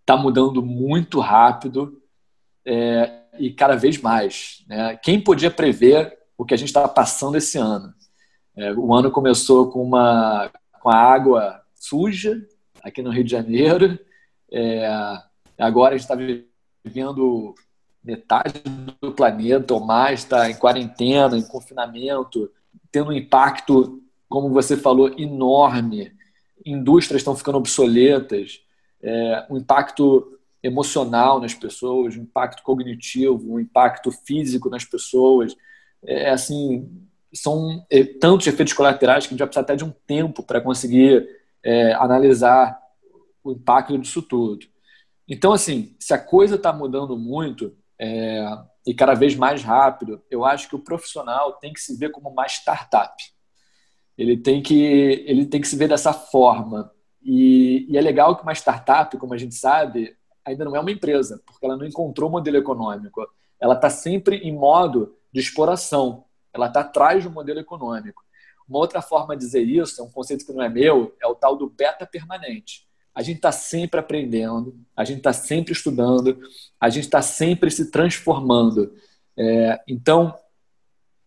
está 0.00 0.16
mudando 0.16 0.62
muito 0.62 1.18
rápido 1.18 2.00
é, 2.64 3.22
e 3.38 3.50
cada 3.50 3.76
vez 3.76 3.98
mais. 3.98 4.64
Né? 4.68 4.96
Quem 5.02 5.20
podia 5.20 5.50
prever 5.50 6.16
o 6.36 6.44
que 6.44 6.54
a 6.54 6.56
gente 6.56 6.68
estava 6.68 6.88
passando 6.88 7.36
esse 7.36 7.56
ano? 7.56 7.94
É, 8.54 8.72
o 8.72 8.94
ano 8.94 9.10
começou 9.10 9.70
com 9.70 9.82
uma 9.82 10.50
com 10.80 10.90
a 10.90 10.96
água 10.96 11.60
suja 11.74 12.40
aqui 12.86 13.02
no 13.02 13.10
Rio 13.10 13.24
de 13.24 13.30
Janeiro. 13.30 13.98
É, 14.50 14.86
agora 15.58 15.94
a 15.94 15.98
gente 15.98 16.08
está 16.08 16.16
vivendo 16.84 17.54
metade 18.02 18.62
do 19.02 19.12
planeta 19.12 19.74
ou 19.74 19.84
mais 19.84 20.20
está 20.20 20.48
em 20.48 20.54
quarentena, 20.54 21.36
em 21.36 21.42
confinamento, 21.42 22.48
tendo 22.92 23.10
um 23.10 23.12
impacto, 23.12 24.00
como 24.28 24.50
você 24.50 24.76
falou, 24.76 25.12
enorme. 25.18 26.12
Indústrias 26.64 27.20
estão 27.20 27.34
ficando 27.34 27.58
obsoletas, 27.58 28.60
é, 29.02 29.46
um 29.50 29.56
impacto 29.56 30.38
emocional 30.62 31.40
nas 31.40 31.54
pessoas, 31.54 32.16
um 32.16 32.22
impacto 32.22 32.62
cognitivo, 32.62 33.54
um 33.54 33.60
impacto 33.60 34.12
físico 34.12 34.70
nas 34.70 34.84
pessoas. 34.84 35.56
É 36.04 36.30
assim, 36.30 36.88
são 37.34 37.84
é, 37.90 38.04
tantos 38.04 38.46
efeitos 38.46 38.72
colaterais 38.72 39.24
que 39.26 39.30
a 39.30 39.32
gente 39.32 39.40
vai 39.40 39.48
precisar 39.48 39.62
até 39.62 39.74
de 39.74 39.84
um 39.84 39.92
tempo 40.06 40.44
para 40.44 40.60
conseguir 40.60 41.28
é, 41.66 41.92
analisar 41.94 42.80
o 43.42 43.50
impacto 43.50 43.98
disso 43.98 44.22
tudo. 44.22 44.64
Então, 45.28 45.52
assim, 45.52 45.96
se 45.98 46.14
a 46.14 46.18
coisa 46.18 46.54
está 46.54 46.72
mudando 46.72 47.18
muito 47.18 47.76
é, 47.98 48.46
e 48.86 48.94
cada 48.94 49.14
vez 49.14 49.34
mais 49.34 49.64
rápido, 49.64 50.22
eu 50.30 50.44
acho 50.44 50.68
que 50.68 50.76
o 50.76 50.84
profissional 50.84 51.54
tem 51.54 51.72
que 51.72 51.80
se 51.80 51.96
ver 51.96 52.12
como 52.12 52.28
uma 52.28 52.46
startup. 52.46 53.20
Ele 54.16 54.36
tem 54.36 54.62
que, 54.62 55.24
ele 55.26 55.44
tem 55.44 55.60
que 55.60 55.66
se 55.66 55.76
ver 55.76 55.88
dessa 55.88 56.12
forma. 56.12 56.92
E, 57.20 57.84
e 57.90 57.98
é 57.98 58.00
legal 58.00 58.36
que 58.36 58.44
uma 58.44 58.54
startup, 58.54 59.16
como 59.18 59.34
a 59.34 59.38
gente 59.38 59.56
sabe, 59.56 60.16
ainda 60.44 60.64
não 60.64 60.76
é 60.76 60.80
uma 60.80 60.92
empresa, 60.92 61.42
porque 61.44 61.66
ela 61.66 61.76
não 61.76 61.84
encontrou 61.84 62.30
modelo 62.30 62.56
econômico. 62.56 63.26
Ela 63.60 63.74
está 63.74 63.90
sempre 63.90 64.36
em 64.36 64.52
modo 64.52 65.16
de 65.32 65.40
exploração. 65.40 66.24
Ela 66.54 66.68
está 66.68 66.80
atrás 66.80 67.24
do 67.24 67.30
modelo 67.30 67.58
econômico. 67.58 68.24
Uma 68.68 68.78
outra 68.78 69.00
forma 69.00 69.36
de 69.36 69.44
dizer 69.44 69.62
isso, 69.62 70.00
é 70.00 70.04
um 70.04 70.10
conceito 70.10 70.44
que 70.44 70.52
não 70.52 70.62
é 70.62 70.68
meu, 70.68 71.14
é 71.22 71.26
o 71.26 71.34
tal 71.34 71.56
do 71.56 71.68
beta 71.68 72.06
permanente 72.06 72.86
a 73.16 73.22
gente 73.22 73.36
está 73.36 73.50
sempre 73.50 73.98
aprendendo, 73.98 74.78
a 74.94 75.02
gente 75.02 75.18
está 75.18 75.32
sempre 75.32 75.72
estudando, 75.72 76.38
a 76.78 76.90
gente 76.90 77.04
está 77.04 77.22
sempre 77.22 77.70
se 77.70 77.90
transformando. 77.90 78.92
É, 79.34 79.80
então, 79.88 80.38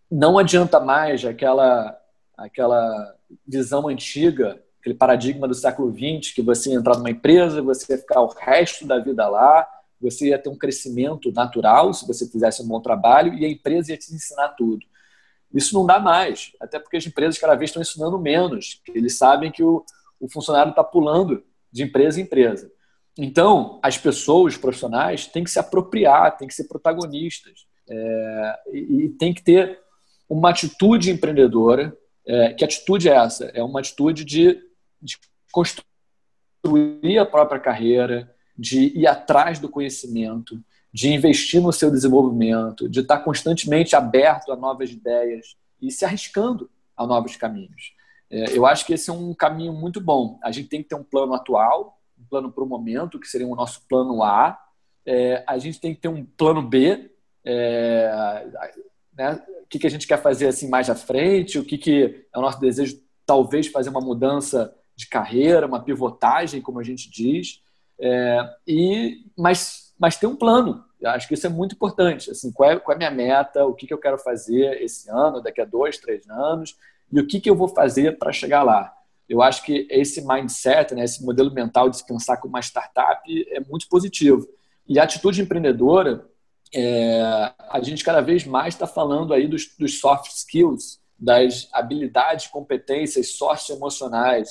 não 0.10 0.38
adianta 0.38 0.80
mais 0.80 1.26
aquela, 1.26 2.00
aquela 2.38 3.16
visão 3.48 3.88
antiga, 3.88 4.62
aquele 4.80 4.94
paradigma 4.94 5.48
do 5.48 5.56
século 5.56 5.92
XX, 5.92 6.32
que 6.32 6.44
você 6.44 6.70
ia 6.70 6.76
entrar 6.76 6.96
numa 6.96 7.10
empresa, 7.10 7.60
você 7.60 7.94
ia 7.94 7.98
ficar 7.98 8.22
o 8.22 8.28
resto 8.28 8.86
da 8.86 9.00
vida 9.00 9.28
lá, 9.28 9.68
você 10.00 10.28
ia 10.28 10.38
ter 10.38 10.50
um 10.50 10.58
crescimento 10.58 11.32
natural 11.32 11.92
se 11.92 12.06
você 12.06 12.30
fizesse 12.30 12.62
um 12.62 12.68
bom 12.68 12.80
trabalho 12.80 13.34
e 13.34 13.44
a 13.44 13.50
empresa 13.50 13.94
ia 13.94 13.98
te 13.98 14.14
ensinar 14.14 14.50
tudo. 14.50 14.86
Isso 15.54 15.74
não 15.74 15.86
dá 15.86 16.00
mais, 16.00 16.52
até 16.60 16.80
porque 16.80 16.98
as 16.98 17.06
empresas 17.06 17.40
cada 17.40 17.56
vez 17.56 17.70
estão 17.70 17.82
ensinando 17.82 18.20
menos. 18.20 18.82
Eles 18.94 19.18
sabem 19.18 19.52
que 19.52 19.64
o, 19.64 19.84
o 20.20 20.30
funcionário 20.30 20.70
está 20.70 20.84
pulando 20.84 21.44
de 21.72 21.84
empresa 21.84 22.20
em 22.20 22.24
empresa. 22.24 22.72
Então, 23.18 23.80
as 23.84 23.98
pessoas, 23.98 24.54
os 24.54 24.60
profissionais, 24.60 25.28
têm 25.28 25.44
que 25.44 25.52
se 25.52 25.60
apropriar, 25.60 26.38
têm 26.38 26.48
que 26.48 26.54
ser 26.54 26.66
protagonistas 26.66 27.68
é, 27.90 28.60
e, 28.72 29.06
e 29.06 29.34
que 29.34 29.44
ter 29.44 29.80
uma 30.30 30.52
atitude 30.52 31.12
empreendedora. 31.12 31.98
É, 32.26 32.54
que 32.54 32.64
atitude 32.64 33.10
é 33.10 33.16
essa? 33.16 33.46
É 33.54 33.64
uma 33.64 33.80
atitude 33.80 34.24
de, 34.24 34.62
de 35.02 35.18
construir 35.52 37.18
a 37.20 37.26
própria 37.26 37.60
carreira, 37.60 38.34
de 38.58 38.98
ir 38.98 39.08
atrás 39.08 39.58
do 39.58 39.68
conhecimento, 39.68 40.62
de 40.92 41.14
investir 41.14 41.62
no 41.62 41.72
seu 41.72 41.92
desenvolvimento, 41.92 42.90
de 42.90 43.02
estar 43.02 43.20
constantemente 43.20 43.96
aberto 43.96 44.52
a 44.52 44.56
novas 44.56 44.90
ideias 44.90 45.56
e 45.82 45.92
se 45.92 46.04
arriscando 46.04 46.70
a 46.98 47.06
novos 47.06 47.36
caminhos. 47.36 47.94
É, 48.30 48.58
eu 48.58 48.66
acho 48.66 48.86
que 48.86 48.94
esse 48.94 49.10
é 49.10 49.14
um 49.14 49.34
caminho 49.34 49.74
muito 49.74 50.02
bom. 50.02 50.40
A 50.44 50.52
gente 50.52 50.70
tem 50.70 50.84
que 50.84 50.90
ter 50.90 50.96
um 50.96 51.04
plano 51.04 51.34
atual, 51.34 52.00
um 52.20 52.24
plano 52.26 52.52
para 52.52 52.64
o 52.64 52.68
momento, 52.68 53.20
que 53.20 53.28
seria 53.28 53.48
o 53.48 53.56
nosso 53.56 53.82
plano 53.88 54.22
A. 54.24 54.60
É, 55.06 55.44
a 55.48 55.58
gente 55.58 55.80
tem 55.80 55.94
que 55.94 56.02
ter 56.02 56.08
um 56.08 56.24
plano 56.24 56.62
B, 56.62 57.12
é, 57.46 58.46
né? 59.14 59.42
o 59.64 59.68
que, 59.68 59.86
a 59.86 59.90
gente 59.90 60.08
quer 60.08 60.22
fazer 60.22 60.48
assim 60.48 60.68
mais 60.68 60.90
à 60.90 60.96
frente, 60.96 61.58
o 61.58 61.64
que, 61.64 62.26
é 62.32 62.38
o 62.38 62.42
nosso 62.42 62.60
desejo, 62.60 63.00
talvez 63.26 63.68
fazer 63.68 63.90
uma 63.90 64.02
mudança 64.02 64.76
de 64.96 65.08
carreira, 65.08 65.66
uma 65.66 65.84
pivotagem, 65.84 66.62
como 66.62 66.80
a 66.80 66.84
gente 66.84 67.10
diz. 67.10 67.62
E 68.68 69.26
mas, 69.38 69.89
mas 70.00 70.18
ter 70.18 70.28
um 70.28 70.36
plano. 70.36 70.84
Eu 71.00 71.10
acho 71.12 71.28
que 71.28 71.34
isso 71.34 71.46
é 71.46 71.50
muito 71.50 71.76
importante. 71.76 72.32
Assim, 72.32 72.52
qual 72.52 72.72
é, 72.72 72.80
qual 72.80 72.94
é 72.94 72.96
a 72.96 73.12
minha 73.12 73.12
meta? 73.12 73.66
O 73.66 73.74
que, 73.74 73.86
que 73.86 73.94
eu 73.94 73.98
quero 73.98 74.18
fazer 74.18 74.82
esse 74.82 75.10
ano, 75.10 75.42
daqui 75.42 75.62
a 75.62 75.66
dois, 75.66 75.98
três 75.98 76.28
anos? 76.30 76.76
e 77.12 77.20
o 77.20 77.28
que, 77.28 77.40
que 77.40 77.50
eu 77.50 77.56
vou 77.56 77.68
fazer 77.68 78.18
para 78.18 78.32
chegar 78.32 78.64
lá. 78.64 78.94
Eu 79.28 79.42
acho 79.42 79.64
que 79.64 79.88
esse 79.90 80.26
mindset, 80.26 80.96
né, 80.96 81.04
esse 81.04 81.24
modelo 81.24 81.52
mental 81.52 81.90
de 81.90 81.98
se 81.98 82.06
pensar 82.06 82.38
como 82.38 82.54
uma 82.54 82.62
startup 82.62 83.22
é 83.52 83.60
muito 83.60 83.88
positivo. 83.88 84.48
E 84.88 85.00
a 85.00 85.04
atitude 85.04 85.42
empreendedora, 85.42 86.26
é, 86.74 87.22
a 87.70 87.80
gente 87.82 88.04
cada 88.04 88.22
vez 88.22 88.46
mais 88.46 88.74
está 88.74 88.88
falando 88.88 89.34
aí 89.34 89.48
dos, 89.48 89.76
dos, 89.78 90.00
soft 90.00 90.32
skills, 90.32 91.00
das 91.18 91.68
habilidades, 91.74 92.48
competências 92.48 93.34
socioemocionais, 93.34 94.50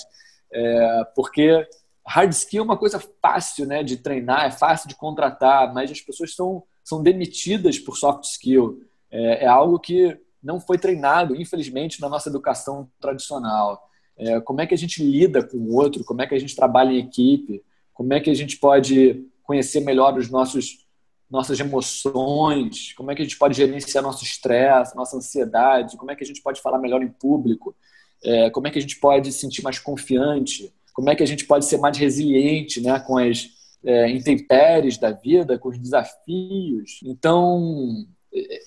é, 0.52 1.04
porque 1.14 1.66
hard 2.08 2.32
skill 2.32 2.62
é 2.62 2.64
uma 2.64 2.76
coisa 2.76 2.98
fácil 3.20 3.66
né, 3.66 3.82
de 3.82 3.98
treinar, 3.98 4.46
é 4.46 4.50
fácil 4.50 4.88
de 4.88 4.94
contratar, 4.94 5.72
mas 5.74 5.90
as 5.90 6.00
pessoas 6.00 6.34
são, 6.34 6.62
são 6.82 7.02
demitidas 7.02 7.78
por 7.78 7.96
soft 7.96 8.24
skill. 8.24 8.82
É, 9.10 9.44
é 9.44 9.46
algo 9.46 9.78
que 9.78 10.18
não 10.42 10.58
foi 10.58 10.78
treinado, 10.78 11.36
infelizmente, 11.36 12.00
na 12.00 12.08
nossa 12.08 12.28
educação 12.28 12.90
tradicional. 13.00 13.88
É, 14.16 14.40
como 14.40 14.60
é 14.60 14.66
que 14.66 14.74
a 14.74 14.78
gente 14.78 15.02
lida 15.02 15.42
com 15.42 15.58
o 15.58 15.74
outro, 15.74 16.02
como 16.04 16.22
é 16.22 16.26
que 16.26 16.34
a 16.34 16.38
gente 16.38 16.56
trabalha 16.56 16.92
em 16.92 16.98
equipe, 16.98 17.62
como 17.92 18.14
é 18.14 18.20
que 18.20 18.30
a 18.30 18.34
gente 18.34 18.56
pode 18.56 19.24
conhecer 19.42 19.80
melhor 19.80 20.16
os 20.16 20.30
nossos 20.30 20.86
nossas 21.30 21.60
emoções, 21.60 22.94
como 22.94 23.10
é 23.10 23.14
que 23.14 23.20
a 23.20 23.24
gente 23.24 23.36
pode 23.36 23.54
gerenciar 23.54 24.02
nosso 24.02 24.24
estresse, 24.24 24.96
nossa 24.96 25.14
ansiedade, 25.14 25.98
como 25.98 26.10
é 26.10 26.16
que 26.16 26.24
a 26.24 26.26
gente 26.26 26.40
pode 26.40 26.58
falar 26.62 26.78
melhor 26.78 27.02
em 27.02 27.08
público, 27.08 27.76
é, 28.24 28.48
como 28.48 28.66
é 28.66 28.70
que 28.70 28.78
a 28.78 28.80
gente 28.80 28.98
pode 28.98 29.30
se 29.30 29.40
sentir 29.40 29.62
mais 29.62 29.78
confiante, 29.78 30.72
como 30.98 31.10
é 31.10 31.14
que 31.14 31.22
a 31.22 31.26
gente 31.26 31.44
pode 31.44 31.64
ser 31.64 31.78
mais 31.78 31.96
resiliente 31.96 32.80
né, 32.80 32.98
com 32.98 33.16
as 33.16 33.50
é, 33.84 34.10
intempéries 34.10 34.98
da 34.98 35.12
vida, 35.12 35.56
com 35.56 35.68
os 35.68 35.78
desafios. 35.78 36.98
Então, 37.04 38.04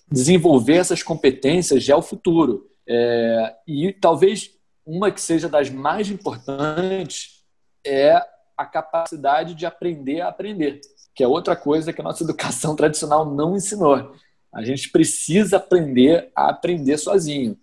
desenvolver 0.09 0.77
essas 0.77 1.03
competências 1.03 1.83
já 1.83 1.93
é 1.93 1.97
o 1.97 2.01
futuro. 2.01 2.69
É, 2.87 3.53
e 3.67 3.91
talvez 3.91 4.49
uma 4.85 5.11
que 5.11 5.19
seja 5.19 5.49
das 5.49 5.69
mais 5.69 6.09
importantes 6.09 7.43
é 7.85 8.13
a 8.55 8.65
capacidade 8.65 9.53
de 9.53 9.65
aprender 9.65 10.21
a 10.21 10.29
aprender, 10.29 10.79
que 11.13 11.25
é 11.25 11.27
outra 11.27 11.53
coisa 11.53 11.91
que 11.91 11.99
a 11.99 12.03
nossa 12.05 12.23
educação 12.23 12.77
tradicional 12.77 13.29
não 13.29 13.57
ensinou. 13.57 14.15
A 14.55 14.63
gente 14.63 14.89
precisa 14.89 15.57
aprender 15.57 16.31
a 16.33 16.49
aprender 16.49 16.97
sozinho. 16.97 17.57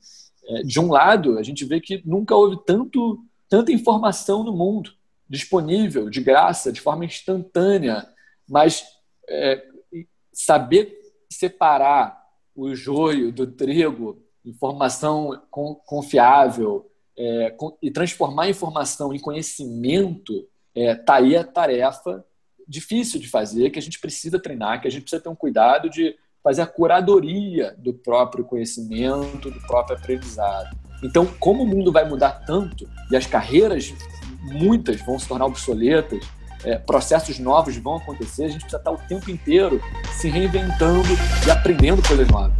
É, 0.47 0.63
de 0.63 0.79
um 0.79 0.91
lado, 0.91 1.39
a 1.39 1.43
gente 1.43 1.65
vê 1.65 1.81
que 1.81 2.03
nunca 2.05 2.37
houve 2.37 2.59
tanto, 2.67 3.19
tanta 3.49 3.73
informação 3.73 4.43
no 4.43 4.53
mundo 4.53 4.93
disponível, 5.29 6.09
de 6.09 6.21
graça, 6.21 6.73
de 6.73 6.81
forma 6.81 7.05
instantânea, 7.05 8.09
mas 8.49 8.85
é, 9.29 9.65
saber 10.33 10.97
separar 11.31 12.19
o 12.55 12.75
joio 12.75 13.31
do 13.31 13.47
trigo, 13.47 14.23
informação 14.45 15.43
confiável, 15.85 16.91
é, 17.17 17.55
e 17.83 17.91
transformar 17.91 18.45
a 18.45 18.51
informação 18.51 19.13
em 19.13 19.19
conhecimento, 19.19 20.49
está 20.75 20.81
é, 20.81 20.95
tá 20.95 21.15
aí 21.17 21.37
a 21.37 21.45
tarefa 21.45 22.25
difícil 22.67 23.19
de 23.19 23.29
fazer, 23.29 23.71
que 23.71 23.79
a 23.79 23.83
gente 23.83 23.99
precisa 23.99 24.39
treinar, 24.39 24.81
que 24.81 24.87
a 24.87 24.91
gente 24.91 25.03
precisa 25.03 25.23
ter 25.23 25.29
um 25.29 25.35
cuidado 25.35 25.91
de 25.91 26.15
fazer 26.43 26.63
a 26.63 26.67
curadoria 26.67 27.75
do 27.79 27.93
próprio 27.93 28.45
conhecimento, 28.45 29.51
do 29.51 29.61
próprio 29.63 29.97
aprendizado. 29.97 30.88
Então, 31.03 31.27
como 31.39 31.63
o 31.63 31.67
mundo 31.67 31.93
vai 31.93 32.09
mudar 32.09 32.43
tanto 32.47 32.89
e 33.11 33.17
as 33.17 33.27
carreiras, 33.27 33.95
muitas, 34.43 35.01
vão 35.01 35.19
se 35.19 35.29
tornar 35.29 35.47
obsoletas, 35.47 36.21
é, 36.65 36.77
processos 36.77 37.39
novos 37.39 37.77
vão 37.77 37.97
acontecer, 37.97 38.45
a 38.45 38.49
gente 38.49 38.63
precisa 38.63 38.79
estar 38.79 38.91
o 38.91 38.99
tempo 38.99 39.31
inteiro 39.31 39.81
se 40.13 40.29
reinventando 40.29 41.09
e 41.47 41.51
aprendendo 41.51 42.03
coisas 42.07 42.27
novas. 42.29 42.59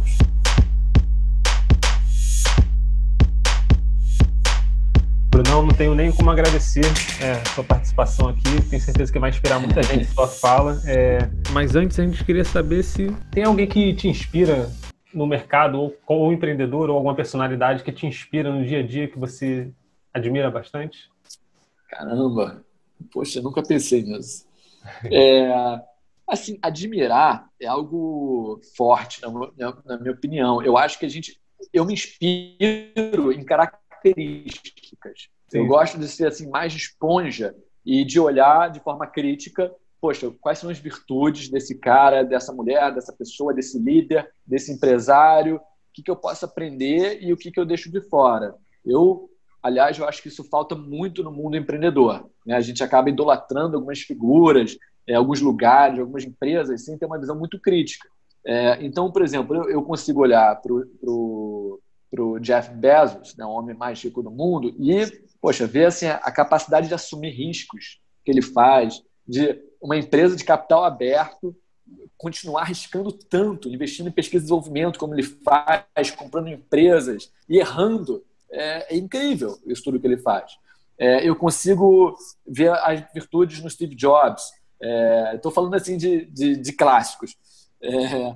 Brunão, 5.29 5.61
não 5.61 5.73
tenho 5.73 5.93
nem 5.93 6.11
como 6.11 6.29
agradecer 6.31 6.85
é, 7.21 7.33
a 7.33 7.45
sua 7.53 7.63
participação 7.63 8.29
aqui. 8.29 8.61
Tenho 8.69 8.81
certeza 8.81 9.11
que 9.11 9.19
vai 9.19 9.29
inspirar 9.29 9.59
muita 9.59 9.83
gente 9.83 10.05
sua 10.05 10.27
fala. 10.27 10.81
É, 10.85 11.29
mas 11.51 11.75
antes 11.75 11.99
a 11.99 12.03
gente 12.03 12.23
queria 12.23 12.43
saber 12.43 12.83
se 12.83 13.15
tem 13.31 13.43
alguém 13.43 13.67
que 13.67 13.93
te 13.93 14.07
inspira 14.07 14.69
no 15.13 15.25
mercado, 15.25 15.79
ou, 15.79 15.97
ou 16.07 16.33
empreendedor, 16.33 16.89
ou 16.89 16.95
alguma 16.95 17.15
personalidade 17.15 17.83
que 17.83 17.91
te 17.91 18.05
inspira 18.05 18.51
no 18.51 18.65
dia 18.65 18.79
a 18.79 18.83
dia 18.85 19.07
que 19.07 19.17
você 19.17 19.71
admira 20.13 20.49
bastante? 20.51 21.09
Caramba, 21.87 22.63
poxa, 23.11 23.41
nunca 23.41 23.63
pensei 23.63 24.03
nisso. 24.03 24.47
É, 25.11 25.81
assim, 26.27 26.57
admirar 26.61 27.49
é 27.59 27.65
algo 27.65 28.61
forte, 28.75 29.21
na, 29.21 29.29
na 29.85 29.97
minha 29.99 30.13
opinião. 30.13 30.61
Eu 30.61 30.77
acho 30.77 30.99
que 30.99 31.05
a 31.05 31.09
gente, 31.09 31.39
eu 31.73 31.85
me 31.85 31.93
inspiro 31.93 33.31
em 33.31 33.43
características. 33.43 35.29
Sim. 35.47 35.59
Eu 35.59 35.67
gosto 35.67 35.97
de 35.97 36.07
ser 36.07 36.27
assim 36.27 36.47
mais 36.47 36.73
esponja 36.73 37.55
e 37.85 38.05
de 38.05 38.19
olhar 38.19 38.69
de 38.69 38.79
forma 38.79 39.07
crítica, 39.07 39.73
poxa, 39.99 40.31
quais 40.39 40.59
são 40.59 40.69
as 40.69 40.79
virtudes 40.79 41.49
desse 41.49 41.77
cara, 41.77 42.23
dessa 42.23 42.53
mulher, 42.53 42.93
dessa 42.93 43.13
pessoa, 43.13 43.53
desse 43.53 43.77
líder, 43.77 44.29
desse 44.45 44.71
empresário, 44.71 45.57
o 45.57 45.61
que, 45.93 46.03
que 46.03 46.11
eu 46.11 46.15
posso 46.15 46.45
aprender 46.45 47.21
e 47.21 47.33
o 47.33 47.37
que, 47.37 47.51
que 47.51 47.59
eu 47.59 47.65
deixo 47.65 47.91
de 47.91 48.01
fora. 48.01 48.55
Eu, 48.85 49.29
aliás, 49.61 49.97
eu 49.97 50.07
acho 50.07 50.21
que 50.21 50.29
isso 50.29 50.43
falta 50.43 50.75
muito 50.75 51.23
no 51.23 51.31
mundo 51.31 51.57
empreendedor. 51.57 52.29
Né? 52.45 52.55
A 52.55 52.61
gente 52.61 52.83
acaba 52.83 53.09
idolatrando 53.09 53.75
algumas 53.75 53.99
figuras, 53.99 54.77
é, 55.05 55.15
alguns 55.15 55.41
lugares, 55.41 55.99
algumas 55.99 56.23
empresas, 56.23 56.85
sem 56.85 56.97
ter 56.97 57.05
uma 57.05 57.19
visão 57.19 57.37
muito 57.37 57.59
crítica. 57.59 58.07
É, 58.45 58.83
então, 58.83 59.11
por 59.11 59.21
exemplo, 59.21 59.55
eu, 59.55 59.69
eu 59.69 59.83
consigo 59.83 60.21
olhar 60.21 60.61
para 60.61 60.73
o 60.73 62.39
Jeff 62.39 62.73
Bezos, 62.73 63.35
né, 63.35 63.45
o 63.45 63.51
homem 63.51 63.75
mais 63.75 64.01
rico 64.01 64.23
do 64.23 64.31
mundo, 64.31 64.73
e, 64.79 65.05
poxa, 65.41 65.67
ver 65.67 65.85
assim, 65.85 66.07
a 66.07 66.31
capacidade 66.31 66.87
de 66.87 66.93
assumir 66.93 67.31
riscos 67.31 67.99
que 68.23 68.31
ele 68.31 68.41
faz, 68.41 69.01
de 69.27 69.68
uma 69.81 69.97
empresa 69.97 70.35
de 70.35 70.43
capital 70.43 70.83
aberto 70.83 71.55
continuar 72.17 72.63
arriscando 72.63 73.11
tanto, 73.13 73.69
investindo 73.69 74.07
em 74.07 74.11
pesquisa 74.11 74.43
e 74.43 74.45
desenvolvimento 74.45 74.99
como 74.99 75.15
ele 75.15 75.23
faz, 75.23 76.11
comprando 76.11 76.49
empresas 76.49 77.31
e 77.47 77.57
errando. 77.57 78.23
É, 78.51 78.93
é 78.93 78.97
incrível 78.97 79.57
isso 79.65 79.83
tudo 79.83 79.99
que 79.99 80.05
ele 80.05 80.17
faz. 80.17 80.57
É, 80.97 81.25
eu 81.25 81.33
consigo 81.35 82.13
ver 82.45 82.71
as 82.71 83.01
virtudes 83.13 83.63
no 83.63 83.69
Steve 83.69 83.95
Jobs. 83.95 84.51
Estou 85.33 85.51
é, 85.51 85.55
falando 85.55 85.75
assim 85.75 85.95
de, 85.95 86.25
de, 86.25 86.57
de 86.57 86.73
clássicos. 86.73 87.37
É, 87.81 88.35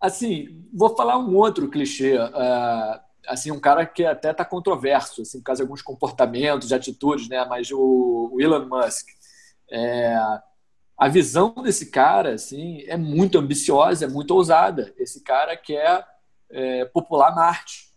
assim, 0.00 0.64
vou 0.72 0.96
falar 0.96 1.18
um 1.18 1.36
outro 1.36 1.68
clichê. 1.68 2.16
É, 2.16 3.00
assim, 3.26 3.50
um 3.50 3.60
cara 3.60 3.84
que 3.84 4.06
até 4.06 4.30
está 4.30 4.42
controverso, 4.42 5.20
assim, 5.20 5.38
por 5.38 5.44
causa 5.44 5.58
de 5.58 5.64
alguns 5.64 5.82
comportamentos, 5.82 6.68
de 6.68 6.74
atitudes, 6.74 7.28
né? 7.28 7.44
Mas 7.44 7.70
o, 7.70 8.30
o 8.32 8.40
Elon 8.40 8.66
Musk. 8.66 9.06
A 10.98 11.08
visão 11.08 11.54
desse 11.62 11.86
cara 11.86 12.34
assim 12.34 12.82
é 12.88 12.96
muito 12.96 13.38
ambiciosa, 13.38 14.04
é 14.04 14.08
muito 14.08 14.34
ousada. 14.34 14.92
Esse 14.98 15.22
cara 15.22 15.56
quer 15.56 16.04
é, 16.50 16.84
popular 16.86 17.32
Marte. 17.34 17.94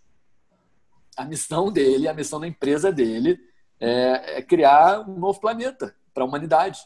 A 1.17 1.25
missão 1.25 1.71
dele, 1.71 2.07
a 2.07 2.13
missão 2.13 2.39
da 2.39 2.47
empresa 2.47 2.91
dele 2.91 3.39
é, 3.79 4.37
é 4.37 4.41
criar 4.43 4.99
um 5.09 5.17
novo 5.17 5.39
planeta 5.39 5.95
para 6.13 6.23
a 6.23 6.27
humanidade. 6.27 6.79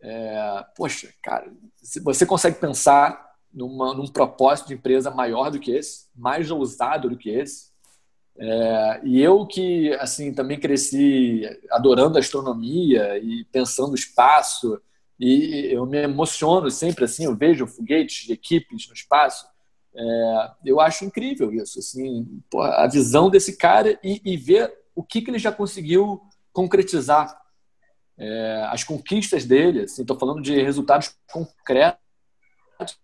É, 0.00 0.64
poxa, 0.76 1.14
cara, 1.22 1.52
se 1.80 2.00
você 2.00 2.26
consegue 2.26 2.58
pensar 2.58 3.32
numa, 3.54 3.94
num 3.94 4.08
propósito 4.08 4.68
de 4.68 4.74
empresa 4.74 5.12
maior 5.12 5.48
do 5.50 5.60
que 5.60 5.70
esse, 5.70 6.08
mais 6.14 6.50
ousado 6.50 7.08
do 7.08 7.16
que 7.16 7.30
esse, 7.30 7.70
é, 8.36 9.00
e 9.04 9.20
eu 9.20 9.46
que 9.46 9.92
assim 9.94 10.34
também 10.34 10.58
cresci 10.58 11.42
adorando 11.70 12.18
astronomia 12.18 13.16
e 13.18 13.44
pensando 13.52 13.90
no 13.90 13.94
espaço, 13.94 14.80
e 15.18 15.72
eu 15.72 15.86
me 15.86 15.98
emociono 15.98 16.70
sempre 16.70 17.04
assim, 17.04 17.24
eu 17.24 17.36
vejo 17.36 17.66
foguetes 17.66 18.26
de 18.26 18.32
equipes 18.32 18.88
no 18.88 18.94
espaço. 18.94 19.46
É, 19.94 20.50
eu 20.64 20.80
acho 20.80 21.04
incrível 21.04 21.52
isso, 21.52 21.78
assim, 21.78 22.26
a 22.54 22.88
visão 22.88 23.28
desse 23.28 23.56
cara 23.56 23.98
e, 24.02 24.20
e 24.24 24.36
ver 24.36 24.72
o 24.94 25.02
que, 25.02 25.20
que 25.20 25.30
ele 25.30 25.38
já 25.38 25.52
conseguiu 25.52 26.20
concretizar. 26.52 27.40
É, 28.18 28.66
as 28.70 28.84
conquistas 28.84 29.44
dele, 29.44 29.84
estou 29.84 30.04
assim, 30.04 30.20
falando 30.20 30.42
de 30.42 30.60
resultados 30.62 31.14
concretos 31.30 31.98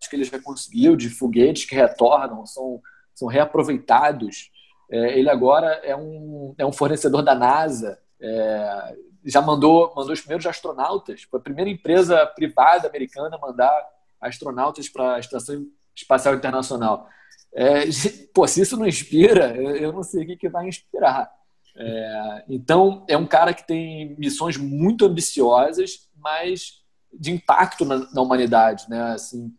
que 0.09 0.17
ele 0.17 0.25
já 0.25 0.39
conseguiu, 0.39 0.97
de 0.97 1.09
foguetes 1.09 1.65
que 1.65 1.75
retornam, 1.75 2.45
são, 2.47 2.81
são 3.15 3.29
reaproveitados. 3.29 4.51
É, 4.91 5.19
ele 5.19 5.31
agora 5.31 5.69
é 5.85 5.97
um, 5.97 6.55
é 6.59 6.67
um 6.67 6.73
fornecedor 6.73 7.23
da 7.23 7.35
NASA. 7.35 7.99
É, 8.21 8.97
já 9.25 9.41
mandou, 9.41 9.93
mandou 9.95 10.13
os 10.13 10.21
primeiros 10.21 10.47
astronautas, 10.47 11.23
foi 11.23 11.41
a 11.41 11.43
primeira 11.43 11.71
empresa 11.71 12.27
privada 12.27 12.89
americana 12.89 13.37
a 13.37 13.39
mandar 13.39 13.89
astronautas 14.21 14.89
para 14.89 15.15
a 15.15 15.19
Estação 15.19 15.67
Espacial 15.95 16.35
Internacional. 16.35 17.09
É, 17.53 17.85
pô, 18.33 18.47
se 18.47 18.61
isso 18.61 18.77
não 18.77 18.87
inspira, 18.87 19.57
eu 19.57 19.93
não 19.93 20.03
sei 20.03 20.25
o 20.25 20.27
que, 20.27 20.37
que 20.37 20.49
vai 20.49 20.69
inspirar. 20.69 21.31
É, 21.77 22.45
então, 22.49 23.05
é 23.09 23.17
um 23.17 23.27
cara 23.27 23.55
que 23.55 23.67
tem 23.67 24.17
missões 24.19 24.57
muito 24.57 25.05
ambiciosas, 25.05 26.09
mas 26.17 26.83
de 27.13 27.31
impacto 27.33 27.85
na, 27.85 27.99
na 28.13 28.21
humanidade. 28.21 28.89
Né? 28.89 29.01
Assim, 29.13 29.53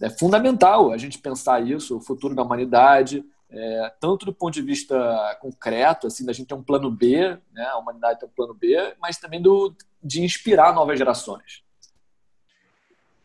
é 0.00 0.08
fundamental 0.08 0.90
a 0.90 0.96
gente 0.96 1.18
pensar 1.18 1.66
isso, 1.66 1.98
o 1.98 2.00
futuro 2.00 2.34
da 2.34 2.42
humanidade, 2.42 3.24
é, 3.52 3.92
tanto 4.00 4.26
do 4.26 4.32
ponto 4.32 4.54
de 4.54 4.62
vista 4.62 5.38
concreto, 5.40 6.06
assim, 6.06 6.24
da 6.24 6.32
gente 6.32 6.46
ter 6.46 6.54
um 6.54 6.62
plano 6.62 6.90
B, 6.90 7.36
né, 7.52 7.64
a 7.72 7.78
humanidade 7.78 8.20
tem 8.20 8.28
um 8.28 8.32
plano 8.32 8.54
B, 8.54 8.94
mas 9.00 9.18
também 9.18 9.42
do, 9.42 9.74
de 10.02 10.22
inspirar 10.22 10.72
novas 10.72 10.98
gerações. 10.98 11.62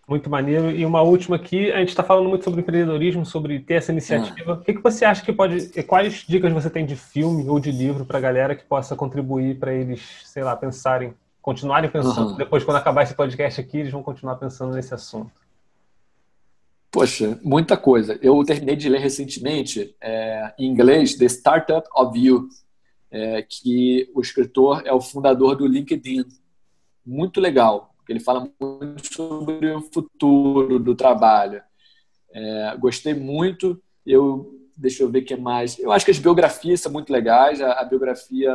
Muito 0.08 0.30
maneiro. 0.30 0.70
E 0.70 0.86
uma 0.86 1.02
última 1.02 1.36
aqui, 1.36 1.72
a 1.72 1.80
gente 1.80 1.90
está 1.90 2.04
falando 2.04 2.30
muito 2.30 2.44
sobre 2.44 2.62
empreendedorismo, 2.62 3.26
sobre 3.26 3.60
ter 3.60 3.76
essa 3.76 3.92
iniciativa. 3.92 4.52
É. 4.52 4.54
O 4.54 4.62
que, 4.62 4.74
que 4.74 4.82
você 4.82 5.04
acha 5.04 5.24
que 5.24 5.34
pode. 5.34 5.84
Quais 5.84 6.24
dicas 6.28 6.54
você 6.54 6.70
tem 6.70 6.86
de 6.86 6.96
filme 6.96 7.50
ou 7.50 7.60
de 7.60 7.72
livro 7.72 8.06
para 8.06 8.20
a 8.20 8.22
galera 8.22 8.56
que 8.56 8.64
possa 8.64 8.96
contribuir 8.96 9.58
para 9.58 9.74
eles, 9.74 10.22
sei 10.26 10.44
lá, 10.44 10.56
pensarem, 10.56 11.16
continuarem 11.42 11.90
pensando? 11.90 12.32
Uhum. 12.32 12.38
Depois, 12.38 12.64
quando 12.64 12.78
acabar 12.78 13.02
esse 13.02 13.16
podcast 13.16 13.60
aqui, 13.60 13.80
eles 13.80 13.92
vão 13.92 14.04
continuar 14.04 14.36
pensando 14.36 14.76
nesse 14.76 14.94
assunto. 14.94 15.32
Poxa, 16.96 17.38
muita 17.44 17.76
coisa. 17.76 18.18
Eu 18.22 18.42
terminei 18.46 18.74
de 18.78 18.88
ler 18.88 19.02
recentemente, 19.02 19.94
é, 20.00 20.54
em 20.58 20.72
inglês, 20.72 21.14
The 21.16 21.26
Startup 21.26 21.86
of 21.94 22.18
You, 22.18 22.48
é, 23.12 23.42
que 23.42 24.10
o 24.16 24.22
escritor 24.22 24.82
é 24.86 24.94
o 24.94 25.02
fundador 25.02 25.58
do 25.58 25.68
LinkedIn. 25.68 26.24
Muito 27.06 27.42
legal, 27.42 27.94
ele 28.08 28.22
fala 28.22 28.50
muito 28.62 29.14
sobre 29.14 29.74
o 29.74 29.82
futuro 29.82 30.80
do 30.80 30.96
trabalho. 30.96 31.62
É, 32.34 32.78
gostei 32.80 33.14
muito. 33.14 33.78
Eu 34.06 34.58
deixa 34.78 35.04
eu 35.04 35.10
ver 35.10 35.20
o 35.20 35.26
que 35.26 35.36
mais. 35.36 35.78
Eu 35.78 35.92
acho 35.92 36.06
que 36.06 36.12
as 36.12 36.20
biografias 36.20 36.80
são 36.80 36.94
muito 36.94 37.12
legais. 37.12 37.60
A, 37.60 37.74
a 37.74 37.84
biografia 37.84 38.54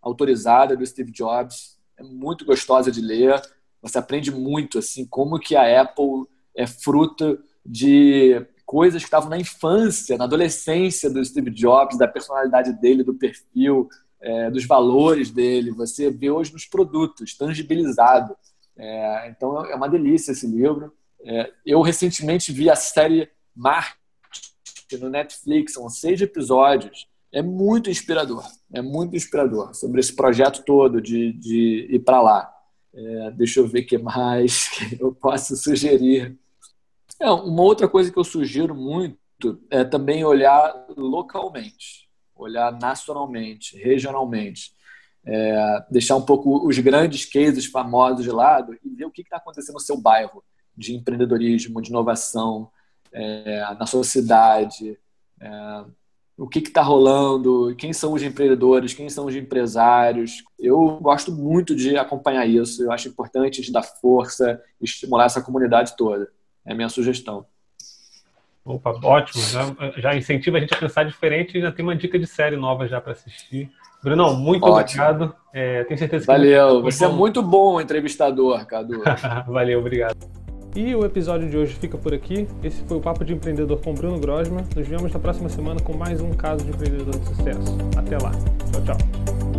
autorizada 0.00 0.74
do 0.74 0.86
Steve 0.86 1.12
Jobs 1.12 1.78
é 1.98 2.02
muito 2.02 2.46
gostosa 2.46 2.90
de 2.90 3.02
ler. 3.02 3.42
Você 3.82 3.98
aprende 3.98 4.30
muito 4.30 4.78
assim 4.78 5.04
como 5.04 5.38
que 5.38 5.54
a 5.54 5.82
Apple 5.82 6.24
é 6.56 6.66
fruto 6.66 7.38
de 7.68 8.46
coisas 8.64 9.02
que 9.02 9.06
estavam 9.06 9.28
na 9.28 9.38
infância, 9.38 10.16
na 10.16 10.24
adolescência 10.24 11.10
do 11.10 11.24
Steve 11.24 11.50
Jobs, 11.50 11.98
da 11.98 12.08
personalidade 12.08 12.72
dele, 12.72 13.02
do 13.02 13.14
perfil, 13.14 13.88
é, 14.20 14.50
dos 14.50 14.66
valores 14.66 15.30
dele. 15.30 15.70
Você 15.72 16.10
vê 16.10 16.30
hoje 16.30 16.52
nos 16.52 16.64
produtos, 16.64 17.36
tangibilizado. 17.36 18.34
É, 18.76 19.28
então 19.30 19.64
é 19.66 19.74
uma 19.74 19.88
delícia 19.88 20.32
esse 20.32 20.46
livro. 20.46 20.92
É, 21.24 21.52
eu 21.64 21.82
recentemente 21.82 22.52
vi 22.52 22.70
a 22.70 22.76
série 22.76 23.28
Marte 23.54 23.96
no 24.98 25.10
Netflix, 25.10 25.74
são 25.74 25.88
seis 25.88 26.20
episódios. 26.20 27.06
É 27.30 27.42
muito 27.42 27.90
inspirador, 27.90 28.42
é 28.72 28.80
muito 28.80 29.14
inspirador 29.14 29.74
sobre 29.74 30.00
esse 30.00 30.14
projeto 30.14 30.64
todo 30.64 31.00
de, 31.00 31.32
de 31.34 31.86
ir 31.90 31.98
para 31.98 32.22
lá. 32.22 32.50
É, 32.94 33.30
deixa 33.32 33.60
eu 33.60 33.66
ver 33.66 33.80
o 33.80 33.86
que 33.86 33.98
mais 33.98 34.70
eu 34.98 35.12
posso 35.12 35.54
sugerir. 35.56 36.38
Uma 37.20 37.62
outra 37.62 37.88
coisa 37.88 38.12
que 38.12 38.18
eu 38.18 38.24
sugiro 38.24 38.74
muito 38.74 39.60
é 39.70 39.84
também 39.84 40.24
olhar 40.24 40.86
localmente, 40.96 42.08
olhar 42.34 42.72
nacionalmente, 42.72 43.76
regionalmente. 43.76 44.76
É, 45.26 45.84
deixar 45.90 46.16
um 46.16 46.24
pouco 46.24 46.66
os 46.66 46.78
grandes 46.78 47.26
cases 47.26 47.66
famosos 47.66 48.24
de 48.24 48.30
lado 48.30 48.74
e 48.82 48.88
ver 48.88 49.04
o 49.04 49.10
que 49.10 49.20
está 49.20 49.36
acontecendo 49.36 49.74
no 49.74 49.80
seu 49.80 50.00
bairro 50.00 50.42
de 50.76 50.94
empreendedorismo, 50.94 51.82
de 51.82 51.90
inovação, 51.90 52.70
é, 53.12 53.74
na 53.78 53.84
sua 53.84 54.04
cidade, 54.04 54.98
é, 55.40 55.84
o 56.36 56.48
que 56.48 56.60
está 56.60 56.82
rolando, 56.82 57.74
quem 57.76 57.92
são 57.92 58.12
os 58.12 58.22
empreendedores, 58.22 58.94
quem 58.94 59.08
são 59.08 59.26
os 59.26 59.34
empresários. 59.34 60.44
Eu 60.58 60.98
gosto 61.00 61.32
muito 61.32 61.74
de 61.74 61.96
acompanhar 61.96 62.46
isso, 62.46 62.82
eu 62.82 62.92
acho 62.92 63.08
importante 63.08 63.72
dar 63.72 63.82
força, 63.82 64.62
estimular 64.80 65.26
essa 65.26 65.42
comunidade 65.42 65.96
toda. 65.96 66.30
É 66.68 66.72
a 66.72 66.74
minha 66.74 66.88
sugestão. 66.90 67.46
Opa, 68.62 68.90
ótimo. 69.02 69.42
Já, 69.44 69.74
já, 69.96 70.14
incentiva 70.14 70.58
a 70.58 70.60
gente 70.60 70.74
a 70.74 70.76
pensar 70.76 71.04
diferente 71.04 71.56
e 71.56 71.62
já 71.62 71.72
tem 71.72 71.82
uma 71.82 71.96
dica 71.96 72.18
de 72.18 72.26
série 72.26 72.56
nova 72.56 72.86
já 72.86 73.00
para 73.00 73.12
assistir. 73.12 73.70
Bruno, 74.04 74.34
muito 74.34 74.66
ótimo. 74.66 75.02
obrigado. 75.02 75.34
É, 75.54 75.84
tenho 75.84 75.98
certeza 75.98 76.26
que. 76.26 76.26
Valeu. 76.26 76.82
Você 76.82 77.06
é 77.06 77.08
é 77.08 77.10
muito 77.10 77.42
bom 77.42 77.80
entrevistador, 77.80 78.66
Cadu. 78.66 79.02
Valeu, 79.48 79.80
obrigado. 79.80 80.18
E 80.76 80.94
o 80.94 81.06
episódio 81.06 81.48
de 81.48 81.56
hoje 81.56 81.74
fica 81.74 81.96
por 81.96 82.12
aqui. 82.12 82.46
Esse 82.62 82.84
foi 82.84 82.98
o 82.98 83.00
Papo 83.00 83.24
de 83.24 83.32
Empreendedor 83.32 83.80
com 83.80 83.94
Bruno 83.94 84.20
Grosman. 84.20 84.64
Nos 84.76 84.86
vemos 84.86 85.10
na 85.10 85.18
próxima 85.18 85.48
semana 85.48 85.80
com 85.80 85.96
mais 85.96 86.20
um 86.20 86.34
caso 86.34 86.62
de 86.62 86.70
empreendedor 86.70 87.18
de 87.18 87.26
sucesso. 87.26 87.78
Até 87.96 88.18
lá. 88.18 88.32
Tchau, 88.70 88.84
tchau. 88.84 89.57